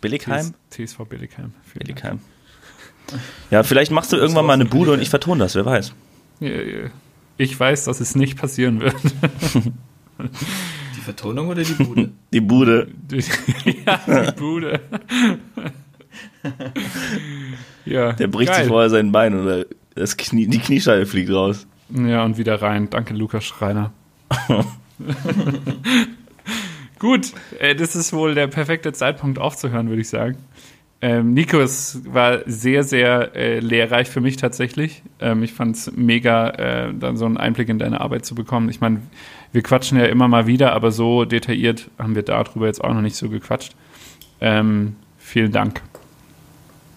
Billigheim? 0.00 0.54
TSV 0.70 1.04
Billigheim. 1.08 1.52
Billigheim. 1.78 2.20
Ja, 3.50 3.62
vielleicht 3.62 3.90
machst 3.90 4.12
du 4.12 4.16
irgendwann 4.16 4.46
mal 4.46 4.54
eine 4.54 4.64
Bude 4.64 4.92
und 4.92 5.00
ich 5.02 5.10
vertone 5.10 5.40
das, 5.40 5.54
wer 5.54 5.64
weiß. 5.66 5.92
Ich 7.36 7.58
weiß, 7.58 7.84
dass 7.84 8.00
es 8.00 8.14
nicht 8.14 8.36
passieren 8.38 8.80
wird. 8.80 8.94
Die 10.96 11.00
Vertonung 11.04 11.48
oder 11.48 11.64
die 11.64 11.72
Bude? 11.72 12.10
Die 12.32 12.40
Bude. 12.40 12.88
ja, 13.86 14.00
die 14.30 14.32
Bude. 14.38 14.80
ja, 17.84 18.12
Der 18.12 18.28
bricht 18.28 18.52
geil. 18.52 18.60
sich 18.60 18.68
vorher 18.68 18.88
sein 18.88 19.10
Bein 19.10 19.34
oder 19.34 19.66
das 19.96 20.16
Knie, 20.16 20.46
die 20.46 20.60
Kniescheibe 20.60 21.06
fliegt 21.06 21.30
raus. 21.30 21.66
Ja, 21.90 22.24
und 22.24 22.38
wieder 22.38 22.62
rein. 22.62 22.88
Danke, 22.88 23.14
Lukas 23.14 23.44
Schreiner. 23.44 23.92
Gut, 27.02 27.32
äh, 27.58 27.74
das 27.74 27.96
ist 27.96 28.12
wohl 28.12 28.36
der 28.36 28.46
perfekte 28.46 28.92
Zeitpunkt 28.92 29.40
aufzuhören, 29.40 29.88
würde 29.88 30.02
ich 30.02 30.08
sagen. 30.08 30.36
Ähm, 31.00 31.34
Nico, 31.34 31.58
es 31.58 32.00
war 32.04 32.42
sehr, 32.46 32.84
sehr 32.84 33.34
äh, 33.34 33.58
lehrreich 33.58 34.08
für 34.08 34.20
mich 34.20 34.36
tatsächlich. 34.36 35.02
Ähm, 35.18 35.42
ich 35.42 35.52
fand 35.52 35.74
es 35.74 35.90
mega, 35.96 36.50
äh, 36.50 36.94
dann 36.94 37.16
so 37.16 37.24
einen 37.24 37.38
Einblick 37.38 37.68
in 37.68 37.80
deine 37.80 38.00
Arbeit 38.00 38.24
zu 38.24 38.36
bekommen. 38.36 38.68
Ich 38.68 38.80
meine, 38.80 39.02
wir 39.50 39.62
quatschen 39.62 39.98
ja 39.98 40.04
immer 40.04 40.28
mal 40.28 40.46
wieder, 40.46 40.74
aber 40.74 40.92
so 40.92 41.24
detailliert 41.24 41.90
haben 41.98 42.14
wir 42.14 42.22
darüber 42.22 42.68
jetzt 42.68 42.84
auch 42.84 42.94
noch 42.94 43.00
nicht 43.00 43.16
so 43.16 43.28
gequatscht. 43.28 43.74
Ähm, 44.40 44.94
vielen 45.18 45.50
Dank. 45.50 45.82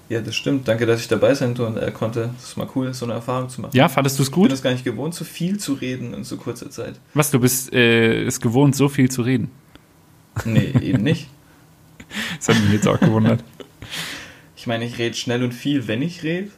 Ja, 0.09 0.21
das 0.21 0.35
stimmt. 0.35 0.67
Danke, 0.67 0.85
dass 0.85 1.01
ich 1.01 1.07
dabei 1.07 1.33
sein 1.33 1.55
äh, 1.55 1.89
konnte. 1.89 2.29
Das 2.35 2.49
ist 2.49 2.57
mal 2.57 2.69
cool, 2.75 2.93
so 2.93 3.07
eine 3.07 3.15
Erfahrung 3.15 3.49
zu 3.49 3.59
machen. 3.59 3.75
Ja, 3.75 3.89
fandest 3.89 4.19
du 4.19 4.21
es 4.21 4.29
gut? 4.29 4.43
Ich 4.43 4.49
bin 4.49 4.53
es 4.53 4.61
gar 4.61 4.71
nicht 4.71 4.85
gewohnt, 4.85 5.15
so 5.15 5.25
viel 5.25 5.57
zu 5.57 5.73
reden 5.73 6.13
in 6.13 6.23
so 6.23 6.37
kurzer 6.37 6.69
Zeit. 6.69 6.99
Was, 7.15 7.31
du 7.31 7.39
bist 7.39 7.73
äh, 7.73 8.21
es 8.21 8.39
gewohnt, 8.39 8.75
so 8.75 8.87
viel 8.87 9.09
zu 9.09 9.23
reden? 9.23 9.49
Nee, 10.43 10.73
eben 10.81 11.03
nicht. 11.03 11.29
das 12.37 12.49
hat 12.49 12.61
mich 12.63 12.73
jetzt 12.73 12.87
auch 12.87 12.99
gewundert. 12.99 13.43
Ich 14.55 14.67
meine, 14.67 14.85
ich 14.85 14.97
rede 14.97 15.15
schnell 15.15 15.43
und 15.43 15.53
viel, 15.53 15.87
wenn 15.87 16.01
ich 16.01 16.23
rede, 16.23 16.49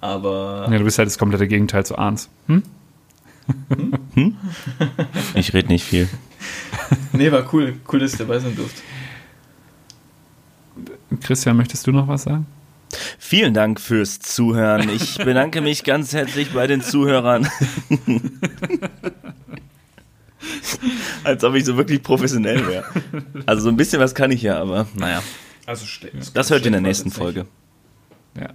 aber... 0.00 0.68
Ja, 0.70 0.78
du 0.78 0.84
bist 0.84 0.98
halt 0.98 1.06
das 1.06 1.18
komplette 1.18 1.48
Gegenteil 1.48 1.84
zu 1.84 1.98
Arns. 1.98 2.28
Hm? 2.46 2.62
Hm? 3.68 3.92
hm? 4.14 4.36
Ich 5.34 5.52
rede 5.54 5.68
nicht 5.68 5.84
viel. 5.84 6.08
Nee, 7.12 7.32
war 7.32 7.52
cool. 7.52 7.74
Cool, 7.90 8.00
dass 8.00 8.12
ich 8.12 8.18
dabei 8.18 8.38
sein 8.38 8.54
durfte. 8.54 8.80
Christian, 11.22 11.56
möchtest 11.56 11.86
du 11.86 11.92
noch 11.92 12.06
was 12.08 12.24
sagen? 12.24 12.46
Vielen 13.18 13.54
Dank 13.54 13.80
fürs 13.80 14.20
Zuhören. 14.20 14.88
Ich 14.88 15.18
bedanke 15.18 15.60
mich 15.60 15.84
ganz 15.84 16.12
herzlich 16.12 16.52
bei 16.52 16.66
den 16.66 16.80
Zuhörern. 16.80 17.48
Als 21.24 21.42
ob 21.44 21.54
ich 21.54 21.64
so 21.64 21.76
wirklich 21.76 22.02
professionell 22.02 22.66
wäre. 22.66 22.84
Also 23.46 23.62
so 23.62 23.68
ein 23.68 23.76
bisschen 23.76 24.00
was 24.00 24.14
kann 24.14 24.30
ich 24.30 24.42
ja, 24.42 24.60
aber 24.60 24.86
naja. 24.94 25.22
Also 25.66 25.84
das 26.34 26.50
hört 26.50 26.62
ihr 26.62 26.66
in 26.68 26.72
der 26.72 26.80
nächsten 26.80 27.10
Folge. 27.10 27.46
Ja. 28.38 28.50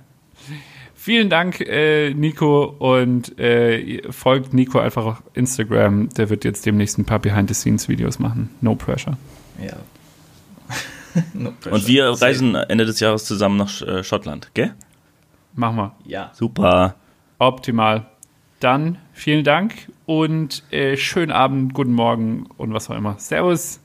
Vielen 0.95 1.29
Dank, 1.29 1.59
äh, 1.59 2.13
Nico, 2.13 2.63
und 2.63 3.37
äh, 3.37 4.01
folgt 4.09 4.53
Nico 4.53 4.79
einfach 4.79 5.05
auf 5.05 5.23
Instagram. 5.33 6.09
Der 6.09 6.29
wird 6.29 6.45
jetzt 6.45 6.65
demnächst 6.65 6.97
ein 6.97 7.03
paar 7.03 7.19
Behind-the-Scenes-Videos 7.19 8.19
machen. 8.19 8.49
No 8.61 8.75
pressure. 8.75 9.17
Ja, 9.61 9.75
no 11.33 11.53
Und 11.69 11.87
wir 11.87 12.09
reisen 12.09 12.55
Ende 12.55 12.85
des 12.85 12.99
Jahres 12.99 13.25
zusammen 13.25 13.57
nach 13.57 13.81
äh, 13.81 14.03
Schottland, 14.03 14.51
gell? 14.53 14.73
Machen 15.55 15.75
wir. 15.75 15.95
Ja. 16.05 16.31
Super. 16.33 16.95
Optimal. 17.37 18.05
Dann 18.59 18.97
vielen 19.13 19.43
Dank 19.43 19.89
und 20.05 20.63
äh, 20.71 20.97
schönen 20.97 21.31
Abend, 21.31 21.73
guten 21.73 21.93
Morgen 21.93 22.47
und 22.57 22.73
was 22.73 22.89
auch 22.89 22.95
immer. 22.95 23.17
Servus. 23.19 23.79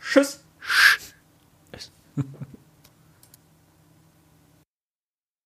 Tschüss. 0.00 0.44
Tschüss. 1.72 1.92